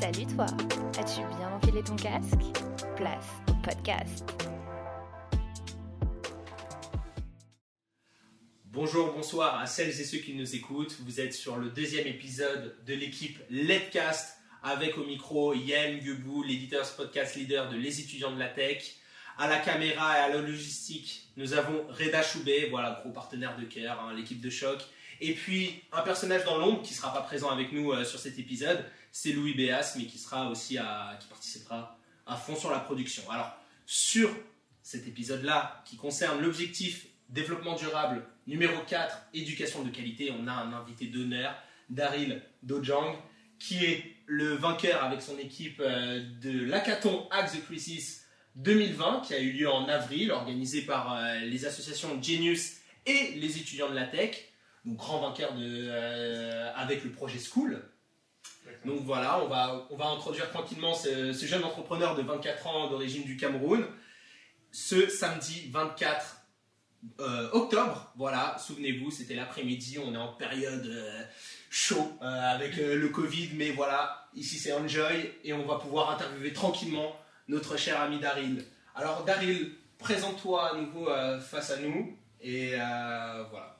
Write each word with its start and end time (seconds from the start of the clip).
Salut 0.00 0.24
toi, 0.34 0.46
as-tu 0.98 1.20
bien 1.36 1.50
enfilé 1.52 1.82
ton 1.82 1.94
casque? 1.94 2.40
Place 2.96 3.26
au 3.50 3.54
podcast. 3.62 4.24
Bonjour, 8.64 9.12
bonsoir 9.12 9.60
à 9.60 9.66
celles 9.66 9.90
et 9.90 10.04
ceux 10.04 10.18
qui 10.18 10.32
nous 10.32 10.54
écoutent. 10.56 10.96
Vous 11.00 11.20
êtes 11.20 11.34
sur 11.34 11.58
le 11.58 11.68
deuxième 11.68 12.06
épisode 12.06 12.82
de 12.86 12.94
l'équipe 12.94 13.38
Letcast 13.50 14.38
avec 14.62 14.96
au 14.96 15.04
micro 15.04 15.52
Yann 15.52 16.00
Gebou, 16.00 16.44
l'éditeur 16.44 16.90
podcast 16.96 17.36
leader 17.36 17.68
de 17.68 17.76
Les 17.76 18.00
étudiants 18.00 18.32
de 18.32 18.38
la 18.38 18.48
tech. 18.48 18.94
À 19.36 19.48
la 19.48 19.58
caméra 19.58 20.16
et 20.16 20.20
à 20.22 20.28
la 20.30 20.38
logistique, 20.38 21.28
nous 21.36 21.52
avons 21.52 21.86
Reda 21.88 22.22
Choubé, 22.22 22.68
voilà, 22.70 23.00
gros 23.02 23.12
partenaire 23.12 23.54
de 23.58 23.64
cœur, 23.64 24.00
hein, 24.00 24.14
l'équipe 24.14 24.40
de 24.40 24.50
choc. 24.50 24.80
Et 25.20 25.34
puis 25.34 25.82
un 25.92 26.02
personnage 26.02 26.44
dans 26.44 26.58
l'ombre 26.58 26.82
qui 26.82 26.94
sera 26.94 27.12
pas 27.12 27.22
présent 27.22 27.50
avec 27.50 27.72
nous 27.72 27.92
euh, 27.92 28.04
sur 28.04 28.18
cet 28.18 28.38
épisode, 28.38 28.84
c'est 29.12 29.32
Louis 29.32 29.54
Béas, 29.54 29.94
mais 29.96 30.06
qui 30.06 30.18
sera 30.18 30.48
aussi 30.48 30.78
qui 31.20 31.26
participera 31.28 31.98
à 32.26 32.36
fond 32.36 32.56
sur 32.56 32.70
la 32.70 32.78
production. 32.78 33.28
Alors 33.30 33.56
sur 33.86 34.30
cet 34.82 35.06
épisode-là, 35.06 35.82
qui 35.84 35.96
concerne 35.96 36.40
l'objectif 36.40 37.06
développement 37.28 37.76
durable 37.76 38.24
numéro 38.46 38.82
4, 38.86 39.28
éducation 39.34 39.82
de 39.82 39.90
qualité, 39.90 40.32
on 40.38 40.46
a 40.46 40.52
un 40.52 40.72
invité 40.72 41.06
d'honneur, 41.06 41.54
Daryl 41.88 42.42
Dojang, 42.62 43.16
qui 43.58 43.84
est 43.84 44.16
le 44.26 44.54
vainqueur 44.54 45.04
avec 45.04 45.22
son 45.22 45.38
équipe 45.38 45.80
euh, 45.80 46.24
de 46.40 46.64
l'Hackathon 46.64 47.28
Axe 47.30 47.52
the 47.52 47.64
Crisis 47.64 48.24
2020 48.56 49.22
qui 49.26 49.34
a 49.34 49.38
eu 49.38 49.52
lieu 49.52 49.70
en 49.70 49.88
avril, 49.88 50.32
organisé 50.32 50.82
par 50.82 51.14
euh, 51.14 51.40
les 51.40 51.66
associations 51.66 52.20
Genius 52.22 52.78
et 53.06 53.32
les 53.36 53.58
étudiants 53.58 53.90
de 53.90 53.94
la 53.94 54.06
tech. 54.06 54.49
Donc 54.84 54.96
grand 54.96 55.20
vainqueur 55.20 55.54
de, 55.54 55.88
euh, 55.90 56.72
avec 56.74 57.04
le 57.04 57.10
projet 57.10 57.38
School. 57.38 57.82
Donc 58.84 59.00
voilà, 59.04 59.42
on 59.42 59.48
va, 59.48 59.86
on 59.90 59.96
va 59.96 60.06
introduire 60.06 60.48
tranquillement 60.50 60.94
ce, 60.94 61.32
jeune 61.32 61.64
entrepreneur 61.64 62.14
de 62.14 62.22
24 62.22 62.66
ans 62.66 62.90
d'origine 62.90 63.24
du 63.24 63.36
Cameroun. 63.36 63.84
Ce 64.72 65.08
samedi 65.08 65.68
24 65.70 66.36
euh, 67.18 67.50
octobre, 67.52 68.12
voilà, 68.16 68.56
souvenez-vous, 68.58 69.10
c'était 69.10 69.34
l'après-midi, 69.34 69.98
on 69.98 70.14
est 70.14 70.18
en 70.18 70.34
période 70.34 70.86
euh, 70.86 71.22
chaud 71.70 72.12
euh, 72.22 72.24
avec 72.24 72.76
le 72.76 73.08
Covid, 73.08 73.50
mais 73.54 73.70
voilà, 73.70 74.28
ici 74.34 74.58
c'est 74.58 74.72
Enjoy 74.72 75.32
et 75.42 75.52
on 75.52 75.66
va 75.66 75.76
pouvoir 75.76 76.10
interviewer 76.10 76.52
tranquillement 76.52 77.16
notre 77.48 77.76
cher 77.78 78.00
ami 78.00 78.20
Daryl. 78.20 78.64
Alors 78.94 79.24
Daryl, 79.24 79.72
présente-toi 79.98 80.72
à 80.72 80.76
nouveau 80.76 81.08
face 81.40 81.70
à 81.70 81.78
nous 81.78 82.16
et 82.42 82.74
voilà. 83.50 83.79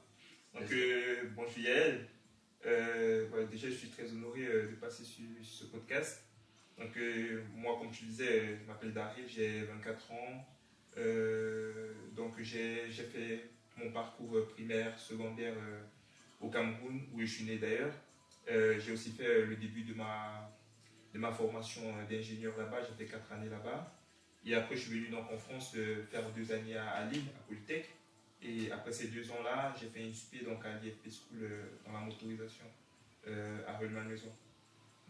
Donc, 0.54 0.70
euh, 0.72 1.28
bon, 1.34 1.46
Yael. 1.56 2.06
Euh, 2.66 3.46
déjà, 3.46 3.68
je 3.68 3.74
suis 3.74 3.88
très 3.88 4.10
honoré 4.10 4.46
euh, 4.46 4.70
de 4.70 4.74
passer 4.74 5.04
sur, 5.04 5.24
ce 5.42 5.64
podcast. 5.64 6.24
Donc, 6.78 6.96
euh, 6.96 7.42
moi, 7.54 7.76
comme 7.78 7.90
tu 7.90 8.04
disais, 8.04 8.56
je 8.56 8.66
m'appelle 8.66 8.92
Daryl, 8.92 9.24
j'ai 9.28 9.62
24 9.62 10.12
ans. 10.12 10.46
Donc, 12.14 12.34
j'ai 12.40 12.90
fait 12.90 13.50
mon 13.76 13.90
parcours 13.90 14.46
primaire, 14.48 14.98
secondaire 14.98 15.54
au 16.40 16.50
Cameroun, 16.50 17.00
où 17.12 17.20
je 17.20 17.26
suis 17.26 17.44
né 17.44 17.58
d'ailleurs. 17.58 17.94
J'ai 18.46 18.92
aussi 18.92 19.12
fait 19.12 19.46
le 19.46 19.56
début 19.56 19.82
de 19.82 19.94
ma, 19.94 20.50
de 21.14 21.18
ma 21.18 21.32
formation 21.32 21.82
d'ingénieur 22.08 22.56
là-bas. 22.58 22.80
J'ai 22.82 23.04
fait 23.04 23.10
4 23.10 23.32
années 23.32 23.48
là-bas. 23.48 23.94
Et 24.44 24.54
après, 24.54 24.74
je 24.74 24.82
suis 24.82 24.98
venu 24.98 25.08
donc 25.08 25.30
en 25.30 25.38
France 25.38 25.76
faire 26.10 26.30
deux 26.32 26.52
années 26.52 26.76
à 26.76 27.06
Lille, 27.06 27.26
à 27.38 27.46
Polytech. 27.46 27.88
Et 28.42 28.70
après 28.72 28.92
ces 28.92 29.08
deux 29.08 29.30
ans-là, 29.32 29.74
j'ai 29.78 29.88
fait 29.88 30.02
une 30.02 30.14
spé 30.14 30.38
donc 30.38 30.64
à 30.64 30.78
l'IFP 30.78 31.10
School 31.10 31.42
euh, 31.42 31.64
dans 31.84 31.92
la 31.92 32.00
motorisation 32.00 32.64
euh, 33.26 33.62
à 33.66 33.76
Rueil-Malmaison. 33.76 34.32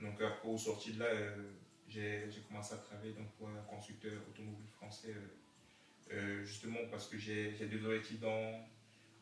Donc 0.01 0.21
après, 0.21 0.49
au 0.49 0.59
sorti 0.59 0.93
de 0.95 1.01
là, 1.01 1.07
euh, 1.07 1.51
j'ai 1.89 2.29
commencé 2.49 2.75
à 2.75 2.79
travailler 2.79 3.13
donc, 3.13 3.31
pour 3.39 3.49
un 3.49 3.63
constructeur 3.69 4.13
automobile 4.29 4.69
français, 4.77 5.15
euh, 5.15 6.13
euh, 6.13 6.45
justement 6.45 6.81
parce 6.91 7.09
que 7.09 7.19
j'ai 7.19 7.53
deux 7.53 7.85
objectifs 7.87 8.21
dans... 8.21 8.69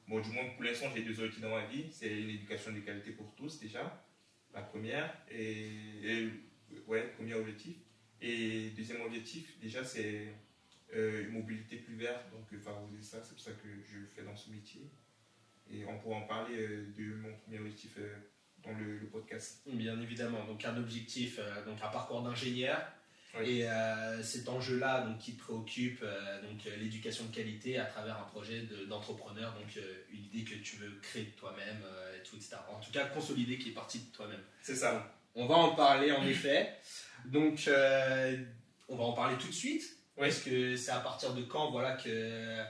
Bon, 0.06 0.20
du 0.20 0.30
moins 0.30 0.48
pour 0.54 0.64
l'instant, 0.64 0.86
j'ai 0.94 1.02
deux 1.02 1.18
objectifs 1.18 1.42
dans 1.42 1.50
ma 1.50 1.66
vie. 1.66 1.86
C'est 1.92 2.22
une 2.22 2.30
éducation 2.30 2.72
de 2.72 2.80
qualité 2.80 3.10
pour 3.10 3.34
tous 3.34 3.60
déjà, 3.60 4.02
la 4.54 4.62
première. 4.62 5.14
Et, 5.30 5.68
et 6.02 6.30
ouais, 6.86 7.08
premier 7.08 7.34
objectif. 7.34 7.76
Et 8.22 8.70
deuxième 8.70 9.02
objectif, 9.02 9.58
déjà, 9.60 9.84
c'est 9.84 10.14
euh, 10.14 10.32
une 10.94 11.30
mobilité 11.32 11.76
plus 11.76 11.96
verte, 11.96 12.30
donc 12.32 12.46
euh, 12.52 12.58
favoriser 12.58 13.02
ça, 13.02 13.18
c'est 13.22 13.32
pour 13.34 13.40
ça 13.42 13.52
que 13.52 13.68
je 13.86 13.98
fais 14.14 14.22
dans 14.22 14.36
ce 14.36 14.50
métier. 14.50 14.82
Et 15.70 15.84
on 15.86 15.98
pourra 15.98 16.16
en 16.16 16.22
parler 16.26 16.56
euh, 16.58 16.86
de 16.96 17.14
mon 17.14 17.32
premier 17.34 17.58
objectif 17.58 17.92
euh, 17.98 18.14
dans 18.64 18.72
le, 18.72 18.98
le 18.98 19.06
podcast. 19.06 19.60
Bien 19.66 20.00
évidemment, 20.00 20.44
donc 20.46 20.64
un 20.64 20.76
objectif, 20.78 21.38
euh, 21.38 21.64
donc 21.64 21.78
un 21.82 21.88
parcours 21.88 22.22
d'ingénieur. 22.22 22.80
Oui. 23.38 23.58
Et 23.60 23.68
euh, 23.68 24.22
cet 24.22 24.48
enjeu-là 24.48 25.02
donc, 25.02 25.18
qui 25.18 25.34
te 25.34 25.40
préoccupe, 25.40 26.00
euh, 26.02 26.40
donc 26.42 26.66
euh, 26.66 26.74
l'éducation 26.76 27.26
de 27.26 27.34
qualité 27.34 27.78
à 27.78 27.84
travers 27.84 28.16
un 28.18 28.24
projet 28.24 28.62
de- 28.62 28.86
d'entrepreneur, 28.86 29.52
donc 29.52 29.76
euh, 29.76 30.02
une 30.10 30.24
idée 30.24 30.44
que 30.44 30.54
tu 30.54 30.76
veux 30.76 30.90
créer 31.02 31.24
de 31.24 31.30
toi-même, 31.32 31.82
euh, 31.84 32.16
et 32.18 32.22
tout, 32.22 32.36
etc. 32.36 32.56
En 32.70 32.80
tout 32.80 32.90
cas, 32.90 33.04
consolider 33.08 33.58
qui 33.58 33.68
est 33.68 33.74
partie 33.74 33.98
de 33.98 34.10
toi-même. 34.12 34.40
C'est 34.62 34.74
ça. 34.76 35.14
On 35.34 35.44
va 35.46 35.56
en 35.56 35.74
parler 35.74 36.10
en 36.10 36.26
effet. 36.26 36.72
Donc, 37.26 37.68
euh, 37.68 38.42
on 38.88 38.96
va 38.96 39.04
en 39.04 39.12
parler 39.12 39.36
tout 39.36 39.48
de 39.48 39.52
suite. 39.52 39.97
Oui. 40.18 40.28
Parce 40.28 40.40
que 40.40 40.76
c'est 40.76 40.90
à 40.90 41.00
partir 41.00 41.32
de 41.34 41.42
quand 41.42 41.70
voilà, 41.70 41.92
que 41.96 42.64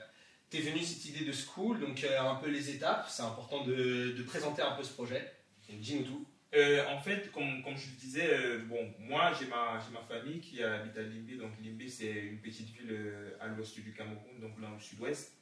tu 0.50 0.58
es 0.58 0.60
venu 0.60 0.82
cette 0.82 1.04
idée 1.06 1.24
de 1.24 1.32
school, 1.32 1.80
donc 1.80 2.04
euh, 2.04 2.20
un 2.20 2.36
peu 2.36 2.50
les 2.50 2.70
étapes. 2.70 3.06
C'est 3.08 3.22
important 3.22 3.64
de, 3.64 4.12
de 4.12 4.22
présenter 4.22 4.62
un 4.62 4.72
peu 4.72 4.82
ce 4.82 4.92
projet. 4.92 5.32
Dis-nous 5.68 6.04
tout. 6.04 6.26
Euh, 6.54 6.82
en 6.88 6.98
fait, 6.98 7.30
comme, 7.30 7.62
comme 7.62 7.76
je 7.76 7.90
le 7.90 7.96
disais, 8.00 8.30
euh, 8.32 8.58
bon, 8.66 8.90
moi 8.98 9.32
j'ai 9.38 9.46
ma, 9.46 9.78
ma 9.92 10.00
famille 10.00 10.40
qui 10.40 10.62
habite 10.62 10.96
à 10.96 11.02
Limbé. 11.02 11.36
Donc 11.36 11.52
Limbé, 11.62 11.88
c'est 11.88 12.12
une 12.12 12.38
petite 12.38 12.68
ville 12.70 12.96
à 13.40 13.48
l'ouest 13.48 13.78
du 13.78 13.92
Cameroun, 13.92 14.40
donc 14.40 14.60
dans 14.60 14.70
le 14.70 14.80
sud-ouest. 14.80 15.34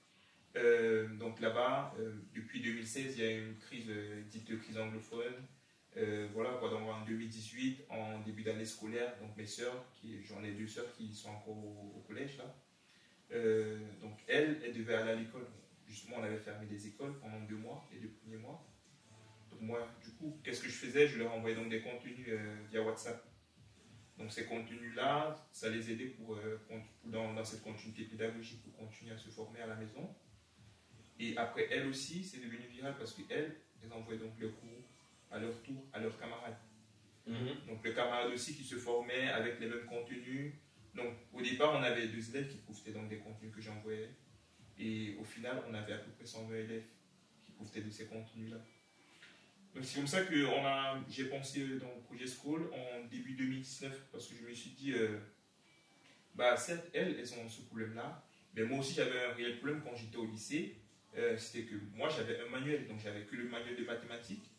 Donc 1.18 1.40
là-bas, 1.40 1.94
depuis 2.34 2.60
2016, 2.62 3.14
il 3.18 3.24
y 3.24 3.26
a 3.26 3.30
une 3.32 3.56
crise 3.58 3.90
dite 4.30 4.50
de 4.50 4.56
crise 4.56 4.78
anglophone. 4.78 5.34
Euh, 5.96 6.28
voilà, 6.34 6.50
donc 6.60 6.88
en 6.88 7.04
2018, 7.06 7.86
en 7.88 8.20
début 8.20 8.42
d'année 8.42 8.66
scolaire, 8.66 9.18
donc 9.18 9.34
mes 9.36 9.46
sœurs, 9.46 9.86
j'en 10.24 10.44
ai 10.44 10.52
deux 10.52 10.66
sœurs 10.66 10.92
qui 10.92 11.14
sont 11.14 11.30
encore 11.30 11.56
au, 11.56 12.04
collège 12.06 12.36
là. 12.36 12.54
Euh, 13.32 13.78
donc 14.00 14.18
elles, 14.28 14.60
elles 14.62 14.74
devaient 14.74 14.94
aller 14.94 15.10
à 15.12 15.14
l'école. 15.14 15.46
Justement, 15.86 16.16
on 16.18 16.22
avait 16.22 16.38
fermé 16.38 16.66
les 16.70 16.86
écoles 16.86 17.18
pendant 17.18 17.40
deux 17.40 17.56
mois, 17.56 17.88
les 17.92 17.98
deux 17.98 18.10
premiers 18.10 18.36
mois. 18.36 18.62
Donc 19.50 19.62
moi, 19.62 19.88
du 20.04 20.10
coup, 20.10 20.38
qu'est-ce 20.44 20.60
que 20.60 20.68
je 20.68 20.74
faisais? 20.74 21.06
Je 21.06 21.18
leur 21.18 21.32
envoyais 21.32 21.56
donc 21.56 21.70
des 21.70 21.80
contenus 21.80 22.26
euh, 22.28 22.56
via 22.70 22.82
WhatsApp. 22.82 23.24
Donc 24.18 24.30
ces 24.30 24.44
contenus-là, 24.44 25.48
ça 25.52 25.70
les 25.70 25.90
aidait 25.90 26.06
pour, 26.06 26.38
dans, 27.04 27.44
cette 27.44 27.62
continuité 27.62 28.04
pédagogique 28.04 28.62
pour 28.62 28.74
continuer 28.76 29.12
à 29.12 29.18
se 29.18 29.28
former 29.28 29.60
à 29.60 29.66
la 29.66 29.76
maison. 29.76 30.14
Et 31.18 31.36
après, 31.36 31.68
elles 31.70 31.86
aussi, 31.86 32.24
c'est 32.24 32.38
devenu 32.38 32.66
viral 32.66 32.96
parce 32.96 33.12
qu'elles, 33.12 33.56
elles 33.82 33.92
envoyaient 33.92 34.20
donc 34.20 34.38
leurs 34.38 34.58
cours 34.58 34.88
à 35.36 35.40
leur 35.40 35.62
tour 35.62 35.84
à 35.92 36.00
leurs 36.00 36.18
camarades. 36.18 36.56
Donc 37.66 37.84
le 37.84 37.92
camarade 37.92 38.32
aussi 38.32 38.54
qui 38.54 38.62
se 38.64 38.76
formait 38.76 39.28
avec 39.30 39.60
les 39.60 39.66
mêmes 39.66 39.84
contenus. 39.86 40.54
Donc 40.94 41.12
au 41.32 41.42
départ, 41.42 41.74
on 41.74 41.82
avait 41.82 42.08
deux 42.08 42.30
élèves 42.30 42.48
qui 42.48 42.58
profitaient 42.58 42.92
donc 42.92 43.08
des 43.08 43.18
contenus 43.18 43.52
que 43.54 43.60
j'envoyais. 43.60 44.10
Et 44.78 45.16
au 45.20 45.24
final, 45.24 45.62
on 45.68 45.74
avait 45.74 45.94
à 45.94 45.98
peu 45.98 46.10
près 46.12 46.26
120 46.26 46.54
élèves 46.54 46.84
qui 47.44 47.52
profitaient 47.52 47.80
de 47.80 47.90
ces 47.90 48.06
contenus-là. 48.06 48.58
Donc 49.74 49.84
c'est 49.84 49.96
comme 49.96 50.06
ça 50.06 50.22
que 50.22 50.34
j'ai 51.08 51.26
pensé 51.26 51.60
euh, 51.60 51.78
dans 51.78 51.94
le 51.94 52.00
projet 52.00 52.26
School 52.26 52.70
en 52.72 53.04
début 53.08 53.34
2019 53.34 54.08
parce 54.10 54.28
que 54.28 54.34
je 54.34 54.48
me 54.48 54.54
suis 54.54 54.70
dit, 54.70 54.92
euh, 54.92 55.18
bah 56.34 56.56
certes, 56.56 56.86
elles, 56.94 57.16
elles 57.18 57.34
ont 57.34 57.48
ce 57.48 57.60
problème-là, 57.62 58.24
mais 58.54 58.64
moi 58.64 58.78
aussi 58.78 58.94
j'avais 58.94 59.24
un 59.24 59.32
réel 59.32 59.58
problème 59.58 59.82
quand 59.84 59.94
j'étais 59.94 60.16
au 60.16 60.26
lycée. 60.26 60.76
Euh, 61.16 61.36
C'était 61.36 61.64
que 61.66 61.74
moi 61.94 62.08
j'avais 62.08 62.40
un 62.40 62.48
manuel, 62.48 62.86
donc 62.86 63.00
j'avais 63.00 63.24
que 63.24 63.36
le 63.36 63.48
manuel 63.48 63.76
de 63.76 63.84
mathématiques. 63.84 64.50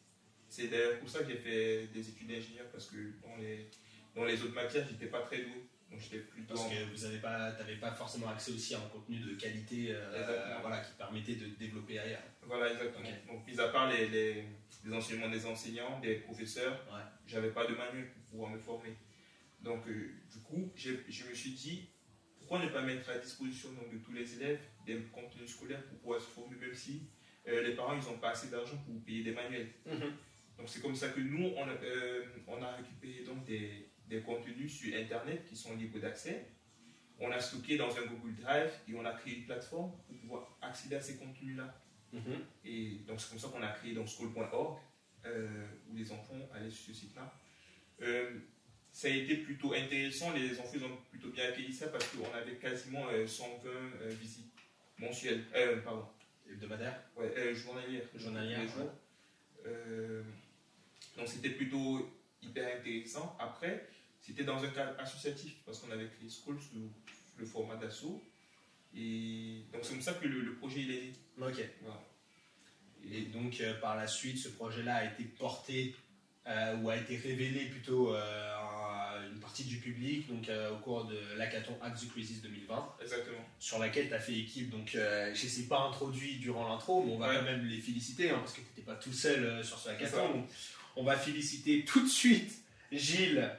C'est 0.50 0.68
d'ailleurs 0.68 1.00
pour 1.00 1.10
ça 1.10 1.20
que 1.20 1.30
j'ai 1.32 1.38
fait 1.38 1.88
des 1.88 2.10
études 2.10 2.28
d'ingénieur 2.28 2.66
parce 2.72 2.88
que 2.88 2.98
dans 3.22 3.36
les, 3.38 3.68
dans 4.16 4.26
les 4.26 4.42
autres 4.42 4.54
matières, 4.56 4.86
j'étais 4.90 5.08
pas 5.08 5.22
très 5.22 5.38
doué. 5.40 5.66
Donc 5.92 6.02
j'étais 6.02 6.20
plutôt. 6.20 6.54
Parce 6.56 6.68
que 6.70 6.84
vous 6.96 7.04
n'avez 7.06 7.20
pas, 7.20 7.52
pas 7.80 7.92
forcément 7.92 8.30
accès 8.30 8.52
aussi 8.52 8.76
à 8.76 8.80
un 8.80 8.88
contenu 8.90 9.20
de 9.20 9.36
qualité 9.36 9.88
euh, 9.92 10.58
voilà, 10.62 10.80
qui 10.82 10.92
permettait 10.98 11.36
de 11.36 11.48
développer 11.58 11.98
ailleurs. 12.00 12.24
Voilà, 12.44 12.72
exactement. 12.74 13.08
Donc, 13.28 13.48
mis 13.48 13.60
à 13.60 13.68
part 13.70 13.90
les, 13.92 14.08
les, 14.10 14.44
les 14.86 14.94
enseignements 14.94 15.30
des 15.30 15.46
enseignants, 15.46 16.00
des 16.02 16.16
professeurs, 16.16 16.86
Ouais. 16.92 17.02
j'avais 17.26 17.52
pas 17.52 17.66
de 17.66 17.74
manuel 17.76 18.08
pour 18.12 18.24
pouvoir 18.32 18.52
me 18.52 18.58
former. 18.58 18.96
Donc, 19.62 19.88
euh, 19.88 20.12
du 20.32 20.40
coup, 20.42 20.72
je 20.76 20.92
me 21.30 21.34
suis 21.34 21.52
dit, 21.52 21.88
pourquoi 22.38 22.60
ne 22.64 22.70
pas 22.70 22.82
mettre 22.82 23.10
à 23.10 23.18
disposition 23.18 23.72
donc, 23.72 23.92
de 23.92 23.98
tous 24.00 24.12
les 24.12 24.34
élèves 24.36 24.60
des 24.86 24.98
contenus 25.12 25.50
scolaires 25.50 25.84
pour 25.86 25.98
pouvoir 26.00 26.22
se 26.22 26.28
former, 26.28 26.56
même 26.58 26.74
si 26.76 27.04
euh, 27.48 27.62
les 27.64 27.76
parents 27.76 27.98
ils 27.98 28.06
n'ont 28.10 28.18
pas 28.20 28.32
assez 28.32 28.50
d'argent 28.50 28.78
pour 28.86 29.02
payer 29.04 29.24
des 29.24 29.32
manuels. 29.32 29.70
Donc, 30.58 30.70
c'est 30.70 30.82
comme 30.82 30.96
ça 30.96 31.10
que 31.10 31.20
nous, 31.20 31.52
on 31.56 31.64
a, 31.68 31.72
euh, 31.84 32.26
on 32.48 32.62
a 32.62 32.76
récupéré 32.76 33.24
donc, 33.24 33.46
des, 33.46 33.90
des 34.08 34.22
contenus 34.22 34.74
sur 34.74 34.96
Internet 34.98 35.46
qui 35.48 35.56
sont 35.56 35.76
libres 35.76 36.00
d'accès. 36.00 36.48
On 37.20 37.32
a 37.32 37.40
stocké 37.40 37.78
dans 37.78 37.90
un 37.98 38.06
Google 38.06 38.36
Drive 38.36 38.72
et 38.88 38.94
on 38.96 39.06
a 39.06 39.12
créé 39.14 39.38
une 39.38 39.46
plateforme 39.46 39.92
pour 40.08 40.18
pouvoir 40.18 40.58
accéder 40.62 40.96
à 40.96 41.02
ces 41.02 41.18
contenus-là. 41.18 41.74
Mhm. 42.14 42.46
Et 42.64 43.00
donc 43.08 43.20
c'est 43.20 43.30
comme 43.30 43.40
ça 43.40 43.50
qu'on 43.50 43.62
a 43.62 43.70
créé 43.70 43.94
donc 43.94 44.08
school.org 44.08 44.80
euh, 45.26 45.68
où 45.90 45.96
les 45.96 46.12
enfants 46.12 46.40
allaient 46.54 46.70
sur 46.70 46.94
ce 46.94 47.02
site-là. 47.02 47.34
Euh, 48.02 48.40
ça 48.92 49.08
a 49.08 49.12
été 49.12 49.38
plutôt 49.38 49.74
intéressant. 49.74 50.32
Les 50.34 50.60
enfants 50.60 50.78
ont 50.86 50.98
plutôt 51.10 51.30
bien 51.30 51.46
accueilli 51.50 51.74
ça 51.74 51.88
parce 51.88 52.08
qu'on 52.08 52.32
avait 52.34 52.56
quasiment 52.56 53.06
120 53.26 54.08
visites 54.20 54.54
mensuelles, 54.98 55.44
pardon. 55.84 56.06
Hebdomadaires 56.50 57.04
Ouais, 57.16 57.54
journalières. 57.54 58.04
Journalières. 58.16 58.70
Donc 61.18 61.28
c'était 61.28 61.50
plutôt 61.50 62.10
hyper 62.42 62.78
intéressant. 62.78 63.36
Après, 63.40 63.88
c'était 64.22 64.44
dans 64.44 64.64
un 64.64 64.70
cadre 64.70 65.00
associatif 65.00 65.56
parce 65.66 65.80
qu'on 65.80 65.92
avait 65.92 66.08
créé 66.08 66.30
School 66.30 66.58
sous 66.60 66.92
le 67.38 67.46
format 67.46 67.76
d'assaut. 67.76 68.22
Et 68.96 69.62
donc 69.72 69.82
c'est 69.84 69.94
comme 69.94 70.02
ça 70.02 70.14
que 70.14 70.28
le, 70.28 70.54
projet 70.56 70.82
il 70.82 70.92
est 70.92 71.02
né. 71.02 71.14
Ok. 71.42 71.64
Et 73.12 73.22
donc 73.22 73.62
euh, 73.62 73.80
par 73.80 73.96
la 73.96 74.08
suite, 74.08 74.38
ce 74.38 74.50
projet-là 74.50 74.96
a 74.96 75.06
été 75.06 75.24
porté 75.24 75.96
euh, 76.48 76.78
ou 76.78 76.90
a 76.90 76.96
été 76.96 77.18
révélé 77.18 77.66
plutôt 77.66 78.14
euh, 78.14 78.56
à 78.56 79.20
une 79.32 79.40
partie 79.40 79.64
du 79.64 79.78
public 79.78 80.28
donc 80.28 80.50
au 80.72 80.78
cours 80.78 81.06
de 81.06 81.20
l'hackathon 81.38 81.78
Hack 81.82 81.96
the 81.96 82.10
Crisis 82.10 82.42
2020. 82.42 82.96
Exactement. 83.02 83.38
Sur 83.60 83.80
laquelle 83.80 84.08
tu 84.08 84.14
as 84.14 84.20
fait 84.20 84.38
équipe. 84.38 84.70
Donc 84.72 84.90
je 84.94 85.30
ne 85.30 85.36
sais 85.36 85.68
pas 85.68 85.82
introduit 85.82 86.38
durant 86.38 86.68
l'intro, 86.68 87.04
mais 87.04 87.14
on 87.14 87.18
va 87.18 87.36
quand 87.36 87.44
même 87.44 87.66
les 87.66 87.80
féliciter 87.80 88.32
hein, 88.32 88.40
parce 88.40 88.54
que 88.54 88.62
tu 88.62 88.68
n'étais 88.68 88.82
pas 88.82 88.96
tout 88.96 89.14
seul 89.14 89.64
sur 89.64 89.78
ce 89.78 89.90
hackathon. 89.90 90.46
On 90.98 91.04
va 91.04 91.16
féliciter 91.16 91.86
tout 91.86 92.02
de 92.02 92.10
suite 92.10 92.54
Gilles, 92.92 93.50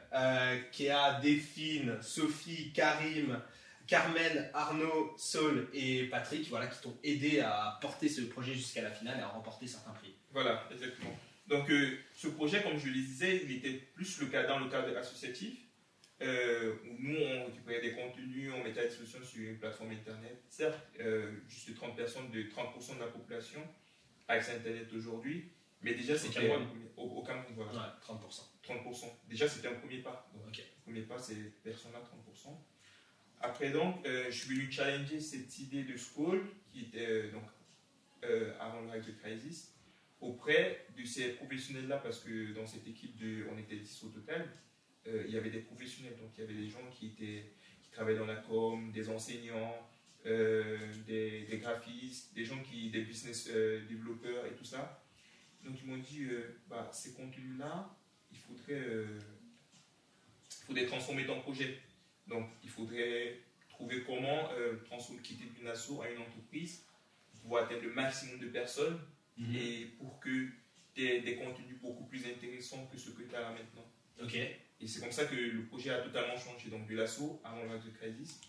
Kéa, 0.73 1.21
Déphine, 1.21 1.99
Sophie, 2.03 2.73
Karim, 2.73 3.41
Carmen, 3.89 4.51
Arnaud, 4.53 5.15
Saul 5.17 5.67
et 5.73 6.05
Patrick, 6.05 6.49
voilà, 6.51 6.67
qui 6.67 6.81
t'ont 6.83 6.97
aidé 7.03 7.41
à 7.41 7.79
porter 7.81 8.09
ce 8.09 8.21
projet 8.21 8.53
jusqu'à 8.55 8.83
la 8.83 8.91
finale 8.91 9.19
et 9.19 9.23
à 9.23 9.29
remporter 9.29 9.67
certains 9.67 9.93
prix. 9.93 10.15
Voilà, 10.31 10.69
exactement. 10.71 11.19
Donc 11.49 11.71
euh, 11.71 11.97
ce 12.15 12.29
projet, 12.29 12.63
comme 12.63 12.79
je 12.79 12.89
le 12.89 12.93
disais, 12.93 13.41
il 13.45 13.57
était 13.57 13.73
plus 13.95 14.21
le 14.21 14.27
cas 14.27 14.47
dans 14.47 14.59
le 14.59 14.69
cadre 14.69 14.95
associatif, 14.95 15.61
euh, 16.21 16.75
où 16.85 16.97
nous 16.99 17.17
on 17.17 17.47
récupérait 17.47 17.81
des 17.81 17.95
contenus, 17.95 18.53
on 18.55 18.63
mettait 18.63 18.81
à 18.81 18.87
disposition 18.87 19.21
sur 19.25 19.41
une 19.41 19.59
plateforme 19.59 19.93
internet. 19.93 20.43
Certes, 20.51 20.79
euh, 21.01 21.33
juste 21.49 21.75
30 21.75 21.97
personnes 21.97 22.31
de 22.31 22.43
30% 22.43 22.97
de 22.97 23.01
la 23.01 23.07
population 23.07 23.61
a 24.29 24.35
accès 24.35 24.53
à 24.53 24.57
internet 24.57 24.89
aujourd'hui, 24.95 25.49
mais 25.83 25.95
déjà 25.95 26.17
c'était 26.17 26.51
au, 26.97 27.03
au, 27.03 27.23
Cameroun, 27.23 27.55
voilà. 27.55 27.99
30%. 28.03 28.43
30%. 28.65 29.05
Déjà 29.29 29.49
c'était 29.49 29.69
un 29.69 29.75
premier 29.75 29.99
pas. 29.99 30.31
Donc, 30.35 30.57
Le 30.57 30.83
premier 30.83 31.03
pas, 31.03 31.19
c'est 31.19 31.63
personnes-là, 31.63 32.01
30%. 32.01 32.57
Après, 33.41 33.71
donc, 33.71 34.05
euh, 34.05 34.27
je 34.31 34.45
suis 34.45 34.55
venu 34.55 34.71
challenger 34.71 35.21
cette 35.21 35.59
idée 35.59 35.85
de 35.85 35.97
school, 35.97 36.43
qui 36.73 36.83
était 36.83 37.07
euh, 37.07 37.31
donc, 37.31 37.45
euh, 38.25 38.53
avant 38.59 38.81
le 38.81 39.01
de 39.01 39.13
Crisis, 39.13 39.75
auprès 40.21 40.87
de 40.99 41.05
ces 41.05 41.35
professionnels-là, 41.35 41.99
parce 41.99 42.21
que 42.21 42.53
dans 42.53 42.67
cette 42.67 42.87
équipe, 42.89 43.17
de, 43.17 43.47
on 43.53 43.59
était 43.59 43.77
10 43.77 44.05
au 44.05 44.09
total, 44.09 44.49
il 45.07 45.31
y 45.31 45.39
avait 45.39 45.49
des 45.49 45.61
professionnels, 45.61 46.19
donc 46.21 46.33
il 46.37 46.41
y 46.43 46.45
avait 46.45 46.53
des 46.53 46.69
gens 46.69 46.87
qui, 46.91 47.07
étaient, 47.07 47.47
qui 47.81 47.91
travaillaient 47.91 48.19
dans 48.19 48.27
la 48.27 48.37
com, 48.37 48.93
des 48.93 49.09
enseignants, 49.09 49.89
des, 50.23 51.47
des, 51.49 51.59
graphistes, 51.63 52.35
des 52.35 52.45
gens 52.45 52.63
qui, 52.63 52.91
des 52.91 53.01
business 53.01 53.49
développeurs 53.49 54.45
et 54.45 54.55
tout 54.55 54.67
ça. 54.67 55.03
Donc 55.69 55.79
ils 55.83 55.87
m'ont 55.87 55.99
dit, 55.99 56.29
bah, 56.69 56.89
ces 56.93 57.13
contenus-là, 57.13 57.95
il 58.33 58.39
faudrait, 58.39 59.05
il 60.61 60.65
faudrait 60.67 60.87
transformer 60.87 61.27
ton 61.27 61.41
projet. 61.41 61.79
Donc, 62.27 62.49
il 62.63 62.71
faudrait 62.71 63.39
trouver 63.69 64.03
comment 64.05 64.51
euh, 64.53 64.77
transformer, 64.85 65.23
quitter 65.23 65.47
d'une 65.47 65.69
asso 65.69 66.01
à 66.03 66.11
une 66.11 66.19
entreprise 66.19 66.85
pour 67.31 67.41
pouvoir 67.41 67.65
atteindre 67.65 67.83
le 67.85 67.93
maximum 67.93 68.39
de 68.39 68.49
personnes 68.49 68.99
mhm. 69.37 69.55
et 69.55 69.85
pour 69.99 70.21
que 70.21 70.49
tu 70.95 71.07
aies 71.07 71.21
des 71.21 71.37
contenus 71.37 71.79
beaucoup 71.81 72.05
plus 72.05 72.25
intéressants 72.27 72.87
que 72.87 72.99
ce 72.99 73.11
que 73.11 73.23
tu 73.23 73.35
as 73.35 73.41
là 73.41 73.53
maintenant. 73.53 73.87
Ok. 74.23 74.35
Et 74.81 74.87
c'est 74.87 75.01
comme 75.01 75.13
ça 75.13 75.25
que 75.25 75.35
le 75.35 75.65
projet 75.67 75.91
a 75.91 76.01
totalement 76.01 76.37
changé. 76.37 76.71
Donc, 76.71 76.87
de 76.89 76.97
l'asso 76.97 77.41
avant 77.43 77.65
le 77.65 77.79
de 77.79 77.91
Crisis 77.91 78.41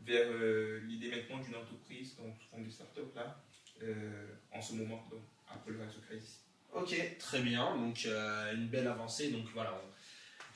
vers 0.00 0.26
euh, 0.28 0.80
l'idée 0.86 1.10
maintenant 1.10 1.38
d'une 1.38 1.56
entreprise, 1.56 2.16
donc 2.16 2.36
sous 2.40 2.48
forme 2.48 2.64
de 2.64 2.70
start-up 2.70 3.14
là, 3.14 3.42
euh, 3.82 4.34
en 4.52 4.60
ce 4.60 4.74
moment, 4.74 5.04
donc, 5.10 5.22
après 5.48 5.72
le 5.72 5.78
de 5.78 6.06
Crisis. 6.06 6.45
Ok, 6.76 6.94
très 7.18 7.40
bien. 7.40 7.76
Donc, 7.76 8.06
une 8.54 8.68
belle 8.68 8.86
avancée. 8.86 9.30
Donc, 9.30 9.46
voilà. 9.54 9.72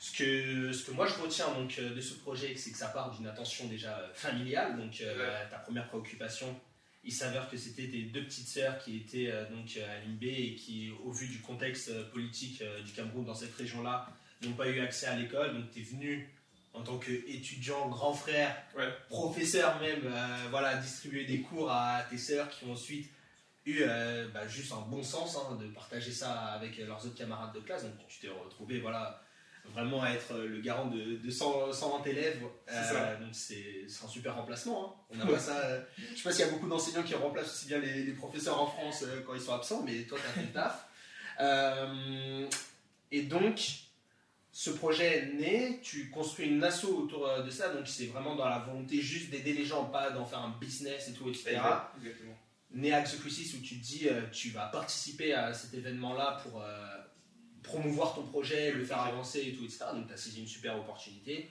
Ce 0.01 0.11
que, 0.17 0.73
ce 0.73 0.85
que 0.85 0.91
moi 0.93 1.05
je 1.05 1.13
retiens 1.21 1.53
donc, 1.53 1.77
euh, 1.77 1.93
de 1.93 2.01
ce 2.01 2.15
projet, 2.15 2.55
c'est 2.55 2.71
que 2.71 2.77
ça 2.79 2.87
part 2.87 3.15
d'une 3.15 3.27
attention 3.27 3.67
déjà 3.67 3.99
euh, 3.99 4.11
familiale. 4.15 4.75
Donc, 4.75 4.99
euh, 5.01 5.43
ta 5.51 5.57
première 5.57 5.87
préoccupation, 5.89 6.59
il 7.03 7.13
s'avère 7.13 7.47
que 7.47 7.55
c'était 7.55 7.87
tes 7.87 8.01
deux 8.05 8.23
petites 8.23 8.47
sœurs 8.47 8.79
qui 8.79 8.97
étaient 8.97 9.31
donc 9.51 9.77
à 9.77 9.99
Limbé 10.03 10.27
et 10.27 10.55
qui, 10.55 10.91
au 11.05 11.11
vu 11.11 11.27
du 11.27 11.39
contexte 11.39 11.93
politique 12.09 12.63
du 12.83 12.91
Cameroun 12.93 13.25
dans 13.25 13.35
cette 13.35 13.53
région-là, 13.53 14.07
n'ont 14.41 14.53
pas 14.53 14.67
eu 14.69 14.79
accès 14.79 15.05
à 15.05 15.15
l'école. 15.15 15.53
Donc, 15.53 15.71
tu 15.71 15.81
es 15.81 15.83
venu 15.83 16.27
en 16.73 16.81
tant 16.81 16.97
qu'étudiant, 16.97 17.87
grand 17.89 18.13
frère, 18.13 18.55
professeur 19.09 19.79
même, 19.81 20.11
voilà, 20.49 20.77
distribuer 20.77 21.25
des 21.25 21.41
cours 21.41 21.71
à 21.71 22.03
tes 22.09 22.19
sœurs 22.19 22.49
qui 22.49 22.65
ont 22.65 22.73
ensuite 22.73 23.09
eu 23.65 23.83
bah, 24.33 24.47
juste 24.47 24.71
un 24.73 24.81
bon 24.81 25.03
sens 25.03 25.37
hein, 25.37 25.55
de 25.55 25.67
partager 25.67 26.11
ça 26.11 26.31
avec 26.53 26.77
leurs 26.79 27.05
autres 27.05 27.15
camarades 27.15 27.53
de 27.53 27.59
classe. 27.59 27.83
Donc, 27.83 28.07
tu 28.07 28.19
t'es 28.19 28.29
retrouvé, 28.29 28.79
voilà 28.79 29.21
vraiment 29.69 30.01
à 30.01 30.11
être 30.11 30.37
le 30.37 30.59
garant 30.59 30.87
de, 30.87 31.17
de 31.17 31.29
100, 31.29 31.73
120 31.73 32.03
élèves. 32.07 32.41
Euh, 32.69 33.19
donc 33.19 33.29
c'est 33.31 33.85
un 34.03 34.07
super 34.07 34.35
remplacement. 34.35 34.97
Hein. 35.11 35.15
On 35.15 35.19
a 35.21 35.25
pas 35.25 35.39
ça. 35.47 35.57
Euh, 35.57 35.81
je 35.97 36.17
sais 36.17 36.23
pas 36.23 36.31
s'il 36.31 36.45
y 36.45 36.49
a 36.49 36.51
beaucoup 36.51 36.67
d'enseignants 36.67 37.03
qui 37.03 37.15
remplacent 37.15 37.51
aussi 37.51 37.67
bien 37.67 37.79
les, 37.79 38.11
professeurs 38.13 38.61
en 38.61 38.67
France 38.67 39.03
euh, 39.03 39.21
quand 39.25 39.33
ils 39.33 39.41
sont 39.41 39.53
absents, 39.53 39.83
mais 39.83 40.03
toi 40.03 40.17
tu 40.19 40.25
as 40.25 40.31
fait 40.31 40.47
le 40.47 40.51
taf. 40.51 40.87
et 43.11 43.23
donc, 43.23 43.59
ce 44.51 44.69
projet 44.69 45.17
est 45.17 45.33
né, 45.33 45.79
tu 45.81 46.09
construis 46.09 46.47
une 46.47 46.63
asso 46.63 46.85
autour 46.85 47.43
de 47.43 47.49
ça, 47.49 47.73
donc 47.73 47.87
c'est 47.87 48.07
vraiment 48.07 48.35
dans 48.35 48.47
la 48.47 48.59
volonté 48.59 49.01
juste 49.01 49.31
d'aider 49.31 49.53
les 49.53 49.65
gens, 49.65 49.85
pas 49.85 50.11
d'en 50.11 50.25
faire 50.25 50.39
un 50.39 50.55
business 50.59 51.09
et 51.09 51.13
tout, 51.13 51.29
etc. 51.29 51.59
Exactement. 51.97 52.37
Né 52.73 52.93
à 52.93 53.01
Crisis 53.01 53.53
où 53.53 53.61
tu 53.61 53.79
te 53.79 53.83
dis, 53.83 54.07
tu 54.31 54.49
vas 54.49 54.67
participer 54.67 55.33
à 55.33 55.53
cet 55.53 55.73
événement-là 55.73 56.39
pour 56.43 56.63
promouvoir 57.63 58.15
ton 58.15 58.23
projet, 58.23 58.71
le 58.71 58.83
faire 58.83 59.01
avancer 59.01 59.41
et 59.41 59.53
tout, 59.53 59.63
etc. 59.63 59.85
Donc 59.93 60.07
tu 60.07 60.13
as 60.13 60.17
saisi 60.17 60.41
une 60.41 60.47
super 60.47 60.77
opportunité, 60.79 61.49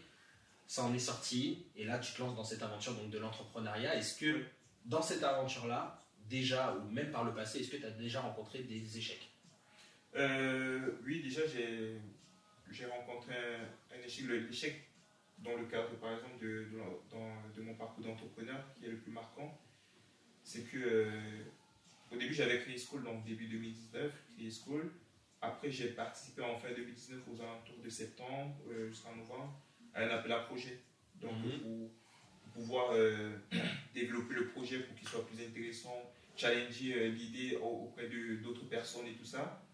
ça 0.66 0.84
en 0.84 0.94
est 0.94 0.98
sorti, 0.98 1.66
et 1.76 1.84
là 1.84 1.98
tu 1.98 2.12
te 2.12 2.20
lances 2.20 2.34
dans 2.34 2.44
cette 2.44 2.62
aventure 2.62 2.94
donc, 2.94 3.10
de 3.10 3.18
l'entrepreneuriat. 3.18 3.96
Est-ce 3.96 4.18
que 4.18 4.44
dans 4.84 5.02
cette 5.02 5.22
aventure-là, 5.22 5.98
déjà, 6.28 6.74
ou 6.74 6.90
même 6.90 7.10
par 7.10 7.24
le 7.24 7.34
passé, 7.34 7.60
est-ce 7.60 7.70
que 7.70 7.76
tu 7.76 7.86
as 7.86 7.90
déjà 7.90 8.20
rencontré 8.20 8.62
des 8.62 8.98
échecs? 8.98 9.30
Euh, 10.16 10.92
Oui, 11.04 11.22
déjà 11.22 11.42
j'ai 11.46 12.86
rencontré 12.86 13.34
un, 13.34 14.06
échec. 14.06 14.26
L'échec 14.26 14.84
dans 15.38 15.56
le 15.56 15.64
cadre, 15.64 15.88
par 16.00 16.12
exemple, 16.12 16.38
de, 16.42 16.68
de, 17.56 17.62
mon 17.62 17.74
parcours 17.74 18.04
d'entrepreneur, 18.04 18.62
qui 18.74 18.86
est 18.86 18.90
le 18.90 18.98
plus 18.98 19.12
marquant, 19.12 19.58
c'est 20.50 20.62
que 20.62 20.78
euh, 20.78 21.44
au 22.10 22.16
début 22.16 22.34
j'avais 22.34 22.58
créé 22.58 22.76
School, 22.76 23.04
donc 23.04 23.24
début 23.24 23.46
2019, 23.46 24.12
créé 24.36 24.50
School. 24.50 24.90
Après, 25.40 25.70
j'ai 25.70 25.90
participé 25.90 26.42
en 26.42 26.58
fin 26.58 26.72
2019 26.74 27.20
aux 27.32 27.40
alentours 27.40 27.78
de 27.82 27.88
septembre 27.88 28.56
euh, 28.68 28.88
jusqu'en 28.88 29.14
novembre 29.14 29.62
à 29.94 30.02
un 30.02 30.08
appel 30.08 30.32
à 30.32 30.40
projet. 30.40 30.80
Donc, 31.20 31.32
mhm. 31.44 31.60
pour, 31.60 31.90
pouvoir 32.52 32.90
euh, 32.94 33.38
développer 33.94 34.34
le 34.34 34.48
projet 34.48 34.80
pour 34.80 34.96
qu'il 34.96 35.06
soit 35.06 35.24
plus 35.24 35.40
intéressant, 35.40 36.10
challenger 36.36 37.10
l'idée 37.10 37.56
auprès 37.62 38.08
d'autres 38.42 38.68
personnes 38.68 39.06
et 39.06 39.12
tout 39.12 39.24
ça. 39.24 39.64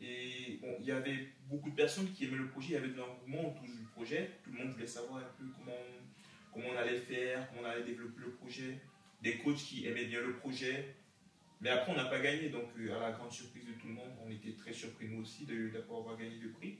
Et 0.00 0.58
bon, 0.62 0.76
il 0.80 0.86
y 0.86 0.92
avait 0.92 1.28
beaucoup 1.46 1.68
de 1.68 1.74
personnes 1.74 2.10
qui 2.12 2.24
aimaient 2.24 2.38
le 2.38 2.48
projet, 2.48 2.68
il 2.68 2.72
y 2.72 2.76
avait 2.76 2.88
de 2.88 2.96
l'engouement 2.96 3.50
autour 3.50 3.64
du 3.64 3.84
projet. 3.92 4.30
Tout 4.42 4.50
le 4.50 4.60
monde 4.60 4.72
voulait 4.72 4.86
savoir 4.86 5.18
un 5.18 5.28
peu 5.36 5.44
comment, 5.58 5.76
comment 6.54 6.68
on 6.74 6.78
allait 6.78 7.00
faire, 7.00 7.46
comment 7.50 7.68
on 7.68 7.70
allait 7.70 7.84
développer 7.84 8.22
le 8.22 8.30
projet. 8.30 8.78
Des 9.22 9.38
coachs 9.38 9.56
qui 9.56 9.86
aimaient 9.86 10.06
bien 10.06 10.20
le 10.20 10.34
projet, 10.36 10.94
mais 11.60 11.68
après, 11.68 11.92
on 11.92 11.96
n'a 11.96 12.06
pas 12.06 12.20
gagné, 12.20 12.48
donc 12.48 12.68
euh, 12.78 12.96
à 12.96 13.00
la 13.00 13.12
grande 13.12 13.32
surprise 13.32 13.66
de 13.66 13.72
tout 13.72 13.88
le 13.88 13.94
monde, 13.94 14.10
on 14.24 14.30
était 14.30 14.52
très 14.52 14.72
surpris 14.72 15.08
nous 15.08 15.22
aussi 15.22 15.44
d'avoir 15.44 16.16
gagné 16.16 16.36
le 16.40 16.50
prix. 16.50 16.78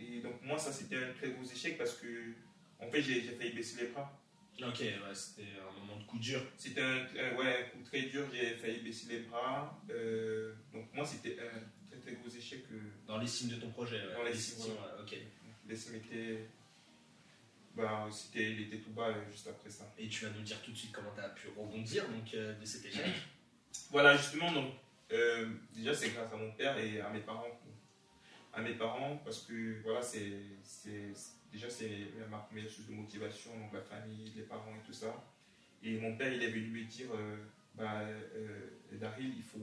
Et 0.00 0.20
donc 0.20 0.42
moi, 0.42 0.58
ça 0.58 0.72
c'était 0.72 0.96
un 0.96 1.12
très 1.12 1.30
gros 1.30 1.44
échec 1.44 1.76
parce 1.76 1.94
que, 1.94 2.32
en 2.80 2.90
fait, 2.90 3.02
j'ai 3.02 3.20
failli 3.20 3.52
baisser 3.52 3.82
les 3.82 3.88
bras. 3.88 4.20
Ok, 4.62 4.80
ouais, 4.80 5.14
c'était 5.14 5.48
un 5.60 5.80
moment 5.80 5.98
de 5.98 6.04
coup 6.04 6.18
dur. 6.18 6.40
C'était 6.56 6.80
un, 6.80 7.04
ouais, 7.36 7.70
coup 7.72 7.82
très 7.84 8.02
dur, 8.02 8.26
j'ai 8.32 8.54
failli 8.54 8.80
baisser 8.80 9.12
les 9.12 9.18
bras. 9.20 9.78
Euh, 9.90 10.54
donc 10.72 10.86
moi, 10.94 11.04
c'était 11.04 11.36
un 11.40 11.88
très 11.90 11.98
très 11.98 12.12
gros 12.12 12.28
échec. 12.28 12.64
Euh, 12.72 12.78
dans 13.06 13.18
les 13.18 13.26
signes 13.26 13.50
de 13.50 13.56
ton 13.56 13.70
projet, 13.70 14.00
Dans 14.16 14.22
les, 14.22 14.34
signes, 14.34 14.72
ok. 15.00 15.16
Les 15.68 15.76
signes 15.76 16.00
Bah, 17.76 18.08
il 18.34 18.60
était 18.62 18.78
tout 18.78 18.90
bas 18.90 19.12
juste 19.30 19.48
après 19.48 19.70
ça. 19.70 19.92
Et 19.98 20.08
tu 20.08 20.24
vas 20.24 20.30
nous 20.30 20.42
dire 20.42 20.60
tout 20.62 20.70
de 20.70 20.76
suite 20.76 20.92
comment 20.92 21.10
tu 21.14 21.20
as 21.20 21.28
pu 21.30 21.48
rebondir 21.56 22.04
donc, 22.08 22.30
de 22.32 22.64
cet 22.64 22.84
échec 22.84 23.12
voilà, 23.90 24.16
justement, 24.16 24.52
donc, 24.52 24.72
euh, 25.12 25.48
déjà, 25.72 25.94
c'est 25.94 26.10
grâce 26.10 26.32
à 26.32 26.36
mon 26.36 26.52
père 26.52 26.76
et 26.78 27.00
à 27.00 27.10
mes 27.10 27.20
parents. 27.20 27.60
À 28.52 28.62
mes 28.62 28.74
parents, 28.74 29.20
parce 29.24 29.42
que, 29.42 29.80
voilà, 29.82 30.00
c'est, 30.02 30.32
déjà, 31.52 31.68
c'est 31.68 32.08
ma 32.30 32.38
première 32.38 32.68
source 32.68 32.88
de 32.88 32.92
motivation, 32.94 33.50
donc 33.58 33.72
la 33.72 33.80
famille, 33.80 34.32
les 34.36 34.42
parents 34.42 34.74
et 34.76 34.86
tout 34.86 34.92
ça. 34.92 35.24
Et 35.82 35.98
mon 35.98 36.16
père, 36.16 36.32
il 36.32 36.42
est 36.42 36.50
venu 36.50 36.70
me 36.70 36.84
dire, 36.84 37.08
euh, 37.14 37.36
bah, 37.74 38.00
euh, 38.02 38.70
Daryl, 38.92 39.34
il 39.36 39.42
faut. 39.42 39.58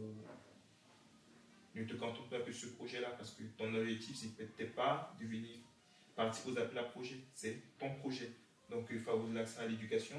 Ne 1.74 1.86
te 1.86 1.94
contente 1.94 2.30
pas 2.30 2.40
que 2.40 2.52
ce 2.52 2.68
projet-là, 2.68 3.12
parce 3.12 3.32
que 3.32 3.44
ton 3.58 3.74
objectif, 3.74 4.18
c'est 4.18 4.36
peut-être 4.36 4.76
pas 4.76 5.16
devenir 5.18 5.58
partir 6.16 6.52
aux 6.52 6.58
appels 6.58 6.78
à 6.78 6.84
projet. 6.84 7.18
C'est 7.34 7.58
ton 7.78 7.94
projet. 7.96 8.30
Donc, 8.70 8.88
il 8.92 9.00
favorise 9.00 9.34
l'accès 9.34 9.60
à 9.62 9.68
l'éducation. 9.68 10.18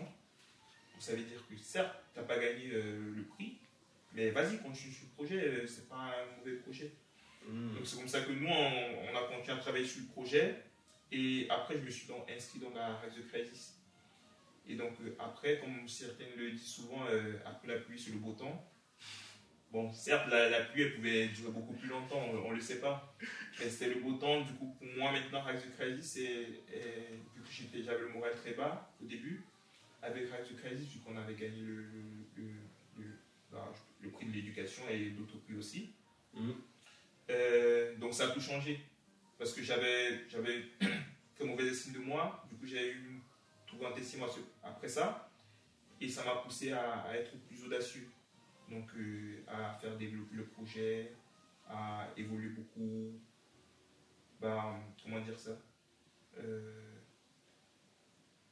Ça 0.98 1.14
veut 1.14 1.22
dire 1.22 1.42
que 1.48 1.56
certes, 1.56 1.96
tu 2.12 2.20
n'as 2.20 2.26
pas 2.26 2.38
gagné 2.38 2.70
euh, 2.72 3.12
le 3.16 3.24
prix, 3.24 3.58
mais 4.12 4.30
vas-y, 4.30 4.58
continue 4.58 4.92
sur 4.92 5.06
le 5.06 5.14
projet, 5.14 5.44
euh, 5.44 5.66
c'est 5.66 5.88
pas 5.88 5.96
un 5.96 6.38
mauvais 6.38 6.56
projet. 6.56 6.92
Hmm. 7.48 7.74
Donc 7.74 7.84
c'est 7.84 7.96
comme 7.96 8.08
ça 8.08 8.20
que 8.20 8.30
nous, 8.30 8.46
on, 8.46 9.12
on 9.12 9.16
a 9.16 9.22
continué 9.24 9.56
à 9.56 9.60
travailler 9.60 9.86
sur 9.86 10.02
le 10.02 10.08
projet. 10.08 10.62
Et 11.10 11.46
après, 11.50 11.76
je 11.76 11.84
me 11.84 11.90
suis 11.90 12.06
donc 12.06 12.30
inscrit 12.30 12.58
dans 12.58 12.70
la 12.70 12.98
Rise 13.00 13.14
de 13.16 13.22
Crisis. 13.22 13.78
Et 14.68 14.76
donc 14.76 14.92
euh, 15.00 15.14
après, 15.18 15.58
comme 15.58 15.88
certains 15.88 16.24
le 16.36 16.52
disent 16.52 16.66
souvent, 16.66 17.04
euh, 17.10 17.38
après 17.44 17.68
la 17.68 17.80
pluie, 17.80 17.98
c'est 17.98 18.12
le 18.12 18.18
beau 18.18 18.32
temps. 18.32 18.64
Bon, 19.72 19.90
certes, 19.92 20.28
la, 20.28 20.50
la 20.50 20.60
pluie, 20.64 20.82
elle 20.82 20.94
pouvait 20.96 21.28
durer 21.28 21.50
beaucoup 21.50 21.72
plus 21.72 21.88
longtemps, 21.88 22.20
on 22.44 22.50
ne 22.50 22.54
le 22.56 22.60
sait 22.60 22.78
pas. 22.80 23.14
Mais 23.58 23.70
c'était 23.70 23.94
le 23.94 24.00
beau 24.00 24.12
temps. 24.12 24.42
Du 24.42 24.52
coup, 24.54 24.76
pour 24.78 24.86
moi, 24.98 25.12
maintenant, 25.12 25.42
Rise 25.42 25.62
de 25.64 25.70
Crisis, 25.70 26.16
et, 26.18 26.62
vu 27.34 27.42
que 27.42 27.50
j'étais- 27.50 27.82
j'avais 27.82 28.00
le 28.00 28.08
moral 28.10 28.34
très 28.34 28.52
bas 28.52 28.92
au 29.02 29.06
début, 29.06 29.42
avec 30.02 30.24
Rise 30.30 30.50
de 30.52 30.60
Crisis, 30.60 30.88
vu 30.92 30.98
qu'on 31.00 31.16
avait 31.16 31.34
gagné 31.34 31.62
le, 31.62 31.76
le, 32.36 32.44
le- 32.98 33.18
le 34.02 34.10
prix 34.10 34.26
de 34.26 34.32
l'éducation 34.32 34.82
et 34.90 35.10
d'autres 35.10 35.38
prix 35.38 35.54
aussi. 35.56 35.90
Mhm. 36.34 36.54
Euh, 37.30 37.96
donc 37.96 38.12
ça 38.14 38.28
a 38.28 38.30
tout 38.32 38.40
changé. 38.40 38.78
Parce 39.38 39.52
que 39.54 39.62
j'avais, 39.62 40.28
j'avais 40.28 40.62
fait 41.34 41.44
mauvaise 41.44 41.68
estime 41.72 41.94
de 41.94 41.98
moi. 42.00 42.44
Du 42.50 42.56
coup, 42.56 42.66
j'ai 42.66 42.92
eu 42.92 43.20
tout 43.66 43.76
ce- 44.28 44.40
après 44.62 44.88
ça. 44.88 45.30
Et 46.00 46.08
ça 46.08 46.24
m'a 46.24 46.36
poussé 46.36 46.72
à, 46.72 47.02
à 47.04 47.14
être 47.14 47.32
plus 47.48 47.64
audacieux. 47.64 48.06
Donc 48.68 48.88
euh, 48.96 49.42
à 49.48 49.74
faire 49.80 49.96
développer 49.96 50.36
le 50.36 50.44
projet, 50.46 51.12
à 51.68 52.08
évoluer 52.16 52.50
beaucoup. 52.50 53.12
Bah, 54.40 54.76
comment 55.02 55.20
dire 55.20 55.38
ça? 55.38 55.52
Euh, 56.38 56.98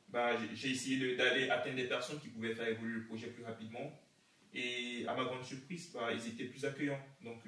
bah, 0.09 0.37
j'ai- 0.55 0.71
essayé 0.71 1.17
d'aller 1.17 1.49
atteindre 1.51 1.77
des 1.77 1.89
personnes 1.89 2.19
qui 2.21 2.29
pouvaient 2.29 2.55
faire 2.55 2.69
évoluer 2.69 2.97
le 3.01 3.05
projet 3.05 3.29
plus 3.29 3.45
rapidement. 3.45 3.93
Et 4.53 5.05
à 5.09 5.15
ma 5.15 5.25
grande 5.25 5.45
surprise, 5.45 5.93
bah, 5.95 6.11
ils 6.13 6.29
étaient 6.29 6.45
plus 6.47 6.65
accueillants. 6.65 7.01
Donc, 7.23 7.39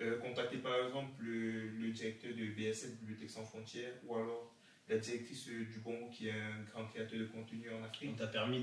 euh, 0.00 0.18
contacter 0.18 0.58
par 0.58 0.86
exemple 0.86 1.12
le, 1.22 1.68
le 1.70 1.90
directeur 1.92 2.32
de 2.34 2.46
BSF, 2.46 2.98
Bibliothèque 3.00 3.30
sans 3.30 3.44
frontières, 3.44 3.94
ou 4.06 4.16
alors 4.16 4.54
la 4.90 4.98
directrice 4.98 5.46
du 5.46 5.80
Bongo, 5.84 6.08
qui 6.10 6.28
est 6.28 6.32
un 6.32 6.62
grand 6.70 6.84
créateur 6.86 7.18
de 7.20 7.24
contenu 7.26 7.70
en 7.70 7.82
Afrique. 7.84 8.16
T'a 8.16 8.26
permis 8.26 8.62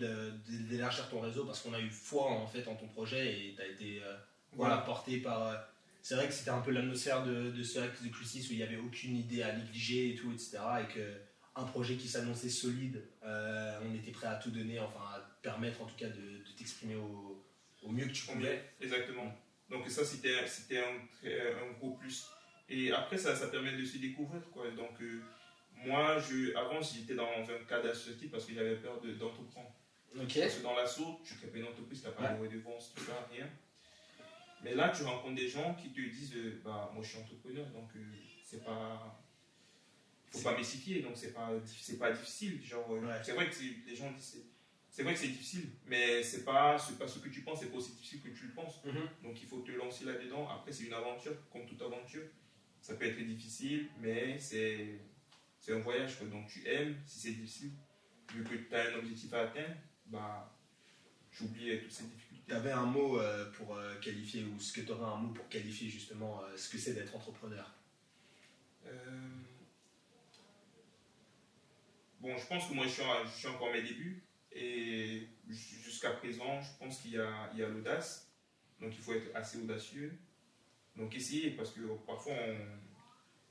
d'élargir 0.69 1.09
ton 1.09 1.21
réseau 1.21 1.45
parce 1.45 1.61
qu'on 1.61 1.73
a 1.73 1.79
eu 1.79 1.89
foi 1.89 2.29
en 2.29 2.45
fait 2.45 2.67
en 2.67 2.75
ton 2.75 2.87
projet 2.87 3.33
et 3.33 3.55
tu 3.55 3.61
as 3.61 3.67
été 3.67 4.01
euh, 4.03 4.15
voilà, 4.53 4.77
porté 4.79 5.17
par. 5.17 5.47
euh, 5.47 5.55
c'est 6.01 6.15
vrai 6.15 6.27
que 6.27 6.33
c'était 6.33 6.51
un 6.51 6.61
peu 6.61 6.71
l'atmosphère 6.71 7.23
de, 7.25 7.51
de 7.51 7.63
ce 7.63 7.79
Rex 7.79 8.03
de 8.03 8.09
Crisis 8.09 8.49
où 8.49 8.53
il 8.53 8.57
n'y 8.57 8.63
avait 8.63 8.77
aucune 8.77 9.15
idée 9.17 9.41
à 9.41 9.53
négliger 9.55 10.11
et 10.11 10.15
tout, 10.15 10.31
etc. 10.31 10.57
Et 10.83 10.93
que 10.93 11.13
un 11.55 11.63
projet 11.65 11.95
qui 11.95 12.07
s'annonçait 12.07 12.49
solide, 12.49 13.03
euh, 13.23 13.79
on 13.83 13.93
était 13.95 14.11
prêt 14.11 14.27
à 14.27 14.35
tout 14.35 14.51
donner, 14.51 14.79
enfin 14.79 14.99
à 14.99 15.19
permettre 15.41 15.81
en 15.81 15.85
tout 15.85 15.95
cas 15.95 16.07
de, 16.07 16.13
de 16.13 16.51
t'exprimer 16.57 16.95
au, 16.95 17.43
au 17.83 17.89
mieux 17.91 18.05
que 18.05 18.11
tu 18.11 18.25
pouvais. 18.27 18.63
Exactement. 18.79 19.33
Donc 19.69 19.89
ça, 19.89 20.05
c'était 20.05 20.37
un, 20.37 20.95
un 21.25 21.71
gros 21.79 21.91
plus. 21.95 22.25
Et 22.69 22.91
après, 22.91 23.17
ça, 23.17 23.35
ça 23.35 23.47
permet 23.47 23.73
de 23.75 23.85
se 23.85 23.97
découvrir. 23.97 24.41
Quoi. 24.51 24.69
Donc 24.71 25.01
euh, 25.01 25.21
moi, 25.85 26.17
je, 26.19 26.55
avant, 26.55 26.81
j'étais 26.81 27.15
dans 27.15 27.27
un 27.29 27.63
cadre 27.67 27.89
associatif 27.89 28.31
parce 28.31 28.45
que 28.45 28.53
j'avais 28.53 28.75
peur 28.77 28.99
de- 29.01 29.13
d'entreprendre. 29.13 29.71
Ok. 30.15 30.39
Parce 30.39 30.55
que 30.55 30.63
dans 30.63 30.75
l'assaut, 30.75 31.19
tu 31.23 31.35
crées 31.35 31.51
une 31.59 31.65
entreprise, 31.67 32.01
tu 32.01 32.07
n'as 32.07 32.13
pas 32.13 32.23
Ouais. 32.31 32.37
de 32.37 32.41
redevance, 32.41 32.93
tout 32.95 33.03
ça, 33.03 33.27
rien. 33.31 33.47
Mais 34.63 34.73
là, 34.73 34.89
tu 34.89 35.03
rencontres 35.03 35.35
des 35.35 35.47
gens 35.47 35.75
qui 35.75 35.89
te 35.89 36.01
disent 36.01 36.33
euh, 36.35 36.61
bah, 36.63 36.89
Moi, 36.93 37.03
je 37.03 37.09
suis 37.09 37.19
entrepreneur, 37.19 37.65
donc 37.67 37.89
euh, 37.95 37.99
c'est 38.43 38.63
pas. 38.63 39.23
faut 40.31 40.41
pas 40.41 40.57
m'essifier, 40.57 41.01
donc 41.01 41.15
c'est 41.15 41.33
pas, 41.33 41.51
pas 41.99 42.11
difficile. 42.11 42.61
Genre, 42.63 42.85
euh, 42.91 42.99
Ouais. 43.01 43.13
C'est 43.23 43.31
vrai 43.33 43.47
que 43.49 43.55
c'est- 43.55 43.75
les 43.87 43.95
gens 43.95 44.11
disent 44.11 44.43
c'est- 44.89 45.03
vrai 45.03 45.13
que 45.13 45.19
c'est 45.19 45.27
difficile, 45.29 45.69
mais 45.85 46.21
c'est 46.23 46.43
pas, 46.43 46.75
pas 46.99 47.07
ce 47.07 47.19
que 47.19 47.29
tu 47.29 47.41
penses, 47.41 47.59
c'est 47.61 47.67
pas 47.71 47.77
aussi 47.77 47.91
difficile 47.91 48.21
que 48.21 48.29
tu 48.29 48.47
le 48.47 48.53
penses. 48.53 48.83
Mhm. 48.83 49.07
Donc 49.23 49.39
il 49.41 49.47
faut 49.47 49.59
te 49.61 49.71
lancer 49.71 50.05
là-dedans. 50.05 50.49
Après, 50.49 50.71
c'est 50.73 50.85
une 50.85 50.93
aventure, 50.93 51.35
comme 51.51 51.65
toute 51.67 51.81
aventure. 51.81 52.23
Ça 52.81 52.95
peut 52.95 53.05
être 53.05 53.19
difficile, 53.19 53.89
mais 53.99 54.37
c'est 54.39 54.99
c'est 55.59 55.73
un 55.73 55.79
voyage. 55.79 56.17
quoi. 56.17 56.27
Donc 56.27 56.47
tu 56.47 56.65
aimes, 56.67 56.95
si 57.05 57.19
c'est 57.19 57.31
difficile, 57.31 57.71
vu 58.33 58.43
que 58.43 58.55
tu 58.55 58.75
as 58.75 58.91
un 58.91 58.95
objectif 58.99 59.33
à 59.33 59.41
atteindre, 59.41 59.75
bah, 60.07 60.53
tu 61.31 61.43
oublies 61.43 61.79
toutes 61.81 61.91
ces 61.91 62.03
difficultés. 62.05 62.43
Tu 62.47 62.53
avais 62.53 62.71
un 62.71 62.85
mot 62.85 63.19
euh, 63.19 63.51
pour 63.51 63.75
euh, 63.75 63.95
qualifier, 63.99 64.43
ou 64.45 64.59
ce 64.59 64.73
que 64.73 64.81
tu 64.81 64.91
aurais 64.91 65.11
un 65.13 65.17
mot 65.17 65.33
pour 65.33 65.47
qualifier 65.49 65.89
justement 65.89 66.41
euh, 66.43 66.55
ce 66.57 66.69
que 66.69 66.77
c'est 66.77 66.93
d'être 66.93 67.15
entrepreneur? 67.15 67.73
Bon, 72.19 72.35
je 72.37 72.45
pense 72.47 72.67
que 72.67 72.73
moi, 72.73 72.85
je 72.85 72.91
suis, 72.91 73.03
en- 73.03 73.25
je 73.25 73.37
suis 73.37 73.47
encore 73.47 73.69
à 73.69 73.73
mes 73.73 73.81
débuts. 73.83 74.23
Et 74.51 75.27
jus- 75.47 75.81
jusqu'à 75.83 76.11
présent, 76.11 76.59
je 76.61 76.69
pense 76.79 77.01
qu'il 77.01 77.11
y 77.11 77.19
a, 77.19 77.49
il 77.53 77.59
y 77.59 77.63
a 77.63 77.69
l'audace. 77.69 78.31
Donc, 78.79 78.93
il 78.95 79.03
faut 79.03 79.13
être 79.13 79.35
assez 79.35 79.59
audacieux. 79.59 80.17
Donc, 80.95 81.13
essayer, 81.15 81.51
parce 81.51 81.71
que 81.71 81.81
parfois, 82.07 82.33
on, 82.33 82.57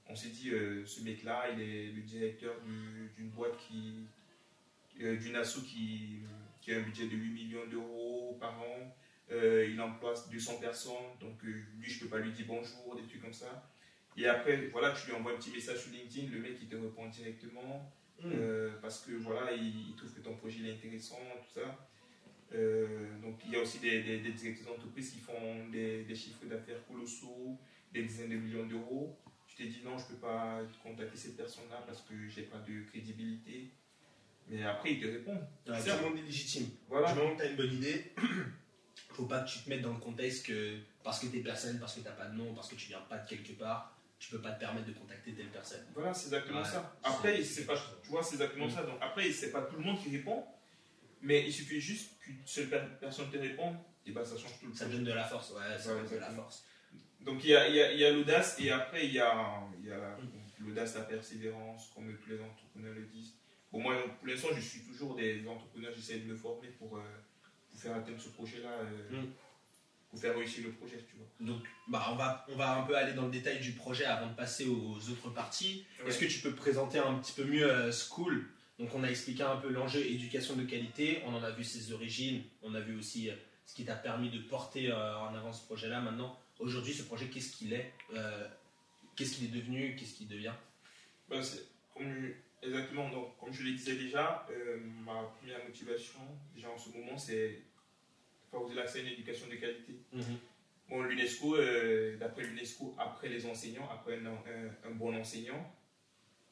on 0.08 0.14
s'est 0.16 0.28
dit, 0.30 0.50
euh, 0.50 0.84
ce 0.86 1.02
mec-là, 1.02 1.50
il 1.52 1.60
est 1.60 1.86
le 1.92 2.02
directeur 2.02 2.54
du- 2.62 3.10
d'une 3.16 3.30
boîte 3.30 3.56
qui. 3.58 4.06
euh, 5.02 5.16
d'une 5.16 5.36
asso 5.36 5.60
qui, 5.62 6.20
qui 6.62 6.72
a 6.72 6.78
un 6.78 6.82
budget 6.82 7.06
de 7.06 7.16
8 7.16 7.30
millions 7.30 7.66
d'euros 7.70 8.36
par 8.40 8.58
an. 8.60 8.94
Euh, 9.30 9.66
il 9.68 9.78
emploie 9.80 10.14
200 10.30 10.58
personnes. 10.58 11.10
Donc, 11.20 11.42
lui, 11.42 11.64
je 11.90 12.00
peux 12.00 12.08
pas 12.08 12.18
lui 12.18 12.32
dire 12.32 12.46
bonjour, 12.48 12.96
des 12.96 13.02
trucs 13.02 13.20
comme 13.20 13.32
ça. 13.34 13.70
Et 14.16 14.26
après, 14.26 14.68
voilà, 14.68 14.92
tu 14.92 15.08
lui 15.08 15.14
envoies 15.16 15.32
un 15.32 15.36
petit 15.36 15.50
message 15.50 15.82
sur 15.82 15.92
LinkedIn, 15.92 16.32
le 16.32 16.40
mec, 16.40 16.52
il 16.62 16.68
te 16.68 16.76
répond 16.76 17.06
directement. 17.08 17.92
Euh, 18.24 18.70
parce 18.80 19.00
que 19.04 19.12
voilà, 19.12 19.52
il, 19.52 19.90
il 19.90 19.94
trouve 19.96 20.14
que 20.14 20.20
ton 20.20 20.34
projet 20.36 20.60
il 20.60 20.68
est 20.68 20.72
intéressant, 20.72 21.18
tout 21.42 21.60
ça. 21.60 21.76
Donc 23.22 23.38
il 23.44 23.52
y 23.52 23.56
a 23.56 23.60
aussi 23.60 23.78
des, 23.80 24.02
des, 24.02 24.18
des 24.20 24.32
directeurs 24.32 24.68
d'entreprise 24.74 25.10
qui 25.10 25.18
font 25.20 25.68
des, 25.70 26.04
des 26.04 26.14
chiffres 26.14 26.46
d'affaires 26.46 26.82
colossaux, 26.86 27.58
des 27.92 28.02
dizaines 28.04 28.30
de 28.30 28.36
millions 28.36 28.64
d'euros. 28.66 29.18
Tu 29.56 29.62
t'es 29.64 29.68
dit 29.70 29.80
non, 29.84 29.96
je 29.96 30.04
ne 30.04 30.08
peux 30.10 30.16
pas 30.26 30.60
contacter 30.82 31.16
cette 31.16 31.36
personne-là 31.36 31.82
parce 31.86 32.02
que 32.02 32.14
j'ai 32.28 32.42
pas 32.42 32.58
de 32.58 32.82
crédibilité. 32.90 33.70
Mais 34.48 34.62
après, 34.62 34.92
il 34.92 35.00
te 35.00 35.06
répond. 35.06 35.34
Ouais, 35.66 35.80
C'est 35.80 35.96
Tout 35.96 36.04
le 36.04 36.10
monde 36.10 36.18
est 36.18 36.22
légitime. 36.22 36.68
Voilà. 36.88 37.12
Du 37.12 37.18
moment 37.18 37.34
que 37.34 37.40
tu 37.40 37.46
as 37.46 37.50
une 37.50 37.56
bonne 37.56 37.72
idée, 37.72 38.12
faut 39.14 39.24
pas 39.24 39.40
que 39.40 39.48
tu 39.50 39.60
te 39.60 39.70
mettes 39.70 39.80
dans 39.80 39.94
le 39.94 39.98
contexte 39.98 40.46
que 40.46 40.78
parce 41.02 41.20
que 41.20 41.26
tu 41.28 41.38
es 41.38 41.42
personne, 41.42 41.80
parce 41.80 41.94
que 41.94 42.00
tu 42.00 42.04
pas 42.04 42.26
de 42.26 42.36
nom, 42.36 42.52
parce 42.54 42.68
que 42.68 42.74
tu 42.74 42.88
viens 42.88 43.00
pas 43.00 43.16
de 43.18 43.26
quelque 43.28 43.52
part, 43.54 43.96
tu 44.18 44.30
peux 44.30 44.40
pas 44.42 44.52
te 44.52 44.60
permettre 44.60 44.86
de 44.86 44.92
contacter 44.92 45.32
telle 45.32 45.48
personne. 45.48 45.84
Voilà, 45.94 46.12
c'est 46.12 46.26
exactement 46.26 46.60
Ouais. 46.60 46.68
ça. 46.68 46.94
Après, 47.02 47.42
C'est- 47.42 47.64
pas, 47.64 47.76
tu 48.02 48.10
vois, 48.10 48.22
c'est 48.22 48.34
exactement 48.34 48.66
Mm. 48.66 48.70
ça. 48.70 48.82
Donc 48.82 48.98
après, 49.00 49.32
c'est 49.32 49.50
pas 49.50 49.62
tout 49.62 49.76
le 49.76 49.82
monde 49.84 49.98
qui 50.02 50.10
répond, 50.14 50.44
mais 51.22 51.46
il 51.46 51.52
suffit 51.52 51.80
juste 51.80 52.18
qu'une 52.20 52.42
seule 52.44 52.68
per- 52.68 52.82
personne 53.00 53.30
te 53.30 53.38
réponde, 53.38 53.76
et 54.04 54.12
bah 54.12 54.22
ça 54.24 54.36
change 54.36 54.60
tout 54.60 54.66
le 54.66 54.74
Ça 54.74 54.84
projet. 54.84 54.98
donne 54.98 55.06
de 55.06 55.12
la 55.14 55.24
force, 55.24 55.50
ouais, 55.52 55.78
ça 55.78 55.94
Ouais, 55.94 56.02
donne 56.02 56.10
de 56.12 56.16
la 56.18 56.30
force. 56.30 56.65
Donc 57.26 57.42
il 57.44 57.50
y 57.50 57.54
a, 57.56 57.68
il 57.68 57.98
y 57.98 58.04
a- 58.04 58.10
l'audace 58.12 58.56
et 58.60 58.70
après 58.70 59.04
il 59.06 59.12
y 59.12 59.18
a, 59.20 59.60
il 59.82 59.88
y 59.88 59.92
a 59.92 60.16
l'audace, 60.60 60.94
la 60.94 61.02
persévérance, 61.02 61.90
comme 61.94 62.16
tous 62.22 62.30
les 62.30 62.40
entrepreneurs 62.40 62.94
le 62.94 63.02
disent. 63.06 63.34
Pour 63.70 63.80
moi, 63.80 63.94
pour 64.18 64.26
l'instant, 64.28 64.48
je 64.54 64.60
suis 64.60 64.80
toujours 64.80 65.16
des 65.16 65.46
entrepreneurs, 65.46 65.92
j'essaie 65.94 66.18
de 66.20 66.24
me 66.32 66.36
former 66.36 66.68
pour, 66.78 66.96
euh, 66.96 67.00
pour 67.70 67.80
faire 67.80 67.96
atteindre 67.96 68.20
ce 68.20 68.28
projet-là, 68.30 68.70
euh, 68.70 69.20
Mm. 69.22 69.26
pour 70.08 70.20
faire 70.20 70.36
réussir 70.38 70.64
le 70.64 70.70
projet, 70.72 70.98
tu 71.10 71.16
vois. 71.16 71.26
Donc, 71.40 71.62
bah, 71.88 72.06
on, 72.12 72.14
va, 72.14 72.46
on 72.48 72.56
va 72.56 72.78
un 72.78 72.82
peu 72.84 72.96
aller 72.96 73.12
dans 73.12 73.24
le 73.26 73.30
détail 73.32 73.58
du 73.60 73.72
projet 73.72 74.04
avant 74.04 74.28
de 74.28 74.34
passer 74.34 74.66
aux 74.68 74.96
autres 75.10 75.30
parties. 75.30 75.84
Est-ce 76.06 76.18
que 76.18 76.24
tu 76.26 76.38
peux 76.38 76.54
présenter 76.54 76.98
un 76.98 77.14
petit 77.18 77.32
peu 77.32 77.44
mieux 77.44 77.68
euh, 77.70 77.90
School? 77.92 78.46
Donc, 78.78 78.94
on 78.94 79.02
a 79.02 79.08
expliqué 79.10 79.42
un 79.42 79.56
peu 79.56 79.68
l'enjeu 79.68 80.00
éducation 80.06 80.54
de 80.54 80.62
qualité, 80.62 81.20
on 81.26 81.34
en 81.34 81.42
a 81.42 81.50
vu 81.50 81.64
ses 81.64 81.92
origines, 81.92 82.42
on 82.62 82.74
a 82.74 82.80
vu 82.80 82.96
aussi 82.96 83.28
euh, 83.30 83.34
ce 83.66 83.74
qui 83.74 83.84
t'a 83.84 83.96
permis 83.96 84.30
de 84.30 84.38
porter 84.38 84.92
en 84.92 85.34
avant 85.34 85.52
ce 85.52 85.64
projet-là. 85.66 86.00
Maintenant, 86.00 86.38
aujourd'hui, 86.58 86.92
ce 86.94 87.02
projet, 87.04 87.26
qu'est-ce 87.28 87.52
qu'il 87.56 87.72
est 87.72 87.92
Euh, 88.14 88.48
Qu'est-ce 89.14 89.34
qu'il 89.36 89.44
est 89.46 89.58
devenu 89.60 89.96
Qu'est-ce 89.96 90.14
qu'il 90.14 90.28
devient? 90.28 90.52
Ben, 91.28 91.40
comme, 91.94 92.34
exactement, 92.62 93.08
donc, 93.08 93.38
comme 93.38 93.50
je 93.52 93.62
le 93.62 93.72
disais 93.72 93.96
déjà, 93.96 94.46
euh, 94.50 94.78
ma 95.04 95.22
première 95.38 95.64
motivation, 95.64 96.20
déjà 96.54 96.68
en 96.70 96.76
ce 96.78 96.90
moment, 96.90 97.16
c'est 97.16 97.62
favoriser 98.50 98.76
l'accès 98.76 98.98
à 98.98 99.02
une 99.02 99.08
éducation 99.08 99.46
de 99.48 99.54
qualité. 99.54 99.94
Bon, 100.88 101.02
l'UNESCO, 101.02 101.56
euh, 101.56 102.16
d'après 102.18 102.42
l'UNESCO, 102.44 102.94
après 102.98 103.28
les 103.28 103.44
enseignants, 103.46 103.88
après 103.90 104.18
un, 104.18 104.26
un- 104.26 104.88
un 104.88 104.90
bon 104.90 105.16
enseignant, 105.16 105.74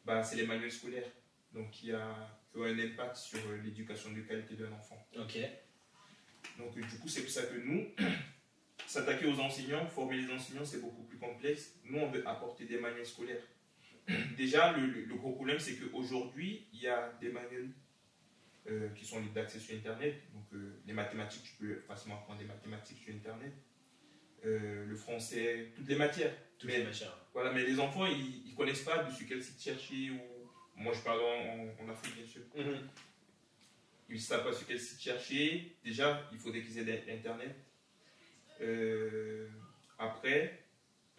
bah, 0.04 0.22
c'est 0.24 0.36
les 0.36 0.46
manuels 0.46 0.72
scolaires. 0.72 1.10
Donc, 1.52 1.70
qui 1.70 1.92
a, 1.92 2.16
qui 2.50 2.58
ont 2.58 2.64
un 2.64 2.78
impact 2.78 3.16
sur 3.16 3.38
l'éducation 3.62 4.10
de 4.10 4.22
qualité 4.22 4.54
d'un 4.56 4.72
enfant. 4.72 5.06
Ok. 5.18 5.38
Donc, 6.58 6.74
du 6.74 6.98
coup, 6.98 7.08
c'est 7.08 7.20
pour 7.22 7.30
ça 7.30 7.42
que 7.44 7.54
nous, 7.58 7.86
s'attaquer 8.86 9.26
aux 9.26 9.38
enseignants, 9.40 9.86
former 9.86 10.16
les 10.18 10.32
enseignants, 10.32 10.64
c'est 10.64 10.80
beaucoup 10.80 11.02
plus 11.02 11.18
complexe. 11.18 11.74
Nous, 11.84 11.98
on 11.98 12.10
veut 12.10 12.26
apporter 12.26 12.64
des 12.64 12.78
manuels 12.78 13.06
scolaires. 13.06 13.42
Déjà, 14.36 14.72
le, 14.72 15.14
gros 15.14 15.32
problème, 15.32 15.58
c'est 15.58 15.76
qu'aujourd'hui, 15.76 16.66
il 16.72 16.80
y 16.80 16.88
a 16.88 17.12
des 17.20 17.30
manuels 17.30 17.70
euh, 18.68 18.88
qui 18.90 19.04
sont 19.04 19.20
libres 19.20 19.34
d'accès 19.34 19.58
sur 19.58 19.74
Internet. 19.74 20.14
Donc, 20.32 20.44
euh, 20.54 20.80
les 20.86 20.92
mathématiques, 20.92 21.42
tu 21.44 21.52
peux 21.64 21.80
facilement 21.80 22.16
apprendre 22.16 22.38
des 22.38 22.46
mathématiques 22.46 22.98
sur 22.98 23.14
Internet. 23.14 23.52
Euh, 24.44 24.84
le 24.86 24.96
français, 24.96 25.72
toutes 25.74 25.88
les 25.88 25.96
matières. 25.96 26.34
Toutes 26.58 26.70
Mais- 26.70 26.78
les 26.78 26.84
machins. 26.84 27.08
Voilà, 27.32 27.52
mais 27.52 27.64
les 27.64 27.80
enfants, 27.80 28.06
ils 28.06 28.50
ne 28.50 28.56
connaissent 28.56 28.82
pas 28.84 29.02
dessus 29.02 29.26
quel 29.26 29.42
site 29.42 29.60
chercher 29.60 30.10
ou 30.10 30.20
Moi, 30.76 30.92
je 30.92 31.00
parle 31.00 31.20
en, 31.20 31.84
en 31.84 31.88
Afrique, 31.88 32.14
bien 32.16 32.26
sûr. 32.26 32.42
Mhm. 32.56 32.88
Ils 34.08 34.14
ne 34.16 34.20
savent 34.20 34.44
pas 34.44 34.52
sur 34.52 34.66
quel 34.66 34.78
site 34.78 35.00
chercher. 35.00 35.76
Déjà, 35.82 36.28
il 36.32 36.38
faudrait 36.38 36.62
qu'ils 36.62 36.78
aient 36.78 37.12
Internet. 37.12 37.56
Euh, 38.60 39.48
après, 39.98 40.64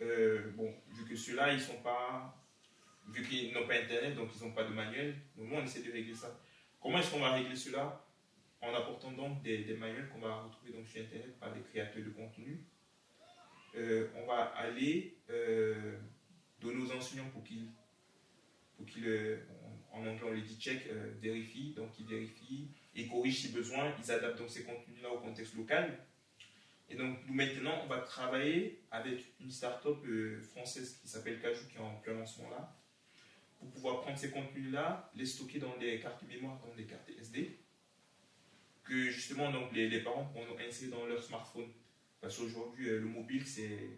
euh, 0.01 0.51
bon, 0.51 0.73
vu 0.89 1.05
que 1.05 1.15
ceux-là, 1.15 1.53
ils 1.53 1.61
sont 1.61 1.81
pas. 1.81 2.41
Vu 3.07 3.23
qu'ils 3.23 3.53
n'ont 3.53 3.67
pas 3.67 3.75
Internet, 3.75 4.15
donc 4.15 4.29
ils 4.35 4.43
n'ont 4.43 4.53
pas 4.53 4.63
de 4.63 4.73
manuel, 4.73 5.15
nous, 5.37 5.55
on 5.55 5.63
essaie 5.63 5.83
de 5.83 5.91
régler 5.91 6.15
ça. 6.15 6.39
Comment 6.81 6.97
est-ce 6.97 7.11
qu'on 7.11 7.19
va 7.19 7.33
régler 7.33 7.55
cela? 7.55 8.01
En 8.61 8.73
apportant 8.73 9.11
donc 9.11 9.43
des, 9.43 9.75
manuels 9.75 10.09
qu'on 10.09 10.19
va 10.19 10.41
retrouver 10.41 10.71
donc 10.71 10.87
sur 10.87 11.01
Internet 11.01 11.39
par 11.39 11.53
des 11.53 11.61
créateurs 11.61 12.03
de 12.03 12.09
contenu. 12.09 12.65
Euh, 13.75 14.07
on 14.15 14.25
va 14.25 14.45
aller 14.55 15.17
donner 16.59 16.81
aux 16.81 16.91
enseignants 16.95 17.29
pour 17.29 17.43
qu'ils, 17.43 17.67
pour 18.75 18.87
qu'ils 18.87 19.39
en 19.91 19.99
anglais 19.99 20.25
on 20.25 20.31
le 20.31 20.41
dit 20.41 20.57
check, 20.59 20.89
vérifient, 21.21 21.73
donc 21.75 21.91
ils 21.99 22.07
vérifient 22.07 22.69
et 22.95 23.07
corrigent 23.07 23.41
si 23.41 23.49
besoin, 23.49 23.93
ils 23.99 24.11
adaptent 24.11 24.39
donc 24.39 24.49
ces 24.49 24.63
contenus-là 24.63 25.11
au 25.11 25.19
contexte 25.19 25.53
local. 25.55 25.99
Et 26.89 26.95
donc 26.95 27.17
nous 27.27 27.33
maintenant 27.33 27.81
on 27.83 27.87
va 27.87 27.99
travailler 27.99 28.83
avec 28.91 29.33
une 29.39 29.49
start-up 29.49 29.97
euh, 30.05 30.41
française 30.41 30.99
qui 31.01 31.07
s'appelle 31.07 31.39
Cajou 31.41 31.67
qui 31.67 31.77
est 31.77 31.81
en 31.81 31.95
plein 31.95 32.13
lancement 32.13 32.49
là, 32.51 32.75
pour 33.57 33.69
pouvoir 33.71 34.01
prendre 34.01 34.17
ces 34.17 34.29
contenus-là, 34.29 35.11
les 35.15 35.25
stocker 35.25 35.59
dans 35.59 35.77
des 35.77 35.99
cartes 35.99 36.21
mémoire, 36.23 36.59
dans 36.59 36.75
des 36.75 36.85
cartes 36.85 37.09
SD, 37.09 37.59
que 38.83 39.09
justement 39.09 39.51
donc 39.51 39.71
les, 39.73 39.89
les 39.89 40.01
parents 40.01 40.25
pourront 40.25 40.57
insérer 40.59 40.91
dans 40.91 41.05
leur 41.07 41.23
smartphone. 41.23 41.69
Parce 42.21 42.37
qu'aujourd'hui 42.37 42.89
euh, 42.89 42.99
le 42.99 43.07
mobile 43.07 43.45
c'est 43.45 43.89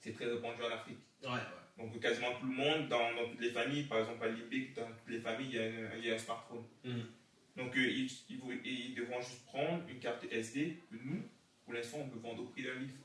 c'est 0.00 0.12
très 0.12 0.26
répandu 0.26 0.62
en 0.62 0.70
Afrique. 0.70 0.98
Ouais, 1.22 1.30
ouais. 1.30 1.38
Donc 1.78 1.98
quasiment 2.00 2.38
tout 2.38 2.46
le 2.46 2.52
monde, 2.52 2.88
dans, 2.88 3.14
dans 3.14 3.28
toutes 3.30 3.40
les 3.40 3.50
familles, 3.50 3.84
par 3.84 3.98
exemple 4.00 4.22
à 4.24 4.28
Libic, 4.28 4.74
dans 4.74 4.86
toutes 4.86 5.08
les 5.08 5.20
familles, 5.20 5.48
il 5.48 5.54
y 5.54 5.58
a 5.58 5.62
un, 5.62 5.96
il 5.96 6.04
y 6.04 6.10
a 6.10 6.14
un 6.14 6.18
smartphone. 6.18 6.64
Mhm. 6.84 7.06
Donc 7.56 7.76
euh, 7.76 7.80
ils, 7.88 8.10
ils, 8.30 8.40
ils 8.64 8.94
devront 8.94 9.20
juste 9.20 9.44
prendre 9.46 9.88
une 9.88 9.98
carte 10.00 10.24
SD 10.30 10.82
que 10.90 10.96
nous, 10.96 11.22
pour 11.64 11.72
l'instant, 11.74 11.98
on 12.00 12.08
peut 12.08 12.18
vendre 12.18 12.42
au 12.42 12.46
prix 12.46 12.62
d'un 12.64 12.74
livre. 12.74 12.98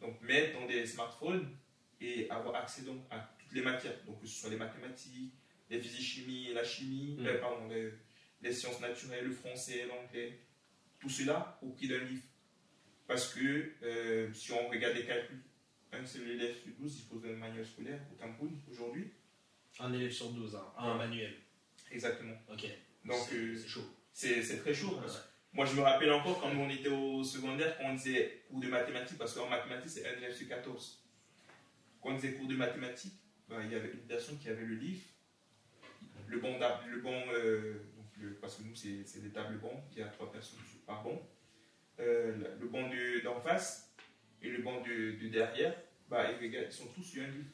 Donc 0.00 0.20
mettre 0.22 0.58
dans 0.60 0.66
des 0.66 0.86
smartphones 0.86 1.48
et 2.00 2.28
avoir 2.30 2.56
accès 2.56 2.82
donc 2.82 3.00
à 3.10 3.18
toutes 3.38 3.52
les 3.52 3.62
matières. 3.62 3.96
Donc 4.06 4.20
que 4.20 4.26
ce 4.26 4.40
soit 4.40 4.50
les 4.50 4.56
mathématiques, 4.56 5.32
les 5.70 5.80
physiques-chimie, 5.80 6.52
la 6.52 6.64
chimie, 6.64 7.16
Mm. 7.18 7.26
euh, 7.26 7.38
pardon, 7.40 7.68
les, 7.68 7.90
les 8.42 8.52
sciences 8.52 8.80
naturelles, 8.80 9.24
le 9.24 9.32
français, 9.32 9.86
l'anglais, 9.86 10.38
tout 11.00 11.08
cela 11.08 11.58
au 11.62 11.70
prix 11.70 11.88
d'un 11.88 12.04
livre. 12.04 12.22
Parce 13.06 13.32
que 13.34 13.72
euh, 13.82 14.32
si 14.34 14.52
on 14.52 14.68
regarde 14.68 14.94
les 14.96 15.04
calculs, 15.06 15.42
un 15.92 16.04
seul 16.04 16.28
élève 16.28 16.54
sur 16.56 16.72
12 16.78 16.92
dispose 16.96 17.22
d'un 17.22 17.36
manuel 17.36 17.64
scolaire 17.64 18.00
au 18.12 18.16
Cameroun 18.16 18.58
aujourd'hui. 18.70 19.10
Un 19.78 19.92
élève 19.92 20.10
sur 20.10 20.30
12, 20.32 20.54
hein. 20.56 20.72
un 20.76 20.92
Ouais. 20.92 20.98
manuel. 20.98 21.34
Exactement. 21.90 22.34
Ok. 22.50 22.66
Donc 23.04 23.16
c'est 23.28 23.36
euh, 23.36 23.56
c'est 23.56 23.68
chaud. 23.68 23.84
c'est 24.12 24.58
très 24.58 24.74
chaud. 24.74 24.96
Parce. 25.00 25.28
Moi, 25.52 25.66
je 25.66 25.76
me 25.76 25.82
rappelle 25.82 26.10
encore 26.10 26.40
quand 26.40 26.50
on 26.56 26.68
était 26.68 26.88
au 26.88 27.22
secondaire, 27.22 27.76
quand 27.78 27.84
on 27.90 27.94
disait 27.94 28.42
cours 28.48 28.58
de 28.60 28.66
mathématiques, 28.68 29.18
parce 29.18 29.34
qu'en 29.34 29.48
mathématiques, 29.48 29.90
c'est 29.90 30.06
un 30.06 30.16
élève 30.16 30.34
sur 30.34 30.48
14. 30.48 31.04
Quand 32.02 32.10
on 32.10 32.14
disait 32.16 32.32
cours 32.32 32.48
de 32.48 32.56
mathématiques, 32.56 33.14
ben, 33.48 33.62
il 33.64 33.70
y 33.70 33.74
avait 33.76 33.90
une 33.92 34.00
personne 34.08 34.36
qui 34.38 34.48
avait 34.48 34.64
le 34.64 34.74
livre, 34.74 35.02
le 36.26 36.40
banc, 36.40 36.58
d'ab- 36.58 36.84
le 36.88 37.00
banc 37.00 37.22
euh, 37.34 37.74
donc 37.96 38.06
le- 38.20 38.34
parce 38.34 38.56
que 38.56 38.62
nous, 38.64 38.74
c'est 38.74 39.20
des 39.22 39.30
tables 39.30 39.58
bancs, 39.58 39.80
il 39.92 39.98
y 39.98 40.02
a 40.02 40.08
trois 40.08 40.32
personnes 40.32 40.58
par 40.86 41.04
banc. 41.04 41.22
Euh, 42.00 42.34
le- 42.60 42.66
banc 42.66 42.88
de- 42.88 43.20
d'en 43.22 43.40
face 43.40 43.94
et 44.42 44.48
le 44.48 44.60
banc 44.62 44.80
de, 44.80 45.12
de 45.22 45.28
derrière, 45.28 45.74
bah, 46.08 46.26
ils, 46.42 46.52
ils 46.52 46.72
sont 46.72 46.86
tous 46.88 47.02
sur 47.04 47.22
un 47.22 47.28
livre. 47.28 47.44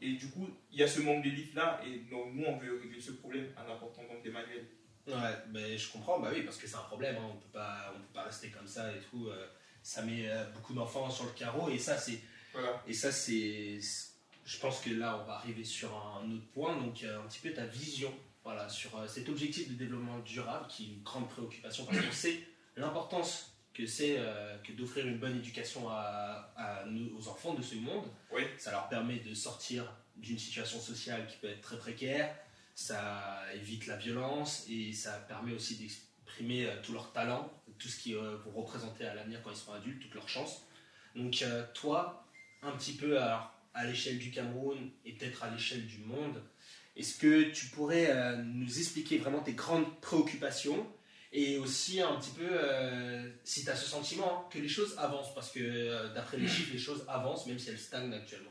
Et 0.00 0.12
du 0.12 0.28
coup, 0.30 0.48
il 0.70 0.78
y 0.78 0.82
a 0.82 0.88
ce 0.88 1.00
manque 1.00 1.24
de 1.24 1.30
livres-là, 1.30 1.80
et 1.86 1.98
donc, 2.10 2.32
nous, 2.34 2.44
on 2.44 2.56
veut 2.56 2.78
régler 2.80 3.00
ce 3.00 3.12
problème 3.12 3.46
en 3.56 3.72
apportant 3.72 4.02
donc 4.04 4.22
des 4.22 4.30
manuels. 4.30 4.66
Ouais, 5.06 5.14
mais 5.50 5.76
je 5.78 5.90
comprends, 5.90 6.20
bah 6.20 6.30
oui, 6.32 6.42
parce 6.42 6.56
que 6.58 6.66
c'est 6.66 6.76
un 6.76 6.80
problème, 6.82 7.16
hein, 7.16 7.30
on 7.32 7.36
peut 7.36 7.48
pas, 7.52 7.92
on 7.96 7.98
peut 7.98 8.12
pas 8.14 8.24
rester 8.24 8.50
comme 8.50 8.66
ça 8.68 8.92
et 8.92 9.00
tout. 9.10 9.26
euh, 9.28 9.46
ça 9.82 10.02
met 10.02 10.28
euh, 10.28 10.44
beaucoup 10.50 10.74
d'enfants 10.74 11.08
sur 11.08 11.24
le 11.24 11.30
carreau 11.30 11.70
et 11.70 11.78
ça 11.78 11.96
c'est, 11.96 12.20
Voilà. 12.52 12.82
et 12.86 12.92
ça 12.92 13.10
c'est, 13.10 13.78
je 14.44 14.58
pense 14.58 14.80
que 14.80 14.90
là 14.90 15.18
on 15.22 15.24
va 15.26 15.34
arriver 15.36 15.64
sur 15.64 15.96
un 15.96 16.30
autre 16.30 16.46
point, 16.52 16.76
donc 16.76 17.02
euh, 17.04 17.20
un 17.20 17.26
petit 17.26 17.38
peu 17.40 17.52
ta 17.54 17.64
vision, 17.64 18.12
voilà, 18.44 18.68
sur 18.68 18.90
cet 19.08 19.28
objectif 19.30 19.70
de 19.70 19.74
développement 19.74 20.18
durable 20.18 20.66
qui 20.68 20.84
est 20.84 20.88
une 20.96 21.02
grande 21.02 21.28
préoccupation 21.30 21.86
parce 21.86 21.98
qu'on 22.04 22.12
sait 22.12 22.40
l'importance 22.76 23.57
que 23.78 23.86
c'est 23.86 24.16
euh, 24.18 24.58
que 24.58 24.72
d'offrir 24.72 25.06
une 25.06 25.18
bonne 25.18 25.36
éducation 25.36 25.88
à, 25.88 26.52
à 26.56 26.84
nous, 26.86 27.16
aux 27.16 27.28
enfants 27.28 27.54
de 27.54 27.62
ce 27.62 27.76
monde. 27.76 28.06
Oui. 28.32 28.42
Ça 28.58 28.72
leur 28.72 28.88
permet 28.88 29.20
de 29.20 29.32
sortir 29.34 29.94
d'une 30.16 30.38
situation 30.38 30.80
sociale 30.80 31.28
qui 31.28 31.36
peut 31.36 31.48
être 31.48 31.60
très 31.60 31.78
précaire, 31.78 32.34
ça 32.74 33.40
évite 33.54 33.86
la 33.86 33.96
violence 33.96 34.66
et 34.68 34.92
ça 34.92 35.12
permet 35.28 35.52
aussi 35.52 35.76
d'exprimer 35.76 36.66
euh, 36.66 36.82
tout 36.82 36.92
leur 36.92 37.12
talent, 37.12 37.52
tout 37.78 37.86
ce 37.86 38.00
qui 38.00 38.16
euh, 38.16 38.36
vont 38.38 38.50
représenter 38.50 39.06
à 39.06 39.14
l'avenir 39.14 39.40
quand 39.44 39.50
ils 39.52 39.56
seront 39.56 39.74
adultes, 39.74 40.02
toutes 40.02 40.14
leurs 40.14 40.28
chances. 40.28 40.64
Donc 41.14 41.44
toi, 41.74 42.26
un 42.62 42.72
petit 42.72 42.92
peu 42.92 43.18
à 43.18 43.52
l'échelle 43.84 44.18
du 44.18 44.30
Cameroun 44.30 44.90
et 45.04 45.12
peut-être 45.12 45.42
à 45.42 45.50
l'échelle 45.50 45.84
du 45.86 45.98
monde, 45.98 46.40
est-ce 46.94 47.18
que 47.18 47.50
tu 47.50 47.66
pourrais 47.66 48.36
nous 48.44 48.78
expliquer 48.78 49.18
vraiment 49.18 49.40
tes 49.40 49.54
grandes 49.54 50.00
préoccupations 50.00 50.86
et 51.38 51.58
aussi 51.58 52.00
un 52.00 52.16
petit 52.16 52.30
peu 52.30 52.48
euh, 52.50 53.30
si 53.44 53.62
tu 53.62 53.70
as 53.70 53.76
ce 53.76 53.86
sentiment 53.86 54.48
que 54.50 54.58
les 54.58 54.68
choses 54.68 54.96
avancent 54.98 55.32
parce 55.34 55.52
que 55.52 55.60
euh, 55.60 56.12
d'après 56.12 56.36
les 56.36 56.48
chiffres, 56.48 56.72
les 56.72 56.80
choses 56.80 57.04
avancent 57.06 57.46
même 57.46 57.58
si 57.58 57.70
elles 57.70 57.78
stagnent 57.78 58.12
actuellement. 58.12 58.50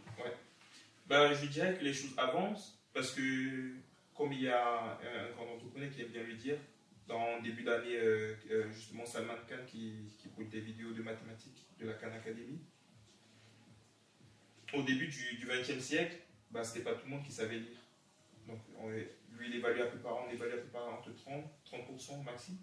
Ben, 1.08 1.34
je 1.34 1.48
dirais 1.48 1.76
que 1.78 1.84
les 1.84 1.94
choses 1.94 2.14
avancent 2.18 2.78
parce 2.94 3.12
que, 3.12 3.74
comme 4.16 4.32
il 4.32 4.44
y 4.44 4.50
a 4.50 4.98
un 4.98 5.32
grand 5.36 5.54
entrepreneur 5.54 5.90
qui 5.94 6.02
aime 6.02 6.10
bien 6.10 6.24
le 6.24 6.36
dire, 6.36 6.58
dans 7.08 7.42
début 7.42 7.64
d'année, 7.64 7.96
euh, 7.96 8.36
euh, 8.52 8.72
justement 8.72 9.06
Salman 9.06 9.36
Khan 9.50 9.64
qui, 9.66 9.94
qui 10.18 10.30
produit 10.30 10.50
des 10.50 10.62
vidéos 10.62 10.92
de 10.92 11.02
mathématiques 11.02 11.66
de 11.80 11.88
la 11.88 11.94
Khan 11.94 12.12
Academy, 12.16 12.60
au 14.74 14.82
début 14.84 15.08
du 15.08 15.48
XXe 15.48 15.80
siècle, 15.80 16.18
ben, 16.52 16.64
c'était 16.64 16.84
pas 16.84 16.94
tout 16.94 17.06
le 17.06 17.12
monde 17.12 17.24
qui 17.24 17.32
savait 17.32 17.60
lire. 17.60 17.80
Donc, 18.48 18.60
on 18.78 18.90
lui, 18.90 19.08
il 19.48 19.56
évalue 19.56 19.82
à 19.82 19.88
peu 19.88 19.98
près, 20.00 20.12
on 20.12 20.32
évalue 20.32 20.54
à 20.54 20.58
peu 20.58 20.68
près 20.68 20.80
entre 20.80 21.14
30, 21.14 21.46
30% 21.66 22.24
maxi 22.24 22.58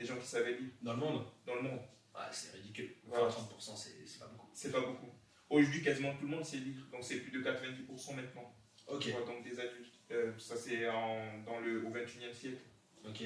des 0.00 0.06
gens 0.06 0.16
qui 0.16 0.26
savaient 0.26 0.54
lire 0.56 0.70
Dans 0.82 0.94
le 0.94 0.98
monde, 0.98 1.24
dans 1.46 1.54
le 1.56 1.62
monde. 1.62 1.80
ah, 2.14 2.28
c'est 2.32 2.52
ridicule. 2.56 2.94
Voilà. 3.04 3.26
Enfin, 3.26 3.42
30%, 3.54 3.76
c'est 3.76 4.06
c'est 4.06 4.18
pas 4.18 4.26
beaucoup. 4.28 4.48
C'est 4.54 4.72
pas 4.72 4.80
beaucoup. 4.80 5.12
Aujourd'hui, 5.50 5.82
quasiment 5.82 6.14
tout 6.14 6.22
le 6.24 6.28
monde 6.36 6.44
sait 6.44 6.56
lire. 6.58 6.80
Donc, 6.90 7.04
c'est 7.04 7.16
plus 7.20 7.30
de 7.32 7.42
90% 7.44 8.14
maintenant. 8.16 8.54
Ok, 8.86 9.08
vois, 9.08 9.26
donc 9.26 9.44
des 9.44 9.58
adultes. 9.60 9.94
Euh, 10.10 10.32
ça, 10.38 10.56
c'est 10.56 10.88
en- 10.88 11.42
dans 11.44 11.60
le, 11.60 11.84
au 11.84 11.90
21e 11.90 12.32
siècle. 12.32 12.62
ok. 13.04 13.22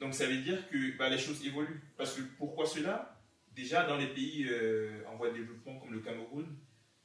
Donc, 0.00 0.14
ça 0.14 0.26
veut 0.26 0.40
dire 0.40 0.68
que 0.70 0.96
bah, 0.96 1.08
les 1.10 1.18
choses 1.18 1.44
évoluent. 1.44 1.82
Parce 1.96 2.14
que 2.14 2.22
pourquoi 2.38 2.64
cela? 2.66 3.20
Déjà, 3.52 3.84
dans 3.86 3.96
les 3.96 4.06
pays 4.14 4.46
euh, 4.48 5.02
en 5.08 5.16
voie 5.16 5.30
de 5.30 5.34
développement 5.38 5.78
comme 5.80 5.92
le 5.92 6.00
Cameroun, 6.00 6.46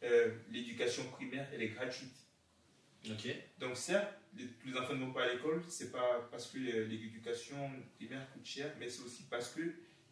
euh, 0.03 0.37
l'éducation 0.51 1.03
primaire, 1.09 1.49
elle 1.51 1.63
est 1.63 1.69
gratuite. 1.69 2.13
Donc, 3.59 3.75
certes, 3.77 4.13
les- 4.37 4.77
enfants 4.77 4.95
ne 4.95 5.05
vont 5.05 5.13
pas 5.13 5.23
à 5.25 5.33
l'école, 5.33 5.61
c'est 5.67 5.91
pas 5.91 6.27
parce 6.31 6.47
que 6.47 6.57
euh, 6.57 6.85
l'éducation 6.87 7.69
primaire 7.95 8.29
coûte 8.31 8.45
cher, 8.45 8.73
mais 8.79 8.89
c'est 8.89 9.03
aussi 9.03 9.23
parce 9.29 9.49
que 9.53 9.61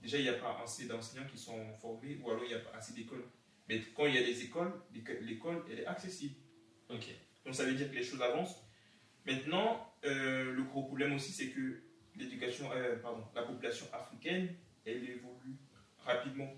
déjà, 0.02 0.18
il 0.18 0.24
n'y 0.24 0.30
a 0.30 0.34
pas 0.34 0.60
assez 0.64 0.86
d'enseignants 0.86 1.26
qui 1.32 1.38
sont 1.38 1.74
formés 1.82 2.18
ou 2.22 2.30
alors 2.30 2.44
il 2.44 2.50
n'y 2.50 2.54
a 2.54 2.60
pas 2.60 2.78
assez 2.78 2.94
d'écoles. 2.94 3.24
Mais 3.70 3.82
quand 3.96 4.06
il 4.06 4.16
y 4.16 4.18
a 4.18 4.24
des 4.24 4.44
écoles, 4.44 4.74
l'éco- 4.94 5.14
l'école, 5.22 5.64
elle 5.72 5.80
est 5.80 5.86
accessible. 5.86 6.36
Donc 7.46 7.56
ça 7.56 7.64
veut 7.64 7.74
dire 7.74 7.90
que 7.90 7.96
les 7.96 8.04
choses 8.04 8.22
avancent. 8.22 8.58
Maintenant, 9.26 9.94
euh, 10.06 10.52
le 10.54 10.64
gros 10.64 10.84
problème 10.84 11.14
aussi, 11.14 11.32
c'est 11.32 11.50
que 11.50 11.82
l'éducation, 12.16 12.70
euh, 12.74 12.98
pardon, 12.98 13.24
la 13.34 13.44
population 13.44 13.86
africaine, 13.94 14.54
elle 14.86 15.04
évolue 15.10 15.56
rapidement. 16.00 16.52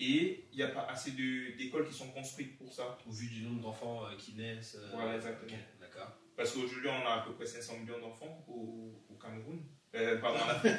Et 0.00 0.46
il 0.52 0.56
n'y 0.56 0.62
a 0.62 0.68
pas 0.68 0.86
assez 0.86 1.10
d'écoles 1.12 1.86
qui 1.88 1.94
sont 1.94 2.10
construites 2.12 2.56
pour 2.56 2.72
ça. 2.72 2.96
Au 3.06 3.10
vu 3.10 3.26
du 3.28 3.42
nombre 3.42 3.62
d'enfants 3.62 4.06
euh, 4.06 4.16
qui 4.16 4.34
naissent. 4.34 4.76
euh, 4.76 4.90
Voilà, 4.92 5.16
exactement. 5.16 5.58
D'accord. 5.80 6.12
Parce 6.36 6.52
qu'aujourd'hui, 6.52 6.88
on 6.88 7.06
a 7.06 7.14
à 7.14 7.24
peu 7.24 7.32
près 7.34 7.46
500 7.46 7.78
millions 7.80 7.98
d'enfants 7.98 8.44
au, 8.48 9.04
au 9.10 9.14
Cameroun. 9.14 9.60
Euh, 9.94 10.18
pardon, 10.18 10.38
en 10.38 10.48
Afrique. 10.50 10.76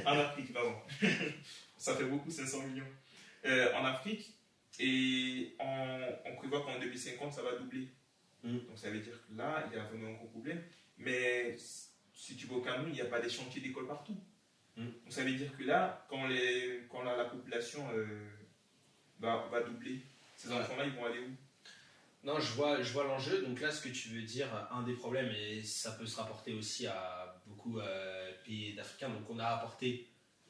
en 0.06 0.18
Afrique, 0.18 0.52
pardon. 0.54 0.74
ça 1.76 1.94
fait 1.94 2.04
beaucoup, 2.04 2.30
500 2.30 2.68
millions. 2.68 2.86
Euh, 3.44 3.74
en 3.74 3.84
Afrique, 3.84 4.34
et 4.80 5.54
on, 5.58 5.98
on 6.24 6.36
prévoit 6.36 6.62
qu'en 6.62 6.78
2050, 6.78 7.32
ça 7.32 7.42
va 7.42 7.56
doubler. 7.56 7.88
Mm. 8.44 8.58
Donc 8.66 8.78
ça 8.78 8.90
veut 8.90 9.00
dire 9.00 9.20
que 9.28 9.34
là, 9.36 9.64
il 9.70 9.76
y 9.76 9.80
a 9.80 9.84
vraiment 9.84 10.08
un 10.08 10.12
gros 10.14 10.28
problème. 10.28 10.62
Mais 10.96 11.56
si 12.14 12.36
tu 12.36 12.46
vas 12.46 12.56
au 12.56 12.60
Cameroun, 12.62 12.88
il 12.88 12.94
n'y 12.94 13.00
a 13.00 13.06
pas 13.06 13.20
des 13.20 13.28
chantiers 13.28 13.60
d'école 13.60 13.86
partout. 13.86 14.16
Mm. 14.76 14.84
Donc 14.86 15.12
ça 15.12 15.22
veut 15.24 15.32
dire 15.32 15.54
que 15.56 15.64
là, 15.64 16.06
quand, 16.08 16.26
les, 16.28 16.84
quand 16.88 17.02
la, 17.02 17.16
la 17.16 17.24
population 17.26 17.86
euh, 17.94 18.06
va, 19.20 19.46
va 19.50 19.60
doubler, 19.62 20.00
ces 20.36 20.52
enfants-là, 20.52 20.84
ils 20.86 20.92
vont 20.92 21.04
aller 21.06 21.20
où? 21.20 21.30
Non, 22.24 22.38
je 22.40 22.52
vois, 22.52 22.82
je 22.82 22.92
vois 22.92 23.04
l'enjeu. 23.04 23.42
Donc 23.42 23.60
là, 23.60 23.70
ce 23.70 23.80
que 23.80 23.88
tu 23.88 24.08
veux 24.08 24.22
dire, 24.22 24.48
un 24.72 24.82
des 24.82 24.94
problèmes, 24.94 25.30
et 25.30 25.62
ça 25.62 25.92
peut 25.92 26.06
se 26.06 26.16
rapporter 26.16 26.52
aussi 26.52 26.86
à 26.86 27.40
beaucoup 27.46 27.78
euh, 27.78 28.30
de 28.32 28.36
pays 28.44 28.74
d'Africains, 28.74 29.08
donc 29.08 29.28
on 29.30 29.38
a 29.38 29.46
apporté 29.46 30.08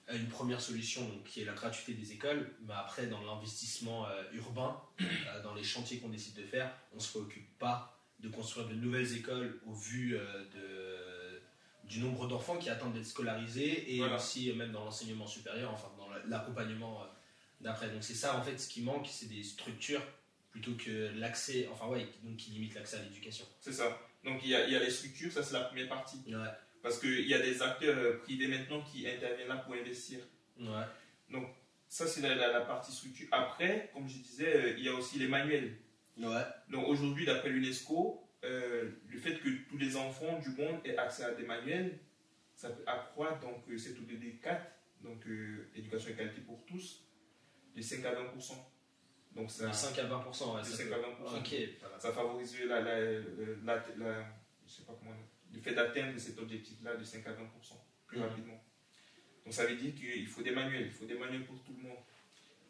euh, 0.09 0.17
une 0.17 0.29
première 0.29 0.61
solution 0.61 1.07
donc, 1.07 1.25
qui 1.25 1.43
est 1.43 1.45
la 1.45 1.53
gratuité 1.53 1.93
des 1.93 2.13
écoles, 2.13 2.55
mais 2.67 2.73
après, 2.75 3.07
dans 3.07 3.21
l'investissement 3.23 4.07
euh, 4.09 4.23
urbain, 4.33 4.81
euh, 5.01 5.43
dans 5.43 5.55
les 5.55 5.63
chantiers 5.63 5.99
qu'on 5.99 6.09
décide 6.09 6.35
de 6.37 6.43
faire, 6.45 6.73
on 6.93 6.97
ne 6.97 7.01
se 7.03 7.11
préoccupe 7.11 7.59
pas 7.59 7.95
de 8.19 8.29
construire 8.31 8.67
de 8.67 8.75
nouvelles 8.75 9.15
écoles 9.17 9.61
au 9.67 9.75
vu 9.75 10.19
de, 10.55 11.41
du 11.85 12.01
nombre 12.01 12.27
d'enfants 12.27 12.57
qui 12.57 12.69
attendent 12.69 12.95
d'être 12.95 13.07
scolarisés 13.07 13.95
et 13.95 13.99
Voilà. 13.99 14.17
aussi 14.17 14.53
même 14.55 14.73
dans 14.73 14.85
l'enseignement 14.85 15.27
supérieur, 15.27 15.73
enfin 15.73 15.89
dans 15.97 16.09
la- 16.11 16.25
l'accompagnement 16.27 17.07
d'après. 17.61 17.89
Donc 17.91 18.03
c'est 18.05 18.15
ça 18.15 18.37
en 18.39 18.43
fait 18.43 18.57
ce 18.59 18.69
qui 18.69 18.83
manque, 18.83 19.07
c'est 19.11 19.29
des 19.29 19.43
structures 19.43 20.03
plutôt 20.51 20.73
que 20.75 21.13
l'accès, 21.19 21.69
enfin 21.73 21.87
ouais, 21.89 22.07
donc 22.23 22.37
qui 22.37 22.51
limite 22.51 22.75
l'accès 22.75 22.97
à 22.99 23.03
l'éducation. 23.03 23.45
C'est 23.61 23.73
ça. 23.73 24.01
Donc 24.25 24.41
il 24.43 24.51
y, 24.51 24.55
a, 24.55 24.67
il 24.67 24.73
y 24.73 24.77
a 24.77 24.81
les 24.81 24.91
structures, 24.91 25.31
ça 25.33 25.43
c'est 25.43 25.55
la 25.55 25.61
première 25.65 25.89
partie. 25.89 26.19
Ouais, 26.27 26.35
Parce 26.83 26.99
qu'il 26.99 27.27
y 27.29 27.35
a 27.35 27.39
des 27.41 27.63
acteurs 27.63 27.97
euh, 27.97 28.19
privés 28.19 28.49
maintenant 28.49 28.83
qui 28.83 29.07
interviennent 29.09 29.49
là 29.49 29.57
pour 29.59 29.75
investir. 29.75 30.19
ouais, 30.59 31.39
Ça 31.89 32.07
c'est 32.07 32.21
la, 32.21 32.35
la- 32.35 32.53
la 32.53 32.61
partie 32.63 32.93
structure. 32.93 33.29
Après, 33.31 33.91
comme 33.95 34.09
je 34.09 34.19
disais, 34.19 34.57
euh, 34.57 34.75
il 34.79 34.85
y 34.85 34.89
a 34.89 34.95
aussi 34.95 35.19
les 35.19 35.29
manuels. 35.29 35.77
ouais. 36.19 36.43
Donc 36.71 36.87
aujourd'hui, 36.89 37.25
d'après 37.27 37.49
l'UNESCO, 37.51 38.23
euh, 38.45 38.91
le 39.09 39.19
fait 39.19 39.39
que 39.39 39.49
tous 39.69 39.79
les 39.79 39.97
enfants 39.97 40.39
du 40.39 40.51
monde 40.51 40.81
aient 40.85 40.97
accès 40.97 41.25
à 41.25 41.33
des 41.33 41.45
manuels, 41.45 41.99
ça 42.57 42.71
peut 42.71 42.83
accroître 42.87 43.41
donc 43.41 43.63
euh, 43.71 43.79
cet 43.79 43.99
ODD 43.99 44.41
4, 44.43 44.65
donc 45.03 45.25
euh, 45.27 45.69
éducation 45.77 46.11
et 46.11 46.15
qualité 46.15 46.41
pour 46.43 46.65
tous, 46.67 47.05
de 47.75 47.83
5 47.83 48.05
à 48.05 48.15
20 48.15 48.33
Donc 49.35 49.51
ça, 49.51 49.69
De 49.69 49.73
5 49.73 49.99
à 49.99 50.05
20%, 50.05 50.55
ouais, 50.57 50.61
De 50.63 50.67
ça 50.67 50.77
5 50.79 50.89
peut- 50.89 50.95
à 50.95 50.99
20%. 50.99 51.39
Ok, 51.39 51.55
voilà. 51.81 52.01
ça 52.01 52.13
favorise 52.13 52.59
la, 52.61 52.81
la, 52.81 53.01
la- 53.01 53.87
la- 53.97 54.27
je 54.67 54.73
sais 54.73 54.83
pas 54.83 54.95
comment, 54.99 55.15
le 55.53 55.61
fait 55.61 55.75
d'atteindre 55.75 56.19
cet 56.19 56.39
objectif-là 56.39 56.97
de 56.97 57.05
5 57.05 57.27
à 57.27 57.33
20 57.33 57.45
plus 58.07 58.19
Mhm. 58.19 58.25
rapidement. 58.25 58.65
Donc 59.45 59.55
ça 59.55 59.67
veut 59.67 59.77
dire 59.77 59.95
qu'il 59.95 60.27
faut 60.27 60.43
des 60.43 60.51
manuels, 60.51 60.87
il 60.87 60.91
faut 60.93 61.07
des 61.07 61.15
manuels 61.19 61.45
pour 61.47 61.63
tout 61.63 61.73
le 61.77 61.83
monde. 61.83 61.99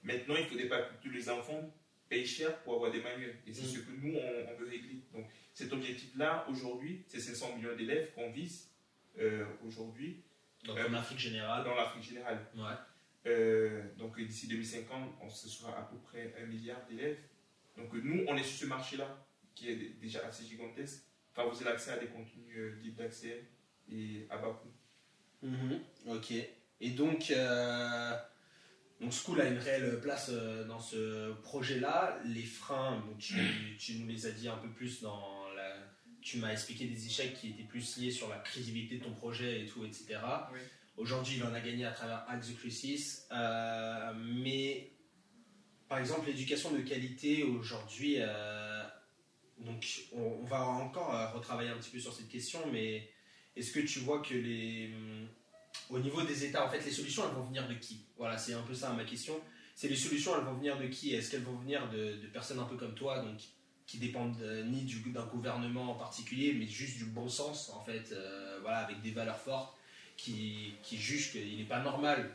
Maintenant, 0.02 0.36
il 0.36 0.44
ne 0.44 0.48
faudrait 0.48 0.68
pas 0.68 0.82
que 0.82 1.02
tous 1.02 1.10
les 1.10 1.28
enfants 1.28 1.72
payent 2.08 2.26
cher 2.26 2.56
pour 2.62 2.74
avoir 2.74 2.90
des 2.92 3.00
manuels. 3.02 3.36
Et 3.46 3.52
c'est 3.52 3.62
Mhm. 3.62 3.68
ce 3.68 3.78
que 3.80 3.90
nous, 3.92 4.14
on, 4.16 4.46
on 4.52 4.56
veut 4.58 4.68
régler. 4.68 5.00
Donc 5.12 5.26
cet 5.54 5.72
objectif-là, 5.72 6.46
aujourd'hui, 6.48 7.04
c'est 7.08 7.20
500 7.20 7.56
millions 7.56 7.74
d'élèves 7.76 8.12
qu'on 8.14 8.30
vise 8.30 8.68
euh, 9.18 9.44
aujourd'hui 9.64 10.22
Donc 10.64 10.76
Euh, 10.78 10.88
en 10.88 10.94
Afrique 10.94 11.18
générale, 11.20 11.64
dans 11.64 11.74
l'Afrique 11.74 12.02
générale. 12.02 12.44
ouais. 12.56 12.62
Euh, 13.26 13.82
donc 13.96 14.18
euh, 14.18 14.24
d'ici 14.24 14.48
2050, 14.48 15.14
on, 15.20 15.28
ce 15.28 15.48
sera 15.48 15.76
à 15.76 15.82
peu 15.82 15.96
près 15.98 16.34
un 16.40 16.46
milliard 16.46 16.84
d'élèves. 16.88 17.18
Donc 17.76 17.94
euh, 17.94 18.00
nous, 18.02 18.24
on 18.28 18.36
est 18.36 18.42
sur 18.42 18.60
ce 18.60 18.66
marché-là, 18.66 19.26
qui 19.54 19.68
est 19.68 20.00
déjà 20.00 20.24
assez 20.26 20.44
gigantesque. 20.44 21.02
Favoriser 21.34 21.64
l'accès 21.64 21.92
à 21.92 21.98
des 21.98 22.06
contenus 22.06 22.56
euh, 22.56 22.76
libres 22.82 22.98
d'accès 22.98 23.44
et 23.90 24.26
à 24.30 24.38
bas 24.38 24.60
coût. 24.60 25.46
Mhm, 25.46 25.80
ok. 26.06 26.32
Et 26.80 26.90
donc, 26.90 27.30
euh, 27.30 28.16
donc 29.00 29.12
School 29.12 29.40
a 29.40 29.46
une 29.48 29.58
réelle 29.58 30.00
place 30.00 30.30
euh, 30.32 30.64
dans 30.64 30.80
ce 30.80 31.32
projet-là. 31.42 32.20
Les 32.24 32.42
freins, 32.42 33.02
bon, 33.06 33.16
tu, 33.16 33.34
tu 33.78 33.98
nous 33.98 34.08
les 34.08 34.26
as 34.26 34.32
dit 34.32 34.48
un 34.48 34.56
peu 34.56 34.68
plus 34.68 35.00
dans 35.00 35.48
la. 35.54 35.76
Tu 36.20 36.38
m'as 36.38 36.52
expliqué 36.52 36.86
des 36.86 37.06
échecs 37.06 37.34
qui 37.34 37.50
étaient 37.50 37.62
plus 37.62 37.96
liés 37.98 38.10
sur 38.10 38.28
la 38.28 38.38
crédibilité 38.38 38.98
de 38.98 39.04
ton 39.04 39.14
projet 39.14 39.62
et 39.62 39.66
tout, 39.66 39.84
etc. 39.84 40.18
Oui. 40.52 40.58
Aujourd'hui, 40.98 41.36
il 41.36 41.44
en 41.44 41.54
a 41.54 41.60
gagné 41.60 41.84
à 41.84 41.92
travers 41.92 42.24
Axe. 42.28 42.48
Euh, 43.30 44.12
mais, 44.16 44.90
par 45.88 45.98
exemple, 45.98 46.26
l'éducation 46.26 46.72
de 46.72 46.80
qualité 46.80 47.44
aujourd'hui, 47.44 48.16
euh, 48.18 48.82
donc 49.58 49.86
on, 50.12 50.42
va 50.44 50.66
encore 50.66 51.14
euh, 51.14 51.28
retravailler 51.30 51.70
un 51.70 51.76
petit 51.76 51.90
peu 51.90 52.00
sur 52.00 52.12
cette 52.12 52.28
question, 52.28 52.58
mais 52.72 53.08
est-ce 53.54 53.70
que 53.70 53.80
tu 53.80 54.00
vois 54.00 54.22
que 54.22 54.34
les, 54.34 54.92
hum, 54.92 55.28
au 55.90 56.00
niveau 56.00 56.22
des 56.22 56.44
États, 56.44 56.66
en 56.66 56.68
fait, 56.68 56.84
les 56.84 56.90
solutions, 56.90 57.22
elles 57.28 57.36
vont 57.36 57.44
venir 57.44 57.68
de 57.68 57.74
qui? 57.74 58.04
Voilà, 58.16 58.36
c'est 58.36 58.54
un 58.54 58.62
peu 58.62 58.74
ça 58.74 58.92
ma 58.92 59.04
question. 59.04 59.40
C'est 59.76 59.88
les 59.88 59.96
solutions, 59.96 60.36
elles 60.36 60.44
vont 60.44 60.54
venir 60.54 60.76
de 60.78 60.88
qui? 60.88 61.14
Est-ce 61.14 61.30
qu'elles 61.30 61.44
vont 61.44 61.58
venir 61.58 61.88
de, 61.90 62.26
personnes 62.32 62.58
un 62.58 62.64
peu 62.64 62.76
comme 62.76 62.96
toi, 62.96 63.22
donc 63.22 63.38
qui 63.86 63.98
dépendent 63.98 64.42
euh, 64.42 64.64
ni 64.64 64.82
du- 64.82 65.12
d'un 65.12 65.26
gouvernement 65.26 65.92
en 65.92 65.94
particulier, 65.94 66.54
mais 66.54 66.66
juste 66.66 66.96
du 66.96 67.04
bon 67.04 67.28
sens, 67.28 67.70
en 67.70 67.84
fait, 67.84 68.12
voilà, 68.62 68.78
avec 68.78 69.00
des 69.00 69.12
valeurs 69.12 69.38
fortes, 69.38 69.77
qui, 70.18 70.74
qui 70.82 70.98
jugent 70.98 71.32
qu'il 71.32 71.56
n'est 71.56 71.64
pas 71.64 71.80
normal 71.80 72.34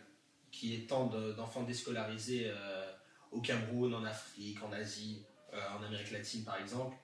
qu'il 0.52 0.70
y 0.70 0.76
ait 0.76 0.88
tant 0.88 1.06
de- 1.08 1.34
d'enfants 1.34 1.64
déscolarisés 1.64 2.46
euh, 2.48 2.92
au 3.32 3.42
Cameroun, 3.42 3.94
en 3.94 4.04
Afrique, 4.06 4.64
en 4.64 4.72
Asie, 4.72 5.24
euh, 5.54 5.60
en 5.78 5.84
Amérique 5.84 6.12
latine, 6.12 6.44
par 6.44 6.60
exemple. 6.60 6.96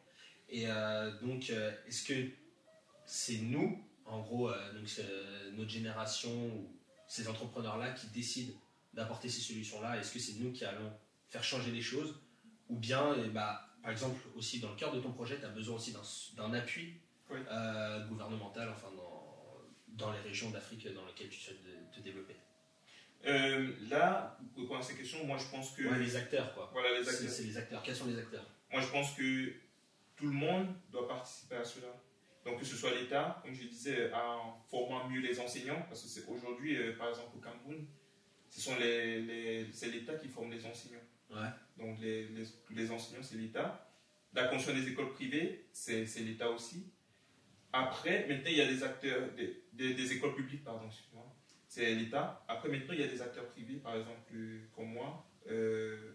Et 0.50 0.64
euh, 0.68 1.12
donc, 1.22 1.52
est-ce 1.88 2.04
que 2.08 2.30
c'est 3.06 3.38
nous, 3.40 3.84
en 4.06 4.20
gros, 4.22 4.50
donc, 4.50 4.88
notre 5.54 5.70
génération 5.70 6.32
ou 6.48 6.72
ces 7.08 7.28
entrepreneurs-là 7.28 7.92
qui 7.92 8.08
décident 8.08 8.54
d'apporter 8.94 9.30
ces 9.30 9.42
solutions-là 9.42 9.98
Est-ce 10.00 10.12
que 10.14 10.20
c'est 10.20 10.40
nous 10.40 10.52
qui 10.52 10.66
allons 10.66 10.92
faire 11.30 11.44
changer 11.44 11.72
les 11.72 11.82
choses 11.82 12.16
Ou 12.70 12.78
bien, 12.78 13.16
eh 13.24 13.30
bah, 13.30 13.68
par 13.84 13.92
exemple, 13.92 14.20
aussi 14.36 14.60
dans 14.60 14.70
le 14.70 14.76
cœur 14.76 14.94
de 14.94 15.00
ton 15.00 15.12
projet, 15.12 15.40
tu 15.40 15.46
as 15.46 15.50
besoin 15.50 15.76
aussi 15.78 15.92
d'un 15.92 16.02
d'un 16.38 16.54
appui 16.54 16.94
Oui. 17.32 17.40
euh, 17.50 18.06
gouvernemental, 18.08 18.70
enfin, 18.70 18.88
dans, 19.94 20.12
les 20.12 20.20
régions 20.20 20.50
d'Afrique 20.52 20.88
dans 20.94 21.06
lesquelles 21.06 21.30
tu 21.30 21.40
souhaites 21.40 21.64
de- 21.64 21.96
te 21.96 22.00
développer 22.02 22.36
Euh, 23.26 23.74
là, 23.90 24.38
pour 24.54 24.62
répondre 24.64 24.80
à 24.80 24.84
ces 24.84 24.96
questions, 24.96 25.26
moi 25.26 25.38
je 25.38 25.46
pense 25.52 25.72
que. 25.76 25.84
Ouais, 25.84 26.00
les 26.00 26.16
acteurs, 26.16 26.54
quoi. 26.54 26.70
Voilà 26.72 26.92
les 26.98 27.08
acteurs. 27.08 27.30
c'est 27.30 27.44
les 27.44 27.58
acteurs. 27.58 27.84
Quels 27.84 27.96
sont 27.96 28.06
les 28.08 28.18
acteurs 28.18 28.46
Moi, 28.72 28.82
je 28.82 28.88
pense 28.88 29.14
que 29.14 29.52
tout 30.16 30.26
le 30.28 30.32
monde 30.32 30.68
doit 30.92 31.08
participer 31.08 31.56
à 31.56 31.66
cela. 31.66 31.88
Donc, 32.46 32.60
que 32.60 32.66
ce 32.66 32.78
soit 32.78 32.96
l'État, 32.96 33.40
comme 33.44 33.54
je 33.54 33.64
disais, 33.66 34.12
en 34.14 34.58
formant 34.70 35.10
mieux 35.10 35.20
les 35.20 35.38
enseignants, 35.40 35.82
parce 35.90 36.02
que 36.04 36.08
c'est 36.08 36.26
aujourd'hui, 36.28 36.78
euh, 36.78 36.96
par 36.98 37.10
exemple, 37.10 37.36
au 37.36 37.40
Cameroun, 37.42 37.86
ce 38.50 38.62
sont 38.62 38.78
les, 38.78 39.22
les- 39.22 39.68
c'est 39.74 39.90
l'État 39.90 40.16
qui 40.16 40.30
forme 40.30 40.52
les 40.52 40.66
enseignants. 40.66 41.04
Ouais. 41.30 41.50
Donc, 41.78 42.00
les, 42.00 42.28
les- 42.72 42.90
enseignants, 42.92 43.22
c'est 43.22 43.36
l'État. 43.38 43.86
La 44.34 44.48
construction 44.48 44.82
des 44.82 44.90
écoles 44.92 45.12
privées, 45.14 45.66
c'est 45.74 46.06
l'État 46.20 46.50
aussi. 46.50 46.88
Après, 47.72 48.28
maintenant, 48.28 48.50
il 48.50 48.58
y 48.58 48.62
a 48.62 48.68
des 48.68 48.84
acteurs, 48.84 49.32
des, 49.36 49.64
des- 49.74 49.94
des 49.94 50.14
écoles 50.14 50.36
publiques, 50.36 50.64
pardon. 50.64 50.90
C'est 51.68 51.94
l'État. 51.94 52.44
Après, 52.48 52.68
maintenant, 52.70 52.94
il 52.94 53.02
y 53.02 53.04
a 53.04 53.08
des 53.08 53.22
acteurs 53.22 53.48
privés, 53.50 53.76
par 53.76 53.96
exemple, 53.96 54.34
comme 54.76 54.92
moi, 54.94 55.30
euh, 55.52 56.14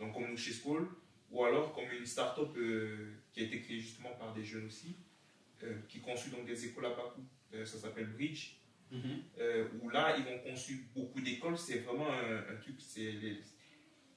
donc 0.00 0.12
comme 0.14 0.28
nous 0.28 0.36
chez 0.36 0.52
School, 0.52 0.88
ou 1.30 1.44
alors 1.44 1.72
comme 1.74 1.84
une 1.96 2.06
start-up 2.06 2.50
euh, 2.56 3.14
qui 3.32 3.40
a 3.40 3.44
été 3.44 3.60
créée 3.60 3.78
justement 3.78 4.10
par 4.18 4.34
des 4.34 4.42
jeunes 4.44 4.66
aussi, 4.66 4.96
euh, 5.62 5.78
qui 5.88 6.00
construit 6.00 6.32
donc 6.32 6.44
des 6.46 6.66
écoles 6.66 6.86
à. 6.86 6.96
Euh, 7.54 7.64
ça 7.64 7.78
s'appelle 7.78 8.08
Bridge, 8.08 8.56
euh, 9.38 9.68
où 9.80 9.88
là, 9.90 10.16
ils 10.18 10.26
ont 10.26 10.38
conçu 10.40 10.88
beaucoup 10.94 11.20
d'écoles. 11.20 11.56
C'est 11.56 11.78
vraiment 11.78 12.10
un, 12.12 12.38
un 12.52 12.56
truc, 12.60 12.74
c'est 12.80 13.14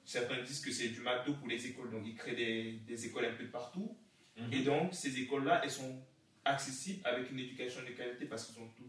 certains 0.04 0.42
disent 0.42 0.60
que 0.60 0.72
c'est 0.72 0.88
du 0.88 1.00
McDo 1.00 1.34
pour 1.34 1.46
les 1.48 1.64
écoles. 1.68 1.90
Donc, 1.92 2.02
ils 2.04 2.16
créent 2.16 2.34
des, 2.34 2.72
des 2.84 3.06
écoles 3.06 3.26
un 3.26 3.34
peu 3.34 3.44
de 3.44 3.48
partout. 3.50 3.96
Mhm. 4.36 4.52
Et 4.52 4.62
donc, 4.64 4.92
ces 4.94 5.20
écoles-là, 5.20 5.60
elles 5.62 5.70
sont 5.70 6.02
accessibles 6.44 7.00
avec 7.06 7.30
une 7.30 7.38
éducation 7.38 7.82
de 7.82 7.88
qualité 7.90 8.26
parce 8.26 8.46
qu'ils 8.46 8.62
ont 8.62 8.68
tout. 8.68 8.88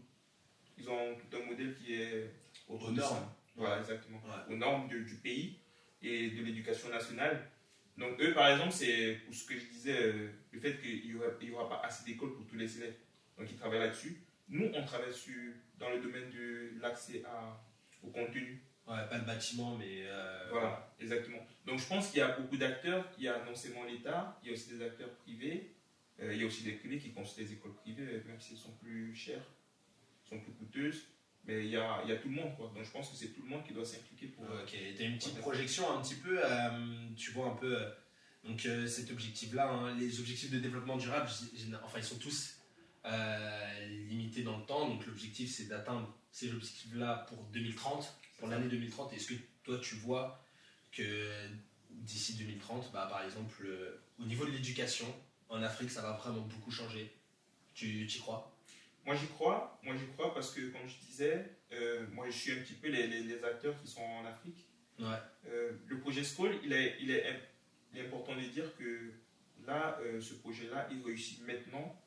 Ils 0.78 0.88
ont 0.90 1.16
tout 1.16 1.36
un 1.36 1.44
modèle 1.46 1.74
qui 1.76 1.94
est 1.94 2.30
autour 2.68 2.88
Aux 2.88 2.92
normes. 2.92 3.28
Voilà, 3.56 3.78
exactement. 3.80 4.20
Ouais. 4.24 4.54
Aux 4.54 4.56
normes 4.56 4.88
de- 4.88 5.00
du 5.00 5.16
pays 5.16 5.58
et 6.02 6.30
de 6.30 6.42
l'éducation 6.42 6.88
nationale. 6.88 7.48
Donc, 7.98 8.18
eux, 8.20 8.32
par 8.32 8.48
exemple, 8.50 8.72
c'est 8.72 9.20
pour 9.26 9.34
ce 9.34 9.44
que 9.46 9.58
je 9.58 9.66
disais, 9.66 10.02
euh, 10.02 10.28
le 10.50 10.60
fait 10.60 10.80
qu'il 10.80 11.06
n'y 11.06 11.50
aura, 11.52 11.68
pas 11.68 11.82
assez 11.86 12.04
d'écoles 12.04 12.34
pour 12.34 12.46
tous 12.46 12.56
les 12.56 12.78
élèves. 12.78 12.94
Donc, 13.38 13.48
ils 13.50 13.56
travaillent 13.56 13.80
là-dessus. 13.80 14.16
Nous, 14.48 14.70
on 14.74 14.82
travaille 14.84 15.12
sur, 15.12 15.34
dans 15.78 15.90
le 15.90 16.00
domaine 16.00 16.30
de 16.30 16.70
l'accès 16.80 17.22
au 18.02 18.08
contenu. 18.08 18.62
Ouais, 18.86 19.06
pas 19.08 19.18
le 19.18 19.24
bâtiment, 19.24 19.76
mais. 19.76 20.04
euh, 20.06 20.48
Voilà, 20.50 20.92
exactement. 20.98 21.38
Donc 21.64 21.78
je 21.78 21.86
pense 21.86 22.08
qu'il 22.10 22.18
y 22.18 22.22
a 22.22 22.36
beaucoup 22.36 22.56
d'acteurs. 22.56 23.08
Il 23.16 23.24
y 23.24 23.28
a 23.28 23.44
non 23.44 23.54
seulement 23.54 23.84
l'État, 23.84 24.36
il 24.42 24.48
y 24.48 24.50
a 24.50 24.54
aussi 24.54 24.70
des 24.70 24.82
acteurs 24.82 25.10
privés. 25.18 25.70
Euh, 26.22 26.34
il 26.34 26.40
y 26.40 26.44
a 26.44 26.46
aussi 26.46 26.62
des 26.62 26.72
privés 26.72 26.98
qui 26.98 27.12
construisent 27.12 27.48
des 27.48 27.54
écoles 27.54 27.74
privées, 27.74 28.22
même 28.26 28.40
si 28.40 28.52
elles 28.52 28.58
sont 28.58 28.72
plus 28.72 29.14
chères, 29.14 29.44
sont 30.28 30.38
plus 30.40 30.52
coûteuses. 30.52 31.02
Mais 31.44 31.64
il 31.64 31.70
y 31.70 31.76
a, 31.76 32.00
il 32.04 32.10
y 32.10 32.12
a 32.12 32.16
tout 32.16 32.28
le 32.28 32.36
monde, 32.36 32.54
quoi. 32.56 32.70
Donc 32.72 32.84
je 32.84 32.90
pense 32.90 33.10
que 33.10 33.16
c'est 33.16 33.28
tout 33.28 33.42
le 33.42 33.48
monde 33.48 33.64
qui 33.66 33.72
doit 33.72 33.84
s'impliquer 33.84 34.28
pour. 34.28 34.44
Ok, 34.44 34.70
tu 34.70 35.02
as 35.02 35.06
une 35.06 35.18
petite 35.18 35.38
projection 35.38 35.90
un 35.90 36.00
petit 36.00 36.14
peu, 36.14 36.38
euh, 36.38 37.08
tu 37.16 37.32
vois 37.32 37.48
un 37.48 37.56
peu 37.56 37.76
euh, 37.76 37.90
donc, 38.44 38.66
euh, 38.66 38.86
cet 38.86 39.10
objectif-là, 39.10 39.70
hein, 39.70 39.96
les 39.98 40.18
objectifs 40.18 40.50
de 40.50 40.58
développement 40.58 40.96
durable, 40.96 41.28
enfin 41.84 41.98
ils 41.98 42.04
sont 42.04 42.18
tous 42.18 42.56
euh, 43.04 43.86
limités 44.08 44.42
dans 44.42 44.58
le 44.58 44.64
temps, 44.64 44.88
donc 44.88 45.06
l'objectif 45.06 45.50
c'est 45.50 45.68
d'atteindre 45.68 46.12
ces 46.32 46.52
objectifs-là 46.52 47.26
pour 47.28 47.38
2030, 47.52 48.18
pour 48.38 48.48
l'année 48.48 48.68
2030. 48.68 49.12
Est-ce 49.12 49.28
que 49.28 49.34
toi 49.62 49.78
tu 49.80 49.94
vois 49.96 50.44
que 50.90 51.28
d'ici 51.90 52.34
2030, 52.34 52.90
bah, 52.92 53.06
par 53.08 53.22
exemple, 53.22 53.64
euh, 53.64 54.02
au 54.18 54.24
niveau 54.24 54.44
de 54.44 54.50
l'éducation, 54.50 55.06
en 55.52 55.62
Afrique 55.62 55.90
ça 55.90 56.02
va 56.02 56.12
vraiment 56.12 56.40
beaucoup 56.42 56.70
changer 56.70 57.12
Tu 57.74 57.86
y 58.04 58.18
crois? 58.20 58.48
Moi 59.04 59.14
j'y 59.16 59.26
crois, 59.26 59.78
moi 59.82 59.94
j'y 59.96 60.06
crois 60.12 60.32
parce 60.34 60.52
que 60.54 60.60
comme 60.72 60.86
je 60.86 60.96
disais, 60.98 61.44
euh, 61.72 62.06
moi 62.12 62.26
je 62.26 62.36
suis 62.36 62.52
un 62.52 62.56
petit 62.62 62.74
peu 62.74 62.88
les, 62.88 63.06
les- 63.08 63.22
les 63.24 63.42
acteurs 63.44 63.76
qui 63.80 63.88
sont 63.88 64.02
en 64.02 64.24
Afrique. 64.24 64.66
Ouais. 64.98 65.06
Euh, 65.48 65.72
le 65.86 65.98
projet 65.98 66.22
School, 66.22 66.52
il 66.62 66.72
est, 66.72 66.96
il, 67.00 67.10
est, 67.10 67.26
im- 67.28 67.40
il 67.92 67.98
est 67.98 68.06
important 68.06 68.36
de 68.36 68.42
dire 68.42 68.76
que 68.76 69.12
là, 69.66 69.98
euh, 70.02 70.20
ce 70.20 70.34
projet-là, 70.34 70.88
il 70.92 71.02
réussit 71.02 71.44
maintenant 71.44 72.00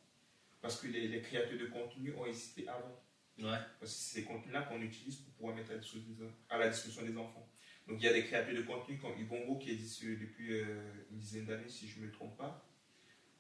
parce 0.61 0.79
que 0.79 0.87
les, 0.87 1.07
les 1.09 1.21
créateurs 1.21 1.59
de 1.59 1.65
contenu 1.65 2.13
ont 2.15 2.25
existé 2.25 2.65
avant. 2.67 3.01
Ouais. 3.39 3.59
Parce 3.79 3.91
que 3.91 3.97
c'est 3.99 4.19
ces 4.21 4.23
contenus-là 4.23 4.61
qu'on 4.63 4.81
utilise 4.81 5.17
pour 5.17 5.33
pouvoir 5.33 5.55
mettre 5.55 5.71
à, 5.71 5.73
la 5.73 5.79
disposition- 5.79 6.31
à 6.49 6.57
la 6.57 6.69
disposition 6.69 7.03
des 7.03 7.17
enfants. 7.17 7.45
Donc 7.87 7.97
il 7.99 8.05
y 8.05 8.07
a 8.07 8.13
des 8.13 8.23
créateurs 8.23 8.55
de 8.55 8.61
contenu 8.61 8.97
comme 8.97 9.19
Ibongo 9.19 9.57
qui 9.59 9.71
existe 9.71 10.05
depuis 10.05 10.53
euh, 10.53 11.05
une 11.11 11.19
dizaine 11.19 11.45
d'années, 11.45 11.67
si 11.67 11.87
je 11.89 11.99
ne 11.99 12.05
me 12.05 12.11
trompe 12.11 12.37
pas. 12.37 12.65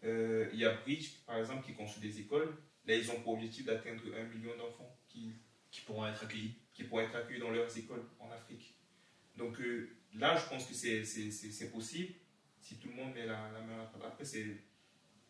Euh, 0.05 0.49
il 0.53 0.59
y 0.59 0.65
a 0.65 0.73
Bridge, 0.73 1.11
par 1.25 1.37
exemple, 1.39 1.65
qui 1.65 1.73
construit 1.73 2.07
des 2.07 2.19
écoles. 2.19 2.55
Là, 2.85 2.95
ils 2.95 3.09
ont 3.11 3.19
pour 3.21 3.33
objectif 3.33 3.65
d'atteindre 3.65 4.03
un 4.15 4.23
million 4.25 4.55
d'enfants 4.57 4.95
qui, 5.07 5.33
Qui 5.71 5.81
pourront 5.81 6.05
être 6.07 6.23
accueillis. 6.23 6.55
qui 6.73 6.83
pourront 6.83 7.01
être 7.01 7.15
accueillis 7.15 7.39
dans 7.39 7.49
leurs 7.51 7.75
écoles 7.77 8.03
en 8.19 8.29
Afrique. 8.31 8.75
Donc 9.35 9.59
euh, 9.59 9.89
là, 10.13 10.37
je 10.37 10.47
pense 10.47 10.65
que 10.67 10.73
c'est- 10.73 11.71
possible 11.71 12.13
si 12.59 12.77
tout 12.77 12.87
le 12.89 12.95
monde 12.95 13.13
met 13.13 13.25
la, 13.25 13.49
main 13.51 13.89
à 13.93 13.97
la. 13.99 14.05
Après, 14.07 14.23
c'est 14.25 14.45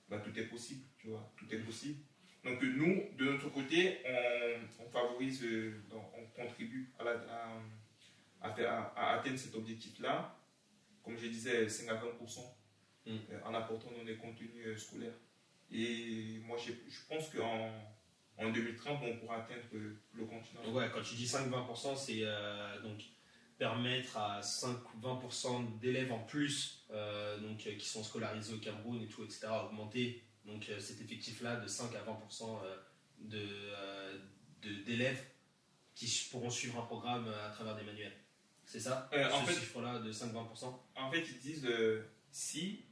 bah, 0.10 0.20
tout 0.20 0.38
est 0.38 0.46
possible, 0.46 0.84
tu 0.98 1.08
vois, 1.08 1.34
tout 1.38 1.46
est 1.54 1.60
possible. 1.60 2.00
Donc 2.44 2.62
euh, 2.64 2.68
nous, 2.68 3.04
de 3.18 3.32
notre 3.32 3.50
côté, 3.50 4.00
on, 4.06 4.84
on 4.86 4.90
favorise, 4.90 5.44
on 5.92 6.26
contribue 6.42 6.92
à, 7.00 7.04
la, 7.04 7.12
à, 8.42 8.54
faire, 8.54 8.72
à 8.96 9.14
atteindre 9.20 9.38
cet 9.38 9.56
objectif-là, 9.56 10.38
comme 11.04 11.18
je 11.18 11.28
disais, 11.28 11.68
5 11.68 11.90
à 11.90 11.96
20%, 11.96 12.40
Mm. 13.06 13.18
euh, 13.32 13.40
en 13.46 13.54
apportant 13.54 13.92
dans 13.92 14.04
les 14.04 14.16
contenus 14.16 14.50
euh, 14.66 14.78
scolaires. 14.78 15.14
Et 15.72 16.40
moi, 16.46 16.58
je, 16.58 16.72
je 16.90 17.00
pense 17.08 17.30
qu'en 17.30 17.72
en 18.38 18.50
2030, 18.52 19.00
on 19.04 19.18
pourra 19.18 19.38
atteindre 19.38 19.62
euh, 19.74 19.96
le 20.14 20.26
continent. 20.26 20.62
Ouais, 20.72 20.90
quand 20.94 21.02
tu 21.02 21.16
dis 21.16 21.26
5-20%, 21.26 21.96
c'est 21.98 22.20
euh, 22.24 22.82
donc 22.82 23.00
permettre 23.58 24.18
à 24.18 24.42
5-20% 24.42 25.80
d'élèves 25.80 26.12
en 26.12 26.20
plus 26.20 26.86
euh, 26.92 27.38
donc, 27.40 27.58
qui 27.60 27.86
sont 27.88 28.04
scolarisés 28.04 28.54
au 28.54 28.58
Cameroun 28.60 29.02
et 29.02 29.08
tout, 29.08 29.24
etc., 29.24 29.48
à 29.48 29.66
augmenter 29.66 30.24
donc, 30.46 30.70
cet 30.80 31.02
effectif-là 31.02 31.56
de 31.58 31.68
5 31.68 31.92
à 31.96 32.04
20% 32.04 32.60
euh, 32.64 32.76
de, 33.20 33.40
euh, 33.48 34.18
de- 34.62 34.84
d'élèves 34.84 35.24
qui 35.96 36.28
pourront 36.32 36.50
suivre 36.50 36.78
un 36.80 36.86
programme 36.86 37.28
à 37.30 37.50
travers 37.50 37.76
des 37.76 37.84
manuels. 37.84 38.16
C'est 38.66 38.80
ça? 38.80 39.10
En 39.14 39.46
Ce 39.46 39.52
fait- 39.52 39.60
chiffre-là 39.60 40.00
de 40.00 40.12
5-20% 40.12 40.84
En 40.96 41.12
fait, 41.12 41.22
ils 41.22 41.40
disent 41.40 41.68
si 42.32 42.85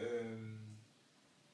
euh, 0.00 0.54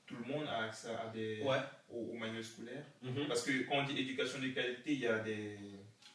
tout 0.06 0.16
le 0.16 0.24
monde 0.32 0.46
a 0.46 0.64
accès 0.64 0.88
à 0.90 1.08
des, 1.12 1.40
Ouais. 1.42 1.58
aux, 1.90 2.10
aux 2.12 2.14
manuels 2.16 2.44
scolaires. 2.44 2.84
Mhm. 3.02 3.26
Parce 3.28 3.42
que 3.42 3.62
quand 3.66 3.76
on 3.78 3.84
dit 3.84 3.98
éducation 3.98 4.38
de 4.38 4.48
qualité, 4.48 4.92
il 4.92 4.98
y 5.00 5.06
a 5.06 5.18
des, 5.18 5.56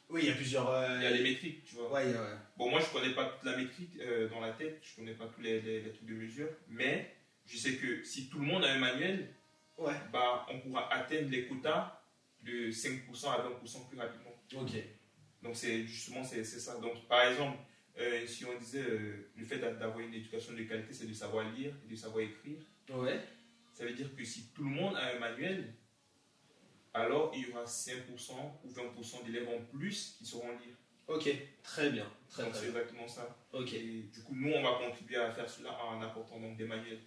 Oui, 0.09 0.21
il 0.23 0.27
y 0.29 0.31
a 0.31 0.35
plusieurs. 0.35 0.69
euh, 0.69 0.97
il 0.97 1.03
y 1.03 1.07
a 1.07 1.13
des 1.13 1.23
métriques, 1.23 1.63
tu 1.65 1.75
vois. 1.75 1.91
Ouais, 1.91 2.05
ouais. 2.05 2.35
Bon, 2.57 2.69
moi, 2.69 2.79
je 2.79 2.87
connais 2.97 3.13
pas 3.13 3.25
toute 3.25 3.43
la 3.43 3.57
métrique 3.57 3.97
euh, 3.99 4.27
dans 4.29 4.39
la 4.41 4.51
tête, 4.53 4.79
je 4.83 4.95
connais 4.95 5.13
pas 5.13 5.27
tous 5.27 5.41
les, 5.41 5.61
les- 5.61 5.81
les 5.81 5.91
trucs 5.91 6.07
de 6.07 6.13
mesure, 6.15 6.49
mais 6.67 7.15
je 7.45 7.57
sais 7.57 7.75
que 7.77 8.03
si 8.03 8.27
tout 8.29 8.39
le 8.39 8.45
monde 8.45 8.63
a 8.63 8.73
un 8.73 8.79
manuel, 8.79 9.27
Ouais. 9.77 9.93
bah, 10.11 10.45
on 10.51 10.59
pourra 10.59 10.93
atteindre 10.93 11.29
les 11.29 11.47
quotas 11.47 12.01
de 12.43 12.69
5% 12.71 13.31
à 13.31 13.37
20% 13.39 13.87
plus 13.89 13.97
rapidement. 13.97 14.31
Ok. 14.55 14.71
Donc, 15.41 15.55
c'est 15.55 15.85
justement, 15.85 16.23
c'est 16.23 16.43
c'est 16.43 16.59
ça. 16.59 16.77
Donc, 16.79 17.07
par 17.07 17.21
exemple, 17.27 17.57
euh, 17.97 18.25
si 18.27 18.45
on 18.45 18.57
disait 18.57 18.81
euh, 18.81 19.29
le 19.35 19.45
fait 19.45 19.57
d'a- 19.59 19.73
d'avoir 19.73 19.99
une 19.99 20.13
éducation 20.13 20.53
de 20.53 20.63
qualité, 20.63 20.93
c'est 20.93 21.07
de 21.07 21.13
savoir 21.13 21.49
lire 21.51 21.73
et 21.85 21.89
de 21.91 21.95
savoir 21.95 22.21
écrire, 22.23 22.57
Ouais. 22.89 23.19
ça 23.73 23.85
veut 23.85 23.93
dire 23.93 24.13
que 24.15 24.23
si 24.23 24.47
tout 24.53 24.63
le 24.63 24.69
monde 24.69 24.95
a 24.95 25.15
un 25.15 25.19
manuel, 25.19 25.73
alors 26.93 27.31
il 27.35 27.47
y 27.47 27.51
aura 27.51 27.65
5% 27.65 28.59
ou 28.63 28.69
20% 28.69 29.25
d'élèves 29.25 29.47
en 29.49 29.61
plus 29.77 30.15
qui 30.17 30.25
sauront 30.25 30.49
lire. 30.51 30.75
Ok. 31.07 31.29
Très 31.63 31.89
bien. 31.89 32.05
Très, 32.29 32.43
Donc, 32.43 32.51
très 32.53 32.61
c'est 32.61 32.67
exactement 32.67 33.07
ça. 33.07 33.35
Ok. 33.53 33.73
Et 33.73 34.03
du 34.13 34.21
coup, 34.23 34.35
nous, 34.35 34.51
on 34.53 34.61
va 34.61 34.77
contribuer 34.85 35.17
à 35.17 35.31
faire 35.31 35.49
cela 35.49 35.71
en 35.83 36.01
apportant 36.01 36.39
donc 36.39 36.57
des 36.57 36.65
manuels. 36.65 36.99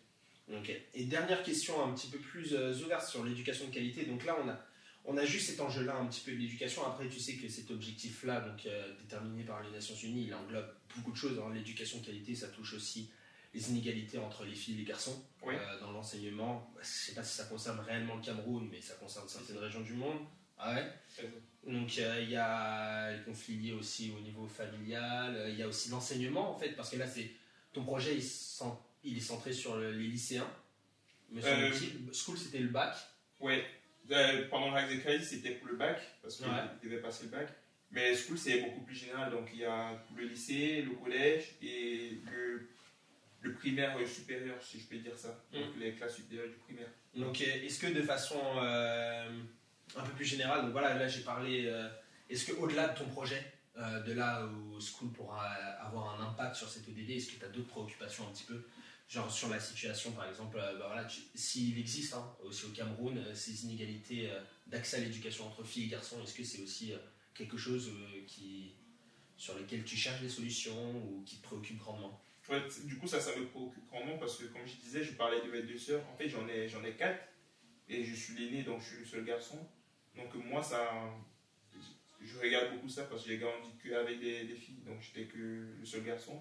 Ok. 0.52 0.72
Et 0.94 1.04
dernière 1.04 1.42
question 1.42 1.84
un 1.84 1.92
petit 1.94 2.10
peu 2.10 2.18
plus 2.18 2.52
euh, 2.52 2.72
ouverte 2.84 3.06
sur 3.06 3.24
l'éducation 3.24 3.68
de 3.68 3.72
qualité. 3.72 4.04
Donc 4.04 4.24
là, 4.24 4.36
on 4.44 4.48
a, 4.48 4.58
on 5.04 5.16
a 5.16 5.24
juste 5.24 5.48
cet 5.50 5.60
enjeu-là 5.60 5.96
un 5.96 6.06
petit 6.06 6.20
peu 6.20 6.32
de 6.32 6.36
l'éducation. 6.36 6.86
Après, 6.86 7.08
tu 7.08 7.18
sais 7.18 7.34
que 7.34 7.48
cet 7.48 7.70
objectif-là, 7.70 8.40
donc 8.40 8.66
euh, 8.66 8.94
déterminé 9.00 9.42
par 9.44 9.62
les 9.62 9.70
Nations 9.70 9.94
Unies, 9.96 10.26
il 10.28 10.34
englobe 10.34 10.72
beaucoup 10.96 11.12
de 11.12 11.16
choses. 11.16 11.38
hein. 11.38 11.52
L'éducation 11.52 11.98
de 12.00 12.06
qualité, 12.06 12.34
ça 12.34 12.48
touche 12.48 12.74
aussi 12.74 13.10
les 13.54 13.70
inégalités 13.70 14.16
entre 14.18 14.44
les 14.44 14.54
filles 14.54 14.74
et 14.76 14.78
les 14.78 14.84
garçons 14.84 15.24
Oui. 15.42 15.54
euh, 15.56 15.80
dans 15.80 15.90
l'enseignement. 15.92 16.72
Je 16.80 16.86
sais 16.86 17.12
pas 17.14 17.22
si 17.24 17.36
ça 17.36 17.44
concerne 17.44 17.80
réellement 17.80 18.16
le 18.16 18.22
Cameroun, 18.22 18.68
mais 18.70 18.80
ça 18.80 18.94
concerne 18.94 19.28
certaines 19.28 19.58
régions 19.58 19.80
du 19.82 19.92
monde. 19.94 20.20
Ah 20.58 20.74
ouais? 20.74 20.92
Donc 21.66 21.98
euh, 21.98 22.20
il 22.22 22.30
y 22.30 22.36
a 22.36 23.12
les 23.12 23.22
conflits 23.24 23.56
liés 23.56 23.72
aussi 23.72 24.12
au 24.16 24.20
niveau 24.20 24.46
familial, 24.46 25.46
il 25.50 25.56
y 25.56 25.62
a 25.62 25.68
aussi 25.68 25.90
l'enseignement 25.90 26.54
en 26.54 26.58
fait, 26.58 26.70
parce 26.76 26.90
que 26.90 26.96
là 26.96 27.06
c'est 27.06 27.30
ton 27.72 27.84
projet 27.84 28.16
il, 29.04 29.16
est 29.16 29.20
centré 29.20 29.52
sur 29.52 29.76
le- 29.76 29.92
les 29.92 30.06
lycéens. 30.06 30.48
Me 31.30 31.40
Euh. 31.44 32.12
School 32.12 32.38
c'était 32.38 32.58
le 32.60 32.68
bac. 32.68 32.94
Ouais, 33.40 33.64
Euh, 34.10 34.48
pendant 34.50 34.70
le 34.70 34.76
hack 34.76 34.90
de 34.90 34.96
crédit, 35.00 35.24
c'était 35.24 35.52
pour 35.52 35.68
le 35.68 35.76
bac, 35.76 36.00
parce 36.22 36.36
qu'il 36.36 36.46
Ouais. 36.46 36.52
devait 36.82 36.98
passer 37.00 37.24
le 37.24 37.30
bac. 37.30 37.48
Mais 37.90 38.14
school, 38.16 38.36
c'est 38.38 38.60
beaucoup 38.62 38.80
plus 38.80 38.94
général. 38.94 39.30
Donc, 39.30 39.48
il 39.52 39.60
y 39.60 39.64
a 39.64 39.92
le 40.16 40.24
lycée, 40.24 40.82
le 40.82 40.92
collège 40.96 41.54
et 41.62 42.18
le, 42.30 42.68
le 43.42 43.52
primaire 43.54 43.96
supérieur, 44.06 44.56
si 44.62 44.80
je 44.80 44.86
peux 44.86 44.96
dire 44.96 45.16
ça. 45.16 45.38
Donc, 45.52 45.76
les 45.78 45.92
classes 45.92 46.16
supérieures 46.16 46.48
du 46.48 46.56
primaire. 46.56 46.88
Donc 47.14 47.38
euh, 47.42 47.62
est-ce 47.64 47.78
que 47.78 47.88
de 47.88 48.00
façon 48.02 48.40
euh, 48.62 49.28
un 49.96 50.02
peu 50.02 50.12
plus 50.12 50.24
générale, 50.24 50.62
donc 50.62 50.72
voilà 50.72 50.94
là 50.94 51.06
j'ai 51.06 51.20
parlé, 51.20 51.66
euh, 51.66 51.86
est-ce 52.30 52.46
que 52.46 52.52
au-delà 52.52 52.88
de 52.88 52.98
ton 52.98 53.04
projet, 53.04 53.52
de 53.76 54.12
là 54.14 54.46
où 54.46 54.80
School 54.80 55.10
pourra 55.12 55.42
avoir 55.86 56.18
un 56.18 56.26
impact 56.28 56.56
sur 56.56 56.68
cet 56.70 56.88
ODD, 56.88 57.10
est-ce 57.10 57.32
que 57.32 57.38
tu 57.38 57.44
as 57.44 57.48
d'autres 57.48 57.68
préoccupations 57.68 58.26
un 58.26 58.32
petit 58.32 58.44
peu 58.44 58.62
Genre 59.08 59.30
sur 59.30 59.50
la 59.50 59.60
situation, 59.60 60.12
par 60.12 60.26
exemple, 60.28 60.56
euh, 60.58 60.78
bah 60.78 60.86
voilà, 60.86 61.06
s'il 61.34 61.78
existe 61.78 62.14
hein, 62.14 62.34
aussi 62.42 62.64
au 62.64 62.70
Cameroun 62.70 63.18
euh, 63.18 63.34
ces 63.34 63.64
inégalités 63.64 64.30
euh, 64.30 64.40
d'accès 64.66 64.96
à 64.96 65.00
l'éducation 65.00 65.46
entre 65.46 65.64
filles 65.64 65.84
et 65.84 65.88
garçons, 65.88 66.22
est-ce 66.22 66.34
que 66.34 66.42
c'est 66.42 66.62
aussi 66.62 66.94
quelque 67.34 67.58
chose 67.58 67.92
qui, 68.26 68.74
sur 69.36 69.58
lequel 69.58 69.84
tu 69.84 69.96
cherches 69.96 70.22
des 70.22 70.28
solutions 70.30 70.96
ou 70.96 71.22
qui 71.24 71.36
te 71.36 71.42
préoccupe 71.42 71.78
grandement? 71.78 72.22
Du 72.84 72.98
coup, 72.98 73.06
ça, 73.06 73.20
ça 73.20 73.36
me 73.36 73.46
préoccupe 73.46 73.86
grandement 73.88 74.18
parce 74.18 74.36
que, 74.36 74.44
comme 74.44 74.66
je 74.66 74.76
disais, 74.76 75.04
je 75.04 75.12
parlais 75.12 75.40
de 75.40 75.50
mes 75.50 75.62
deux 75.62 75.78
sœurs. 75.78 76.02
En 76.08 76.16
fait, 76.16 76.28
j'en 76.28 76.48
ai, 76.48 76.66
ai 76.66 76.96
quatre 76.96 77.22
et 77.88 78.04
je 78.04 78.14
suis 78.14 78.34
l'aîné, 78.34 78.62
donc 78.62 78.80
je 78.80 78.86
suis 78.86 78.98
le 78.98 79.04
seul 79.04 79.24
garçon. 79.24 79.58
Donc, 80.16 80.34
moi, 80.34 80.62
ça. 80.62 81.14
Je 82.20 82.38
regarde 82.38 82.74
beaucoup 82.74 82.88
ça 82.88 83.04
parce 83.04 83.24
que 83.24 83.30
j'ai 83.30 83.38
grandi 83.38 83.68
qu'avec 83.82 84.20
des, 84.20 84.44
des 84.44 84.54
filles, 84.54 84.82
donc 84.86 85.00
j'étais 85.00 85.26
que 85.26 85.74
le 85.78 85.84
seul 85.84 86.04
garçon. 86.04 86.40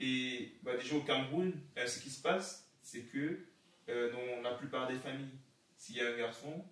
Et 0.00 0.52
bah, 0.62 0.76
déjà 0.76 0.96
au 0.96 1.00
Cameroun, 1.00 1.52
euh, 1.78 1.86
ce 1.86 2.00
qui 2.00 2.10
se 2.10 2.20
passe, 2.20 2.68
c'est 2.82 3.02
que 3.02 3.46
euh, 3.88 4.12
dans 4.12 4.42
la 4.42 4.56
plupart 4.56 4.88
des 4.88 4.98
familles, 4.98 5.38
s'il 5.76 5.96
y 5.96 6.00
a 6.00 6.08
un 6.08 6.16
garçon 6.16 6.64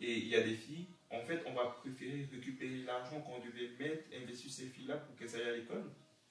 et 0.00 0.18
il 0.18 0.28
y 0.28 0.34
a 0.36 0.42
des 0.42 0.54
filles, 0.54 0.88
en 1.10 1.20
fait, 1.20 1.42
on 1.46 1.54
va 1.54 1.66
préférer 1.66 2.28
récupérer 2.30 2.82
l'argent 2.82 3.20
qu'on 3.20 3.38
devait 3.38 3.70
mettre, 3.78 4.04
investir 4.20 4.50
ces 4.50 4.66
filles-là 4.66 4.96
pour 4.98 5.16
qu'elles 5.16 5.34
aillent 5.36 5.48
à 5.48 5.56
l'école 5.56 5.84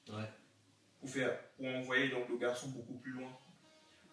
Ouais. 0.10 0.30
pour, 1.00 1.10
faire, 1.10 1.40
pour 1.56 1.66
envoyer 1.66 2.10
donc, 2.10 2.30
le 2.30 2.38
garçon 2.38 2.70
beaucoup 2.70 2.94
plus 3.00 3.12
loin. 3.12 3.36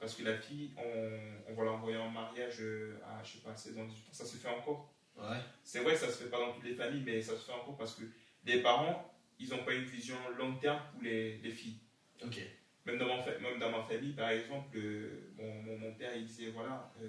Parce 0.01 0.15
que 0.15 0.23
la 0.25 0.37
fille, 0.39 0.73
on, 0.77 1.53
on 1.53 1.55
va 1.55 1.65
l'envoyer 1.65 1.97
en 1.99 2.11
mariage 2.11 2.57
euh, 2.61 2.99
à, 3.05 3.23
je 3.23 3.33
sais 3.33 3.39
pas, 3.39 3.55
16 3.55 3.79
ans, 3.79 3.85
18 3.85 4.01
ans. 4.01 4.13
Ça 4.13 4.25
se 4.25 4.37
fait 4.37 4.49
encore. 4.49 4.93
Ouais. 5.17 5.37
C'est 5.63 5.81
vrai 5.81 5.95
ça 5.95 6.09
se 6.09 6.25
fait 6.25 6.31
pas 6.31 6.39
dans 6.39 6.53
toutes 6.53 6.65
les 6.65 6.75
familles, 6.75 7.03
mais 7.05 7.21
ça 7.21 7.37
se 7.37 7.45
fait 7.45 7.53
encore 7.53 7.77
parce 7.77 7.95
que 7.97 8.05
les 8.45 8.63
parents, 8.63 9.13
ils 9.39 9.51
n'ont 9.51 9.65
pas 9.65 9.75
une 9.75 9.85
vision 9.85 10.17
long 10.39 10.55
terme 10.57 10.81
pour 10.93 11.03
les, 11.03 11.37
les 11.39 11.51
filles. 11.51 11.79
Ok. 12.25 12.41
Même 12.85 12.99
dans, 12.99 13.07
ma, 13.17 13.23
fa- 13.23 13.39
même 13.39 13.59
dans 13.61 13.71
ma 13.71 13.83
famille, 13.85 14.13
par 14.13 14.31
exemple, 14.31 14.77
euh, 14.77 15.31
mon, 15.37 15.63
mon, 15.63 15.79
mon 15.79 15.95
père, 15.95 16.17
il 16.17 16.25
disait, 16.27 16.51
voilà, 16.51 16.93
euh, 17.01 17.07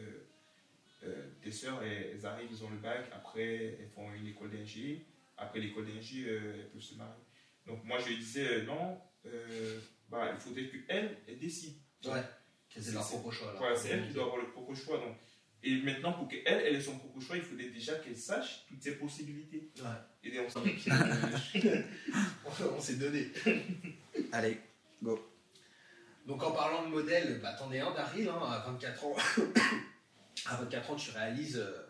euh, 1.04 1.28
tes 1.42 1.52
sœurs, 1.52 1.82
elles, 1.84 2.12
elles 2.14 2.26
arrivent, 2.26 2.50
ils 2.52 2.64
ont 2.64 2.70
le 2.70 2.78
bac, 2.78 3.10
après, 3.12 3.76
elles 3.80 3.90
font 3.94 4.14
une 4.14 4.28
école 4.28 4.52
d'ingé, 4.52 5.06
après 5.38 5.60
l'école 5.60 5.88
d'ingé, 5.88 6.26
euh, 6.28 6.54
elles 6.60 6.70
peuvent 6.70 6.82
se 6.82 6.96
marier. 6.96 7.24
Donc 7.66 7.84
moi, 7.86 7.98
je 8.00 8.10
lui 8.10 8.18
disais, 8.18 8.48
euh, 8.48 8.64
non, 8.66 9.00
euh, 9.26 9.80
bah, 10.10 10.32
il 10.34 10.40
faudrait 10.40 10.68
qu'elles, 10.68 11.18
elles 11.28 11.40
décident. 11.40 11.78
Ouais. 12.06 12.22
C'est 12.70 12.92
leur 12.92 13.08
propre 13.08 13.32
choix. 13.32 13.54
là. 13.54 13.60
Voilà, 13.60 13.76
c'est 13.76 13.90
elle 13.90 14.08
qui 14.08 14.14
doit 14.14 14.24
avoir 14.26 14.38
le 14.42 14.50
propre 14.50 14.74
choix. 14.76 14.98
Donc. 14.98 15.16
Et 15.66 15.78
maintenant, 15.82 16.12
pour 16.14 16.28
qu'elle, 16.28 16.42
elle 16.46 16.76
ait 16.76 16.82
son 16.82 16.98
propre 16.98 17.20
choix, 17.22 17.38
il 17.38 17.44
faudrait 17.44 17.70
déjà 17.70 17.96
qu'elle 17.96 18.18
sache 18.18 18.66
toutes 18.68 18.82
ses 18.82 18.96
possibilités. 18.98 19.70
Ouais. 19.78 19.84
Et 20.24 20.38
on 20.40 20.48
on 22.76 22.82
s'est 22.82 22.96
donné. 22.96 23.28
Allez, 24.32 24.58
Donc 26.26 26.42
en 26.42 26.52
parlant 26.52 26.86
de 26.86 26.90
modèle, 26.90 27.40
bah, 27.42 27.54
t'en 27.54 27.72
es 27.72 27.80
un 27.80 27.92
Daryl, 27.92 28.30
hein, 28.30 28.40
à 28.42 28.60
24 28.60 29.06
ans. 29.06 29.16
à 30.46 30.56
24 30.56 30.92
ans, 30.92 30.96
tu 30.96 31.12
réalises 31.12 31.58
euh, 31.58 31.86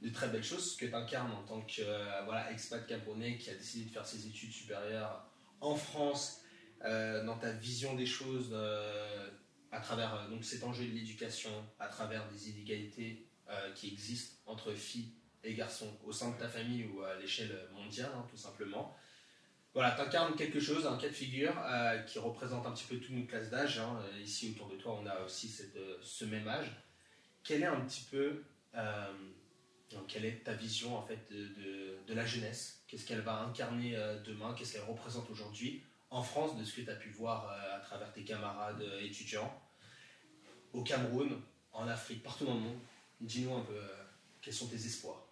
de 0.00 0.08
très 0.08 0.28
belles 0.28 0.44
choses, 0.44 0.76
que 0.76 0.86
tu 0.86 0.94
incarnes 0.94 1.32
en 1.32 1.42
tant 1.42 1.60
que 1.60 1.82
euh, 1.82 2.22
voilà, 2.24 2.50
expat 2.50 2.86
camerounais 2.86 3.36
qui 3.36 3.50
a 3.50 3.54
décidé 3.54 3.84
de 3.86 3.90
faire 3.90 4.06
ses 4.06 4.26
études 4.26 4.52
supérieures 4.52 5.28
en 5.60 5.76
France, 5.76 6.40
euh, 6.84 7.24
dans 7.24 7.36
ta 7.36 7.52
vision 7.52 7.94
des 7.94 8.06
choses, 8.06 8.56
à 9.70 9.80
travers 9.80 10.28
donc, 10.28 10.44
cet 10.44 10.64
enjeu 10.64 10.84
de 10.86 10.92
l'éducation, 10.92 11.50
à 11.78 11.88
travers 11.88 12.28
des 12.30 12.50
inégalités 12.50 13.26
qui 13.74 13.88
existent 13.92 14.36
entre 14.46 14.72
filles 14.72 15.12
et 15.42 15.54
garçons 15.54 15.98
au 16.04 16.12
sein 16.12 16.30
de 16.30 16.38
ta 16.38 16.48
famille 16.48 16.86
ou 16.86 17.02
à 17.02 17.16
l'échelle 17.16 17.68
mondiale, 17.74 18.10
hein, 18.14 18.26
tout 18.30 18.36
simplement. 18.36 18.96
Voilà, 19.74 19.90
tu 19.90 20.02
incarnes 20.02 20.36
quelque 20.36 20.60
chose, 20.60 20.86
un 20.86 20.96
cas 20.96 21.08
de 21.08 21.12
figure 21.12 21.52
euh, 21.58 21.98
qui 22.02 22.20
représente 22.20 22.64
un 22.64 22.70
petit 22.70 22.84
peu 22.84 22.96
toute 22.96 23.10
une 23.10 23.26
classe 23.26 23.50
d'âge. 23.50 23.80
hein. 23.80 24.00
Euh, 24.04 24.20
Ici, 24.20 24.54
autour 24.54 24.68
de 24.68 24.76
toi, 24.76 25.00
on 25.02 25.06
a 25.06 25.20
aussi 25.24 25.52
euh, 25.76 25.96
ce 26.00 26.24
même 26.24 26.46
âge. 26.46 26.70
Quelle 27.42 27.62
est 27.62 27.66
un 27.66 27.80
petit 27.80 28.06
peu, 28.10 28.42
donc, 29.90 30.06
quelle 30.08 30.24
est 30.24 30.44
ta 30.44 30.54
vision 30.54 30.96
en 30.96 31.02
fait 31.02 31.30
de, 31.30 32.14
la 32.14 32.24
jeunesse? 32.24 32.82
Qu'est-ce 32.86 33.04
qu'elle 33.04 33.20
va 33.20 33.40
incarner 33.42 33.94
demain? 34.24 34.54
Qu'est-ce 34.56 34.72
qu'elle 34.72 34.88
représente 34.88 35.28
aujourd'hui? 35.28 35.82
En 36.08 36.22
France, 36.22 36.56
de 36.56 36.64
ce 36.64 36.74
que 36.74 36.80
tu 36.80 36.90
as 36.90 36.94
pu 36.94 37.10
voir 37.10 37.50
à 37.50 37.80
travers 37.80 38.10
tes 38.14 38.24
camarades 38.24 38.82
étudiants 39.02 39.52
Au 40.72 40.82
Cameroun, 40.82 41.38
en 41.72 41.86
Afrique, 41.86 42.22
partout 42.22 42.46
dans 42.46 42.54
le 42.54 42.60
monde. 42.60 42.78
Dis-nous 43.20 43.54
un 43.54 43.62
peu 43.62 43.78
quels 44.40 44.54
sont 44.54 44.68
tes 44.68 44.76
espoirs? 44.76 45.26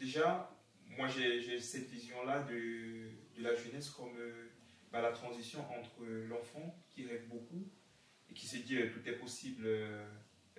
Déjà, 0.00 0.50
moi 0.96 1.08
j'ai 1.08 1.58
cette 1.58 1.88
vision-là 1.88 2.42
de, 2.44 3.08
de 3.36 3.42
la 3.42 3.54
jeunesse 3.54 3.90
comme 3.90 4.16
euh, 4.18 4.48
bah, 4.92 5.00
la 5.00 5.12
transition 5.12 5.60
entre 5.78 6.04
l'enfant 6.28 6.76
qui 6.90 7.06
rêve 7.06 7.26
beaucoup 7.28 7.66
et 8.30 8.34
qui 8.34 8.46
se 8.46 8.58
dit 8.58 8.76
euh, 8.76 8.90
tout 8.92 9.06
est 9.08 9.14
possible, 9.16 9.64
euh, 9.66 10.06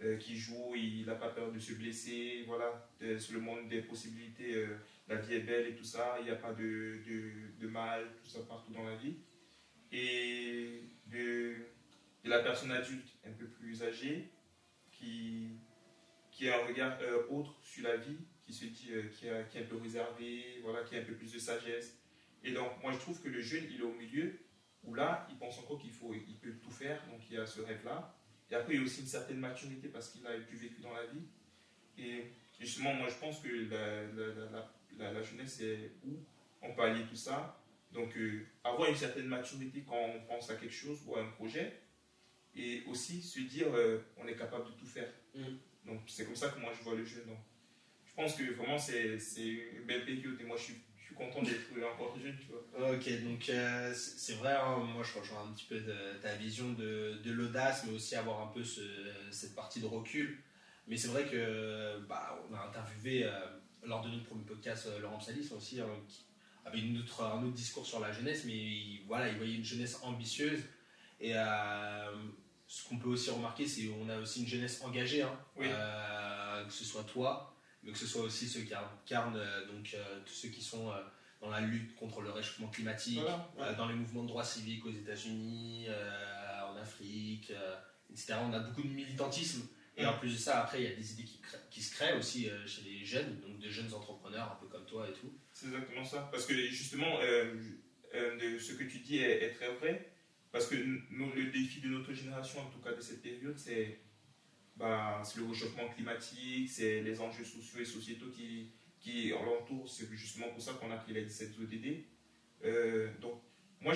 euh, 0.04 0.17
qui 0.17 0.36
joue, 0.36 0.74
il 0.76 1.06
n'a 1.06 1.15
pas 1.15 1.30
peur 1.30 1.52
de 1.52 1.60
se 1.60 1.74
blesser, 1.74 2.43
voilà, 2.48 2.89
de- 3.00 3.17
c'est 3.17 3.34
le 3.34 3.39
monde 3.39 3.67
des 3.69 3.82
possibilités, 3.82 4.56
euh, 4.56 4.78
la 5.08 5.15
vie 5.17 5.36
est 5.36 5.39
belle 5.41 5.67
et 5.67 5.76
tout 5.76 5.84
ça, 5.84 6.17
il 6.19 6.26
n'y 6.26 6.32
a 6.32 6.36
pas 6.36 6.54
de, 6.54 7.00
de, 7.60 7.67
mal, 7.67 8.08
tout 8.24 8.30
ça 8.30 8.39
partout 8.41 8.72
dans 8.74 8.84
la 8.84 8.96
vie. 8.96 9.17
Et 9.91 10.82
de, 11.08 11.56
la 12.24 12.39
personne 12.39 12.72
adulte 12.72 13.10
un 13.26 13.32
peu 13.34 13.46
plus 13.46 13.84
âgée 13.84 14.32
qui, 14.91 15.58
qui 16.32 16.50
a 16.50 16.62
un 16.62 16.65
regard 16.67 16.98
euh, 17.02 17.28
autre 17.30 17.56
sur 17.62 17.84
la 17.84 17.98
vie, 17.98 18.17
qui 18.45 18.53
se 18.53 18.65
dit, 18.65 18.89
euh, 18.91 19.03
qui, 19.10 19.29
a- 19.29 19.43
qui 19.43 19.58
est 19.58 19.62
un 19.62 19.65
peu 19.67 19.77
réservé, 19.77 20.60
voilà, 20.63 20.84
qui 20.84 20.95
a 20.95 20.99
un 20.99 21.03
peu 21.03 21.13
plus 21.15 21.32
de 21.32 21.39
sagesse. 21.39 21.97
Et 22.43 22.51
donc, 22.51 22.71
moi, 22.82 22.91
je 22.91 22.97
trouve 22.97 23.21
que 23.21 23.29
le 23.29 23.41
jeune, 23.41 23.63
il 23.71 23.79
est 23.79 23.84
au 23.84 23.93
milieu, 23.93 24.39
où 24.84 24.93
là, 24.93 25.25
il 25.29 25.38
pense 25.38 25.58
encore 25.60 25.79
qu'il 25.79 25.91
faut, 25.91 26.13
il 26.13 26.36
peut 26.39 26.53
tout 26.62 26.71
faire, 26.71 27.01
donc 27.08 27.21
il 27.29 27.36
y 27.36 27.38
a 27.38 27.45
ce 27.45 27.62
rêve-là. 27.62 28.13
Et 28.51 28.56
après, 28.56 28.73
il 28.73 28.79
y 28.79 28.82
a 28.82 28.86
aussi 28.86 29.01
une 29.01 29.08
certaine 29.08 29.38
maturité 29.39 29.88
parce 29.88 30.10
qu'il 30.10 30.27
a 30.27 30.32
plus 30.39 30.58
vécu 30.58 30.82
dans 30.82 30.93
la 30.93 31.06
vie. 31.06 31.23
Et 31.97 32.25
justement, 32.60 32.93
moi, 32.93 33.08
je 33.10 33.15
pense 33.15 33.39
que 33.39 33.47
la, 33.69 34.03
la, 34.13 34.27
la- 34.34 34.49
la- 34.51 34.73
la- 34.97 35.12
la 35.13 35.23
jeunesse, 35.23 35.56
c'est 35.60 35.91
où 36.06 36.17
on 36.62 36.73
peut 36.73 36.82
allier 36.82 37.06
tout 37.10 37.15
ça. 37.15 37.58
Donc, 37.93 38.15
euh, 38.17 38.45
avoir 38.63 38.89
une 38.89 38.95
certaine 38.97 39.27
maturité 39.27 39.84
quand 39.88 39.95
on 39.97 40.19
pense 40.25 40.49
à 40.49 40.56
quelque 40.56 40.73
chose 40.73 40.99
ou 41.06 41.15
à 41.15 41.21
un 41.21 41.29
projet. 41.32 41.79
Et 42.56 42.84
aussi 42.88 43.21
se 43.21 43.39
dire, 43.39 43.67
euh, 43.73 43.99
on 44.17 44.27
est 44.27 44.36
capable 44.36 44.65
de 44.65 44.71
tout 44.77 44.86
faire. 44.86 45.12
Mhm. 45.34 45.58
Donc, 45.86 46.01
c'est 46.08 46.25
comme 46.25 46.36
ça 46.36 46.49
que 46.49 46.60
moi, 46.60 46.71
je 46.77 46.84
vois 46.84 46.95
le 46.95 47.06
jeune. 47.06 47.25
Donc, 47.25 47.39
je 48.15 48.21
pense 48.21 48.36
que 48.36 48.54
vraiment, 48.54 48.78
c'est 48.78 49.17
une 49.41 49.86
belle 49.86 50.06
période. 50.06 50.39
Et 50.39 50.43
moi, 50.43 50.56
je 50.58 50.63
suis, 50.63 50.76
je 50.99 51.06
suis 51.06 51.15
content 51.15 51.41
d'être 51.41 51.69
encore 51.93 52.17
jeune, 52.21 52.36
tu 52.39 52.47
vois. 52.47 52.91
Ok, 52.93 53.10
donc 53.23 53.49
euh, 53.49 53.93
c'est 53.93 54.34
vrai, 54.34 54.54
hein, 54.56 54.78
moi 54.78 55.04
je 55.04 55.19
rejoins 55.19 55.43
un 55.47 55.54
petit 55.54 55.65
peu 55.65 55.80
de- 55.80 56.17
ta 56.21 56.34
vision 56.36 56.73
de, 56.73 57.19
de 57.23 57.32
l'audace, 57.32 57.84
mais 57.86 57.93
aussi 57.93 58.15
avoir 58.15 58.41
un 58.41 58.47
peu 58.52 58.63
ce- 58.63 58.82
cette 59.32 59.56
partie 59.56 59.80
de 59.80 59.86
recul. 59.88 60.39
Mais 60.88 60.97
c'est 60.97 61.08
vrai 61.10 61.26
que 61.26 61.99
bah, 62.08 62.39
on 62.49 62.56
a 62.56 62.60
interviewé 62.67 63.23
euh, 63.26 63.32
lors 63.84 64.02
de 64.04 64.10
notre 64.10 64.26
premier 64.26 64.43
podcast 64.43 64.88
euh, 64.88 64.99
Laurent 64.99 65.19
Salis 65.19 65.49
aussi, 65.56 65.80
hein, 65.82 65.88
qui 66.08 66.26
avait 66.65 66.80
une 66.80 66.97
autre, 66.99 67.23
un 67.23 67.41
autre 67.43 67.54
discours 67.54 67.86
sur 67.86 67.99
la 67.99 68.12
jeunesse, 68.12 68.43
mais 68.45 68.54
il, 68.54 69.04
voilà, 69.08 69.28
il 69.30 69.38
voyait 69.38 69.56
une 69.56 69.63
jeunesse 69.65 69.99
ambitieuse. 70.04 70.62
Et 71.19 71.32
euh, 71.36 72.12
ce 72.67 72.88
qu'on 72.88 72.97
peut 72.97 73.10
aussi 73.10 73.30
remarquer, 73.30 73.67
c'est 73.67 73.86
qu'on 73.86 74.10
a 74.10 74.17
aussi 74.17 74.41
une 74.41 74.47
jeunesse 74.47 74.82
engagée, 74.84 75.21
hein, 75.21 75.38
Oui. 75.58 75.67
euh, 75.69 76.65
que 76.65 76.71
ce 76.73 76.84
soit 76.84 77.04
toi, 77.04 77.53
mais 77.84 77.91
que 77.91 77.98
ce 77.98 78.08
soit 78.08 78.24
aussi 78.24 78.48
ceux 78.48 78.62
qui 78.62 78.74
incarnent, 78.74 79.38
euh, 79.38 79.67
donc 79.67 79.93
euh, 79.93 80.19
tous 80.26 80.34
ceux 80.34 80.50
qui 80.50 80.62
sont 80.62 80.91
euh, 80.91 81.02
dans 81.41 81.50
la 81.50 81.62
lutte 81.62 81.96
contre 81.96 82.22
le 82.22 82.32
réchauffement 82.32 82.69
climatique, 82.69 83.19
Voilà. 83.56 83.74
dans 83.74 83.88
les 83.88 83.96
mouvements 83.96 84.24
de 84.24 84.30
droits 84.30 84.43
civiques 84.43 84.86
aux 84.86 84.91
États-Unis, 84.91 85.88
en 86.72 86.78
Afrique, 86.78 87.52
etc. 88.10 88.36
On 88.41 88.54
a 88.54 88.60
beaucoup 88.60 88.84
de 88.84 88.93
militantisme. 88.93 89.67
Et 89.96 90.06
en 90.06 90.17
plus 90.17 90.34
de 90.34 90.38
ça, 90.38 90.62
après, 90.62 90.82
il 90.82 90.89
y 90.89 90.91
a 90.91 90.96
des 90.96 91.13
idées 91.13 91.30
qui, 91.69 91.82
se 91.82 91.93
créent 91.93 92.17
aussi 92.17 92.50
euh, 92.50 92.65
chez 92.65 92.82
les 92.82 93.06
jeunes, 93.06 93.39
donc 93.41 93.60
de 93.60 93.69
jeunes 93.69 93.93
entrepreneurs, 93.93 94.52
un 94.52 94.56
peu 94.56 94.67
comme 94.67 94.86
toi 94.86 95.08
et 95.08 95.13
tout. 95.13 95.32
C'est 95.52 95.67
exactement 95.67 96.04
ça. 96.04 96.30
Parce 96.32 96.46
que 96.46 96.56
justement, 96.56 97.19
euh, 97.22 97.54
euh, 98.15 98.60
ce 98.60 98.74
que 98.74 98.84
tu 98.86 99.00
dis 99.00 99.17
est, 99.17 99.43
est 99.43 99.52
très 99.52 99.72
vrai. 99.76 100.10
Parce 100.52 100.67
que 100.67 100.76
nous, 101.12 101.32
le 101.34 101.52
défi 101.52 101.80
de 101.82 101.89
notre 101.89 102.13
génération, 102.13 102.62
en 102.62 102.69
tout 102.69 102.80
cas 102.80 102.93
de 102.93 103.02
cette 103.02 103.22
période, 103.22 103.58
c'est 103.58 104.00
bah, 104.75 105.21
c'est 105.23 105.39
le 105.39 105.45
réchauffement 105.47 105.88
climatique, 105.89 106.69
c'est 106.69 107.01
les 107.01 107.19
enjeux 107.19 107.43
sociaux 107.45 107.79
et 107.79 107.86
sociétaux 107.86 108.29
qui, 108.36 108.69
qui 108.99 109.29
l'entourent. 109.29 109.89
C'est 109.89 110.07
justement 110.13 110.47
pour 110.49 110.62
ça 110.62 110.73
qu'on 110.73 110.91
a 110.91 110.97
créé 110.97 111.15
la 111.15 111.21
17 111.21 111.51
ODD. 111.59 112.03
Euh, 112.65 113.09
donc, 113.19 113.41
moi, 113.81 113.93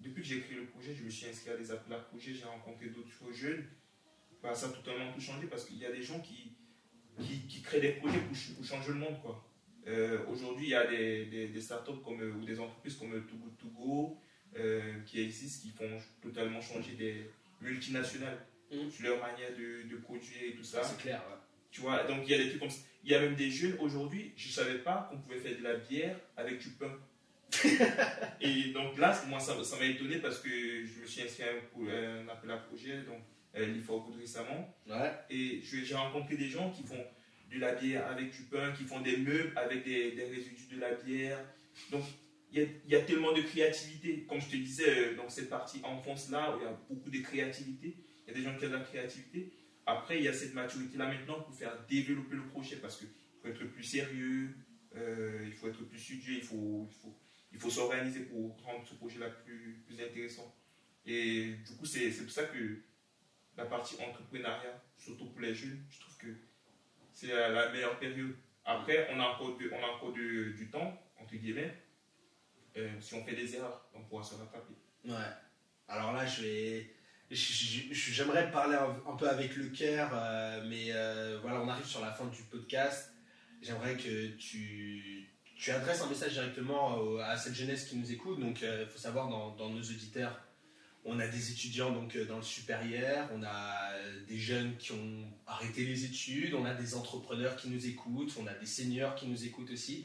depuis 0.00 0.22
que 0.22 0.28
j'ai 0.28 0.40
créé 0.40 0.56
le 0.56 0.66
projet, 0.66 0.94
je 0.94 1.02
me 1.04 1.10
suis 1.10 1.26
inscrit 1.26 1.50
à 1.50 1.56
des 1.56 1.70
appels 1.70 1.92
à 1.94 1.98
projets, 1.98 2.34
j'ai 2.34 2.44
rencontré 2.44 2.86
d'autres 2.88 3.32
jeunes. 3.32 3.64
Bah, 4.42 4.54
ça 4.54 4.66
a 4.66 4.70
totalement 4.70 5.12
tout 5.12 5.20
changé 5.20 5.46
parce 5.46 5.64
qu'il 5.64 5.78
y 5.78 5.86
a 5.86 5.92
des 5.92 6.02
gens 6.02 6.20
qui, 6.20 6.52
qui, 7.48 7.62
créent 7.62 7.80
des 7.80 7.92
projets 7.92 8.18
pour, 8.20 8.36
ch- 8.36 8.54
pour 8.54 8.64
changer 8.64 8.88
le 8.88 8.98
monde. 8.98 9.16
Euh, 9.86 10.26
Aujourd'hui, 10.26 10.66
il 10.66 10.70
y 10.70 10.74
a 10.74 10.86
des, 10.86 11.48
des, 11.48 11.60
startups 11.60 12.02
comme, 12.04 12.20
euh, 12.20 12.32
ou 12.32 12.44
des 12.44 12.58
entreprises 12.60 12.96
comme 12.96 13.24
Too 13.26 13.68
Good 13.68 14.16
euh, 14.56 15.00
qui 15.06 15.20
existent, 15.20 15.62
qui 15.62 15.70
font 15.70 15.98
totalement 16.20 16.60
changer 16.60 16.92
des 16.94 17.30
multinationales 17.60 18.46
Mhm. 18.72 18.90
sur 18.90 19.04
leur 19.04 19.20
manière 19.20 19.50
de, 19.56 19.88
de 19.88 19.96
produire 19.96 20.42
et 20.42 20.54
tout 20.54 20.64
ça. 20.64 20.82
C'est 20.82 20.98
clair. 20.98 21.22
ouais. 21.28 21.36
Tu 21.70 21.80
vois, 21.80 22.04
donc 22.04 22.22
il 22.24 22.30
y 22.30 22.34
a 22.34 22.38
des 22.38 22.48
trucs 22.48 22.60
comme 22.60 22.70
ça. 22.70 22.80
Il 23.04 23.10
y 23.10 23.14
a 23.14 23.20
même 23.20 23.34
des 23.34 23.50
jeunes 23.50 23.76
aujourd'hui, 23.80 24.32
je 24.36 24.48
ne 24.48 24.52
savais 24.52 24.78
pas 24.78 25.08
qu'on 25.10 25.18
pouvait 25.18 25.38
faire 25.38 25.58
de 25.58 25.62
la 25.62 25.76
bière 25.76 26.16
avec 26.36 26.58
du 26.58 26.70
pain. 26.70 26.98
et 28.40 28.72
donc 28.72 28.98
là, 28.98 29.16
moi, 29.28 29.38
ça 29.38 29.62
ça 29.62 29.76
m'a 29.76 29.84
étonné 29.84 30.18
parce 30.18 30.40
que 30.40 30.48
je 30.48 31.00
me 31.00 31.06
suis 31.06 31.22
inscrit 31.22 31.44
à 31.44 31.52
un, 31.52 32.28
appel 32.28 32.50
à 32.50 32.56
projet, 32.56 33.02
donc 33.02 33.20
euh, 33.56 33.66
l'IFOR 33.66 34.04
Good 34.04 34.18
récemment. 34.18 34.74
Ouais. 34.88 35.12
Et 35.30 35.60
j'ai 35.62 35.94
rencontré 35.94 36.36
des 36.36 36.48
gens 36.48 36.70
qui 36.70 36.82
font 36.82 37.04
de 37.52 37.60
la 37.60 37.74
bière 37.74 38.06
avec 38.08 38.30
du 38.32 38.42
pain, 38.44 38.72
qui 38.72 38.84
font 38.84 39.00
des 39.00 39.18
meubles 39.18 39.52
avec 39.56 39.84
des, 39.84 40.12
des 40.12 40.24
résidus 40.24 40.66
de 40.74 40.80
la 40.80 40.94
bière. 40.94 41.38
Donc, 41.90 42.02
il 42.52 42.62
y 42.62 42.92
y 42.92 42.96
a 42.96 43.02
tellement 43.02 43.32
de 43.32 43.42
créativité. 43.42 44.24
Comme 44.28 44.40
je 44.40 44.48
te 44.48 44.56
disais, 44.56 44.88
euh, 44.88 45.16
dans 45.16 45.28
cette 45.28 45.48
partie 45.48 45.80
enfance-là, 45.84 46.56
il 46.58 46.64
y 46.64 46.66
a 46.66 46.78
beaucoup 46.88 47.10
de 47.10 47.18
créativité, 47.18 47.94
il 48.26 48.30
y 48.30 48.34
a 48.34 48.38
des 48.38 48.42
gens 48.42 48.56
qui 48.58 48.66
ont 48.66 48.68
de 48.68 48.74
la 48.74 48.80
créativité. 48.80 49.52
Après, 49.86 50.18
il 50.18 50.24
y 50.24 50.28
a 50.28 50.32
cette 50.32 50.54
maturité-là 50.54 51.06
maintenant 51.06 51.40
pour 51.40 51.54
faire 51.54 51.86
développer 51.86 52.36
le 52.36 52.46
projet 52.46 52.76
parce 52.76 52.98
qu'il 52.98 53.08
faut 53.40 53.48
être 53.48 53.64
plus 53.64 53.84
sérieux, 53.84 54.56
euh, 54.96 55.44
il 55.46 55.52
faut 55.52 55.68
être 55.68 55.84
plus 55.84 55.98
studieux, 55.98 56.34
il 56.34 56.42
faut, 56.42 56.88
il 56.90 56.94
faut, 56.94 57.16
il 57.52 57.58
faut 57.58 57.70
s'organiser 57.70 58.20
pour 58.20 58.60
rendre 58.62 58.86
ce 58.86 58.94
projet-là 58.94 59.30
plus, 59.30 59.82
plus 59.86 60.00
intéressant. 60.02 60.54
Et 61.04 61.54
du 61.64 61.76
coup, 61.76 61.86
c'est 61.86 62.10
pour 62.10 62.30
ça 62.30 62.44
que 62.44 62.82
la 63.56 63.66
partie 63.66 63.96
entrepreneuriat, 64.02 64.82
surtout 64.98 65.26
pour 65.26 65.40
les 65.40 65.54
jeunes, 65.54 65.84
je 65.88 66.00
trouve 66.00 66.16
que 66.16 66.34
c'est 67.12 67.28
la, 67.28 67.70
meilleure 67.70 67.98
période. 67.98 68.34
Après, 68.64 69.08
on 69.12 69.20
a 69.20 69.24
encore, 69.24 69.56
on 69.72 69.84
a 69.84 69.86
encore 69.86 70.12
du 70.12 70.68
temps, 70.70 71.00
entre 71.18 71.36
guillemets. 71.36 71.72
Euh, 72.76 73.00
si 73.00 73.14
on 73.14 73.24
fait 73.24 73.34
des 73.34 73.56
erreurs, 73.56 73.88
on 73.94 74.02
pourra 74.02 74.22
se 74.22 74.34
rattraper. 74.34 74.74
Ouais. 75.04 75.14
Alors 75.88 76.12
là, 76.12 76.26
je 76.26 76.42
vais. 76.42 76.95
J'aimerais 77.30 78.50
parler 78.50 78.76
un, 78.76 79.16
peu 79.16 79.28
avec 79.28 79.56
le 79.56 79.66
cœur, 79.66 80.10
euh, 80.14 80.62
mais 80.68 80.92
euh, 80.92 81.38
voilà, 81.42 81.60
on 81.60 81.68
arrive 81.68 81.86
sur 81.86 82.00
la 82.00 82.12
fin 82.12 82.26
du 82.26 82.42
podcast. 82.42 83.12
J'aimerais 83.62 83.96
que 83.96 84.28
tu, 84.36 85.28
tu 85.56 85.70
adresses 85.72 86.02
un 86.02 86.08
message 86.08 86.34
directement 86.34 87.18
à 87.18 87.36
cette 87.36 87.54
jeunesse 87.54 87.86
qui 87.86 87.96
nous 87.96 88.12
écoute. 88.12 88.38
Donc, 88.38 88.62
il 88.62 88.86
faut 88.86 88.98
savoir, 88.98 89.28
dans, 89.28 89.70
nos 89.70 89.80
auditeurs, 89.80 90.40
on 91.06 91.20
a 91.20 91.26
des 91.28 91.52
étudiants 91.52 91.90
donc, 91.90 92.16
euh, 92.16 92.24
dans 92.26 92.36
le 92.36 92.42
supérieur, 92.42 93.28
on 93.32 93.42
a 93.42 93.92
euh, 93.92 94.20
des 94.26 94.38
jeunes 94.38 94.76
qui 94.76 94.92
ont 94.92 95.24
arrêté 95.46 95.84
les 95.84 96.04
études, 96.04 96.52
on 96.54 96.64
a 96.64 96.74
des 96.74 96.94
entrepreneurs 96.96 97.54
qui 97.56 97.70
nous 97.70 97.86
écoutent, 97.86 98.34
on 98.40 98.46
a 98.46 98.54
des 98.54 98.66
seniors 98.66 99.14
qui 99.14 99.28
nous 99.28 99.44
écoutent 99.44 99.70
aussi. 99.70 100.04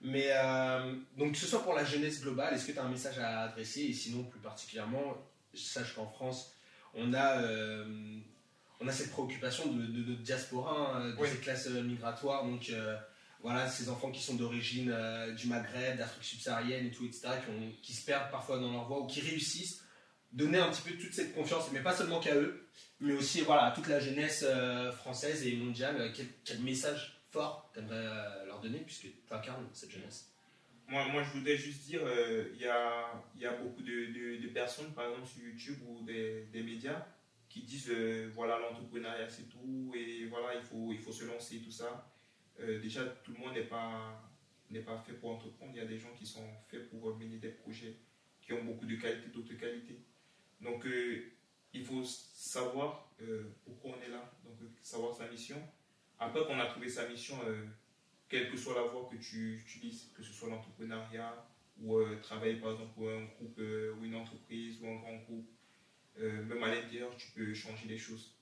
Mais 0.00 0.26
euh, 0.32 0.96
donc, 1.16 1.32
que 1.32 1.38
ce 1.38 1.46
soit 1.46 1.62
pour 1.62 1.74
la 1.74 1.84
jeunesse 1.84 2.20
globale, 2.20 2.52
est-ce 2.52 2.66
que 2.66 2.72
tu 2.72 2.78
as 2.78 2.84
un 2.84 2.90
message 2.90 3.18
à 3.18 3.42
adresser? 3.42 3.82
Et 3.82 3.92
sinon, 3.92 4.24
plus 4.24 4.40
particulièrement, 4.40 5.16
sache 5.56 5.94
qu'en 5.94 6.06
France, 6.06 6.52
on 6.94 7.12
a, 7.14 7.42
euh, 7.42 8.18
on 8.80 8.88
a 8.88 8.92
cette 8.92 9.10
préoccupation 9.10 9.72
de, 9.72 9.82
de 9.86 10.10
notre 10.10 10.22
diaspora, 10.22 10.96
hein, 10.96 11.10
de 11.10 11.16
Oui. 11.18 11.28
ces 11.30 11.38
classes 11.38 11.66
euh, 11.68 11.82
migratoires. 11.82 12.44
Donc, 12.44 12.70
euh, 12.70 12.96
voilà, 13.40 13.68
ces 13.68 13.88
enfants 13.88 14.10
qui 14.10 14.22
sont 14.22 14.34
d'origine 14.34 14.90
euh, 14.92 15.32
du 15.32 15.46
Maghreb, 15.48 15.98
d'Afrique 15.98 16.24
subsaharienne 16.24 16.86
et 16.86 16.90
tout, 16.90 17.04
etc., 17.04 17.28
qui, 17.44 17.50
ont- 17.50 17.72
qui 17.82 17.92
se 17.92 18.04
perdent 18.06 18.30
parfois 18.30 18.58
dans 18.58 18.72
leur 18.72 18.86
voie 18.86 19.00
ou 19.00 19.06
qui 19.06 19.20
réussissent. 19.20 19.82
Donner 20.32 20.58
un 20.58 20.70
petit 20.70 20.82
peu 20.82 20.96
toute 20.98 21.12
cette 21.14 21.32
confiance, 21.34 21.70
mais 21.72 21.80
pas 21.80 21.94
seulement 21.96 22.18
qu'à 22.18 22.34
eux, 22.34 22.66
mais 22.98 23.12
aussi 23.12 23.42
voilà, 23.42 23.66
à 23.66 23.70
toute 23.70 23.86
la 23.86 24.00
jeunesse 24.00 24.44
française 24.96 25.46
et 25.46 25.54
mondiale. 25.56 26.12
Quel, 26.16 26.26
quel 26.44 26.58
message 26.60 27.20
fort 27.30 27.70
t'aimerais 27.72 27.94
euh, 27.96 28.46
leur 28.46 28.60
donner, 28.60 28.78
puisque 28.80 29.02
tu 29.02 29.14
incarnes 29.30 29.64
cette 29.72 29.90
jeunesse? 29.92 30.28
Moi, 30.86 31.08
moi, 31.08 31.22
je 31.22 31.30
voudrais 31.38 31.56
juste 31.56 31.84
dire, 31.86 32.00
euh, 32.04 32.50
il 32.54 32.60
y, 32.60 32.66
a, 32.66 33.24
y 33.36 33.46
a 33.46 33.52
beaucoup 33.54 33.82
de, 33.82 34.38
de- 34.38 34.48
personnes, 34.48 34.92
par 34.94 35.06
exemple 35.08 35.26
sur 35.26 35.42
YouTube 35.42 35.78
ou 35.88 36.02
des, 36.04 36.44
des 36.52 36.62
médias, 36.62 37.06
qui 37.48 37.62
disent, 37.62 37.90
euh, 37.90 38.30
voilà, 38.34 38.58
l'entrepreneuriat 38.58 39.28
c'est 39.28 39.48
tout, 39.48 39.92
et 39.96 40.26
voilà, 40.26 40.54
il 40.54 40.62
faut, 40.62 40.92
il 40.92 40.98
faut 40.98 41.10
se 41.12 41.24
lancer, 41.24 41.58
tout 41.60 41.70
ça. 41.72 42.12
Euh, 42.60 42.80
déjà, 42.80 43.04
tout 43.04 43.32
le 43.32 43.38
monde 43.38 43.54
n'est 43.54 43.64
pas, 43.64 44.22
pas 44.86 44.98
fait 44.98 45.14
pour 45.14 45.30
entreprendre. 45.30 45.72
Il 45.74 45.78
y 45.78 45.80
a 45.80 45.86
des 45.86 45.98
gens 45.98 46.12
qui 46.16 46.26
sont 46.26 46.46
faits 46.68 46.88
pour 46.90 47.16
mener 47.16 47.38
des 47.38 47.48
projets, 47.48 47.96
qui 48.40 48.52
ont 48.52 48.62
beaucoup 48.62 48.86
de 48.86 48.94
qualités, 48.96 49.28
d'autres 49.28 49.54
qualités. 49.54 49.98
Donc, 50.60 50.86
il 51.72 51.84
faut 51.84 52.04
savoir 52.04 53.10
pourquoi 53.64 53.96
on 53.98 54.02
est 54.02 54.08
là, 54.08 54.32
donc 54.44 54.54
savoir 54.82 55.14
sa 55.14 55.28
mission. 55.28 55.56
Après 56.18 56.44
qu'on 56.46 56.58
a 56.60 56.66
trouvé 56.66 56.88
sa 56.88 57.08
mission, 57.08 57.36
quelle 58.34 58.50
que 58.50 58.56
soit 58.56 58.74
la 58.74 58.82
voie 58.82 59.08
que 59.08 59.16
tu 59.16 59.58
utilises, 59.58 60.10
que 60.12 60.20
ce 60.20 60.32
soit 60.32 60.48
l'entrepreneuriat 60.48 61.46
ou 61.80 61.98
euh, 61.98 62.18
travailler 62.20 62.56
par 62.56 62.72
exemple 62.72 62.92
pour 62.94 63.08
un 63.08 63.26
groupe 63.26 63.56
euh, 63.60 63.94
ou 63.94 64.04
une 64.04 64.16
entreprise 64.16 64.80
ou 64.82 64.88
un 64.88 64.96
grand 64.96 65.18
groupe, 65.18 65.48
euh, 66.18 66.42
même 66.42 66.60
à 66.64 66.74
l'intérieur, 66.74 67.16
tu 67.16 67.30
peux 67.30 67.54
changer 67.54 67.86
les 67.86 67.96
choses. 67.96 68.34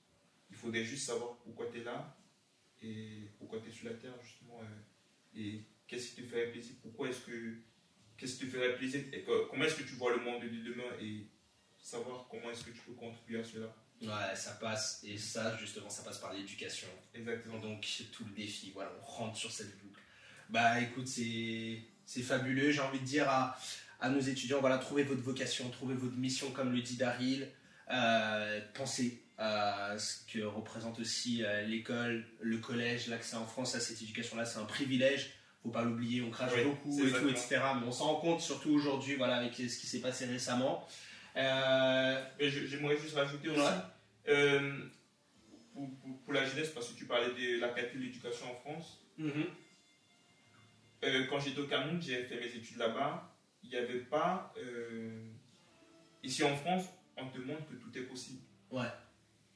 il 0.49 0.55
faudrait 0.55 0.83
juste 0.83 1.05
savoir 1.05 1.37
pourquoi 1.43 1.67
tu 1.67 1.79
es 1.79 1.83
là 1.83 2.17
et 2.81 3.29
pourquoi 3.37 3.59
tu 3.59 3.69
es 3.69 3.71
sur 3.71 3.87
la 3.87 3.93
terre, 3.93 4.15
justement. 4.23 4.61
et 5.35 5.61
qu'est-ce 5.85 6.15
qui 6.15 6.23
te 6.23 6.27
ferait 6.27 6.51
plaisir? 6.51 6.75
Pourquoi 6.81 7.09
est-ce 7.09 7.21
que. 7.27 7.59
Qu'est-ce 8.17 8.39
qui 8.39 8.45
te 8.47 8.51
ferait 8.51 8.75
plaisir? 8.75 9.01
Et 9.13 9.23
Comment 9.23 9.63
est-ce 9.63 9.75
que 9.75 9.87
tu 9.87 9.93
vois 9.93 10.15
le 10.15 10.23
monde 10.23 10.41
de 10.41 10.49
demain? 10.49 10.91
Et 10.99 11.27
savoir 11.77 12.27
comment 12.29 12.49
est-ce 12.51 12.65
que 12.65 12.71
tu 12.71 12.81
peux 12.87 12.93
contribuer 12.93 13.39
à 13.39 13.43
cela 13.43 13.73
Ouais, 14.01 14.35
ça 14.35 14.51
passe. 14.53 15.01
Et 15.05 15.17
ça, 15.17 15.55
justement, 15.57 15.89
ça 15.89 16.03
passe 16.03 16.17
par 16.17 16.33
l'éducation. 16.33 16.87
Exactement. 17.15 17.59
Donc, 17.59 17.87
tout 18.11 18.25
le 18.25 18.31
défi, 18.31 18.71
voilà, 18.73 18.91
on 19.01 19.05
rentre 19.05 19.37
sur 19.37 19.51
cette 19.51 19.77
boucle. 19.79 20.01
Bah 20.49 20.79
écoute, 20.81 21.07
c'est 21.07 22.21
fabuleux. 22.21 22.71
J'ai 22.71 22.81
envie 22.81 22.99
de 22.99 23.05
dire 23.05 23.29
à, 23.29 23.57
à 24.01 24.09
nos 24.09 24.19
étudiants, 24.19 24.59
voilà, 24.59 24.77
trouvez 24.77 25.03
votre 25.03 25.21
vocation, 25.21 25.69
trouvez 25.69 25.95
votre 25.95 26.17
mission, 26.17 26.51
comme 26.51 26.73
le 26.73 26.81
dit 26.81 26.97
Daryl. 26.97 27.49
Euh, 27.91 28.61
pensez 28.73 29.21
à 29.37 29.97
ce 29.97 30.17
que 30.31 30.43
représente 30.43 30.99
aussi 30.99 31.43
euh, 31.43 31.63
l'école, 31.63 32.25
le 32.41 32.57
collège, 32.57 33.07
l'accès 33.07 33.35
en 33.35 33.45
France 33.45 33.75
à 33.75 33.79
cette 33.79 34.01
éducation-là, 34.01 34.45
c'est 34.45 34.59
un 34.59 34.65
privilège. 34.65 35.31
Faut 35.63 35.69
pas 35.69 35.81
l'oublier, 35.81 36.21
on 36.21 36.29
crache 36.29 36.51
Oui, 36.55 36.65
beaucoup 36.65 36.99
et 36.99 37.11
tout, 37.11 37.29
etc. 37.29 37.61
Mais 37.79 37.87
on 37.87 37.91
s'en 37.91 38.13
rend 38.13 38.15
compte 38.15 38.41
surtout 38.41 38.71
aujourd'hui, 38.71 39.15
voilà, 39.15 39.37
avec 39.37 39.55
ce 39.55 39.77
qui 39.77 39.87
s'est 39.87 40.01
passé 40.01 40.25
récemment. 40.25 40.85
Euh, 41.35 42.23
j'aimerais 42.39 42.97
juste 42.97 43.15
rajouter 43.15 43.49
aussi, 43.49 43.59
euh, 44.27 44.85
pour, 45.73 45.89
pour- 45.99 46.21
pour 46.23 46.33
la 46.33 46.45
jeunesse, 46.45 46.69
parce 46.69 46.89
que 46.91 46.97
tu 46.97 47.05
parlais 47.05 47.33
de 47.33 47.59
la 47.59 47.69
qualité 47.69 47.97
de 47.97 48.03
l'éducation 48.03 48.51
en 48.51 48.55
France. 48.55 49.03
mhm. 49.17 49.45
Euh, 51.03 51.25
quand 51.29 51.39
j'étais 51.39 51.59
au 51.59 51.67
Cameroun, 51.67 52.01
j'ai 52.01 52.23
fait 52.23 52.39
mes 52.39 52.45
études 52.47 52.77
là-bas. 52.77 53.35
Il 53.61 53.69
n'y 53.69 53.75
avait 53.75 53.99
pas. 53.99 54.53
ici 56.23 56.43
en 56.43 56.55
France, 56.55 56.85
on 57.17 57.27
te 57.27 57.39
montre 57.39 57.65
que 57.67 57.73
tout 57.75 57.97
est 57.97 58.03
possible. 58.03 58.41
Ouais. 58.71 58.87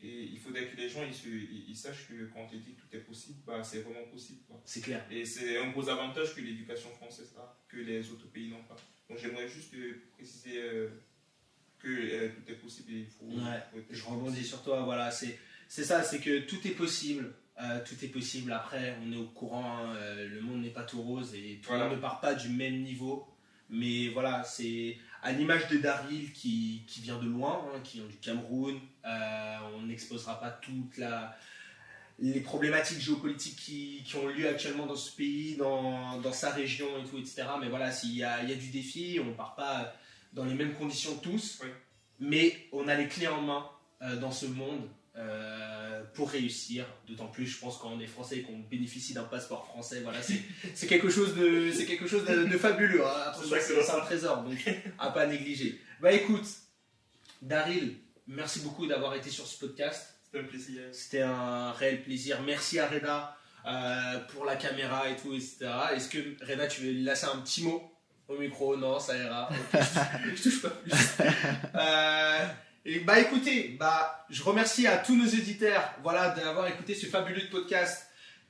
Et 0.01 0.23
il 0.23 0.39
faudrait 0.39 0.67
que 0.67 0.75
les 0.75 0.89
gens 0.89 1.03
ils, 1.05 1.13
se- 1.13 1.27
ils- 1.29 1.69
ils 1.69 1.75
sachent 1.75 2.07
que 2.09 2.25
quand 2.25 2.41
on 2.41 2.47
te 2.47 2.55
dit 2.57 2.75
que 2.75 2.81
tout 2.81 2.95
est 2.95 2.99
possible, 2.99 3.39
bah, 3.45 3.63
c'est 3.63 3.79
vraiment 3.79 4.05
possible. 4.11 4.41
c'est 4.65 4.81
clair. 4.81 5.05
Et 5.09 5.23
c'est 5.25 5.57
un 5.57 5.69
gros 5.71 5.87
avantage 5.89 6.35
que 6.35 6.41
l'éducation 6.41 6.89
française 6.91 7.33
a, 7.37 7.57
que 7.69 7.77
les 7.77 8.11
autres 8.11 8.27
pays 8.27 8.49
n'ont 8.49 8.63
pas. 8.63 8.75
Donc 9.09 9.17
j'aimerais 9.17 9.47
juste 9.47 9.73
préciser 10.13 10.61
euh, 10.61 10.89
que 11.79 11.87
euh, 11.87 12.29
tout 12.29 12.51
est 12.51 12.55
possible 12.55 12.91
il 12.91 13.05
faut. 13.07 13.25
Ouais, 13.25 13.83
Je 13.89 14.03
rebondis 14.03 14.43
sur 14.45 14.63
toi, 14.63 14.81
voilà, 14.83 15.11
c'est 15.11 15.37
c'est 15.67 15.83
ça, 15.83 16.03
c'est 16.03 16.19
que 16.19 16.39
tout 16.41 16.65
est 16.67 16.71
possible. 16.71 17.33
euh, 17.61 17.79
tout 17.85 17.95
est 18.05 18.09
possible. 18.09 18.51
Après, 18.51 18.95
on 19.03 19.11
est 19.11 19.17
au 19.17 19.25
courant, 19.25 19.77
hein, 19.79 19.95
euh, 19.95 20.27
le 20.29 20.41
monde 20.41 20.61
n'est 20.61 20.69
pas 20.69 20.83
tout 20.83 21.01
rose 21.01 21.33
et 21.35 21.59
tout 21.63 21.73
le 21.73 21.79
monde 21.79 21.91
ne 21.93 22.01
part 22.01 22.21
pas 22.21 22.35
du 22.35 22.49
même 22.49 22.81
niveau. 22.83 23.27
Mais 23.69 24.07
voilà, 24.09 24.43
c'est 24.43 24.97
à 25.23 25.31
l'image 25.33 25.67
de 25.67 25.77
Daryl 25.77 26.31
qui, 26.31 26.83
qui 26.87 27.01
vient 27.01 27.17
de 27.19 27.27
loin, 27.27 27.65
hein, 27.75 27.79
qui 27.83 27.97
vient 27.97 28.07
du 28.07 28.15
Cameroun. 28.17 28.79
euh, 29.05 29.57
on 29.75 29.81
n'exposera 29.87 30.39
pas 30.39 30.51
toute 30.51 30.97
la 30.97 31.35
les 32.19 32.39
problématiques 32.41 32.99
géopolitiques 32.99 33.57
qui, 33.57 34.01
qui 34.03 34.15
ont 34.15 34.27
lieu 34.27 34.47
actuellement 34.47 34.87
dans 34.87 34.95
ce 34.95 35.15
pays, 35.15 35.55
dans, 35.55 36.19
dans 36.19 36.33
sa 36.33 36.49
région 36.51 36.87
et 36.99 37.07
tout, 37.07 37.17
etc. 37.19 37.43
Mais 37.61 37.69
voilà, 37.69 37.91
s'il 37.91 38.15
y 38.15 38.23
a, 38.23 38.41
il 38.41 38.49
y 38.49 38.53
a 38.53 38.55
du 38.55 38.69
défi, 38.69 39.19
on 39.21 39.25
ne 39.25 39.33
part 39.33 39.53
pas 39.55 39.93
dans 40.33 40.45
les 40.45 40.53
mêmes 40.53 40.73
conditions 40.75 41.15
tous, 41.17 41.59
Oui. 41.63 41.69
mais 42.19 42.55
on 42.71 42.87
a 42.87 42.95
les 42.95 43.07
clés 43.07 43.27
en 43.27 43.41
main 43.41 43.69
euh, 44.01 44.15
dans 44.17 44.31
ce 44.31 44.45
monde 44.45 44.87
euh, 45.15 46.03
pour 46.13 46.29
réussir. 46.29 46.85
D'autant 47.07 47.27
plus, 47.27 47.47
je 47.47 47.57
pense, 47.57 47.77
quand 47.79 47.89
on 47.91 47.99
est 47.99 48.05
français 48.07 48.37
et 48.37 48.41
qu'on 48.43 48.59
bénéficie 48.59 49.13
d'un 49.13 49.23
passeport 49.23 49.65
français, 49.65 50.01
voilà, 50.01 50.19
c'est 50.21 50.87
quelque 50.87 51.09
chose 51.09 51.35
de, 51.35 51.71
c'est 51.71 51.85
quelque 51.85 52.07
chose 52.07 52.25
de, 52.25 52.43
de 52.45 52.57
fabuleux. 52.57 53.03
hein. 53.05 53.33
C'est 53.59 53.89
un 53.89 53.99
trésor, 54.01 54.43
donc 54.43 54.57
à 54.99 55.09
pas 55.11 55.25
négliger. 55.25 55.81
Bah 56.01 56.11
écoute, 56.11 56.45
Daryl, 57.41 57.95
merci 58.27 58.59
beaucoup 58.59 58.85
d'avoir 58.87 59.15
été 59.15 59.29
sur 59.29 59.47
ce 59.47 59.57
podcast. 59.65 60.13
C'est 60.31 60.39
un 60.39 60.43
plaisir. 60.43 60.81
C'était 60.91 61.21
un 61.21 61.71
réel 61.71 62.03
plaisir. 62.03 62.41
Merci 62.45 62.77
à 62.79 62.87
Reda 62.87 63.35
euh, 63.65 64.19
pour 64.31 64.45
la 64.45 64.55
caméra 64.55 65.09
et 65.09 65.15
tout, 65.15 65.33
etc. 65.33 65.67
Est-ce 65.95 66.09
que 66.09 66.19
Reda, 66.45 66.67
tu 66.67 66.81
veux 66.81 66.91
lui 66.91 67.03
laisser 67.03 67.25
un 67.25 67.37
petit 67.39 67.63
mot? 67.63 67.91
Au 68.27 68.37
micro 68.37 68.75
Non, 68.77 68.99
ça 68.99 69.17
ira. 69.17 69.49
Ok, 69.49 69.81
je, 70.35 70.43
touche 70.43 70.61
pas 70.61 70.69
plus. 70.69 70.91
Euh, 71.75 72.47
et 72.85 72.99
bah 72.99 73.19
écoutez, 73.19 73.75
bah 73.77 74.25
je 74.29 74.41
remercie 74.43 74.87
à 74.87 74.97
tous 74.97 75.15
nos 75.15 75.25
éditeurs, 75.25 75.93
voilà, 76.03 76.29
d'avoir 76.29 76.67
écouté 76.67 76.95
ce 76.95 77.05
fabuleux 77.05 77.49
podcast. 77.51 78.07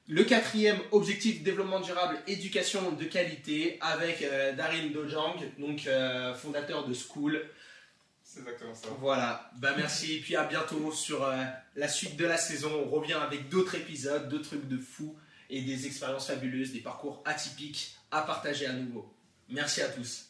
Le 0.09 0.23
quatrième 0.23 0.77
objectif 0.91 1.43
développement 1.43 1.81
durable, 1.81 2.17
éducation 2.27 2.91
de 2.91 3.03
qualité, 3.03 3.77
avec 3.81 4.21
euh, 4.21 4.53
Darin 4.53 4.87
Dojang, 4.93 5.35
donc 5.57 5.85
euh, 5.87 6.33
fondateur 6.33 6.87
de 6.87 6.93
School. 6.93 7.43
C'est 8.23 8.39
exactement 8.39 8.75
ça. 8.75 8.89
Voilà, 8.99 9.51
bah 9.57 9.73
merci 9.75 10.17
et 10.17 10.19
puis 10.19 10.35
à 10.35 10.43
bientôt 10.43 10.91
sur 10.91 11.23
euh, 11.23 11.43
la 11.75 11.87
suite 11.87 12.15
de 12.15 12.25
la 12.25 12.37
saison. 12.37 12.71
On 12.85 12.89
revient 12.89 13.13
avec 13.13 13.49
d'autres 13.49 13.75
épisodes, 13.75 14.29
d'autres 14.29 14.49
trucs 14.49 14.67
de 14.67 14.77
fou 14.77 15.17
et 15.49 15.61
des 15.61 15.87
expériences 15.87 16.27
fabuleuses, 16.27 16.71
des 16.71 16.79
parcours 16.79 17.21
atypiques 17.25 17.97
à 18.11 18.21
partager 18.21 18.65
à 18.65 18.73
nouveau. 18.73 19.11
Merci 19.49 19.81
à 19.81 19.89
tous. 19.89 20.26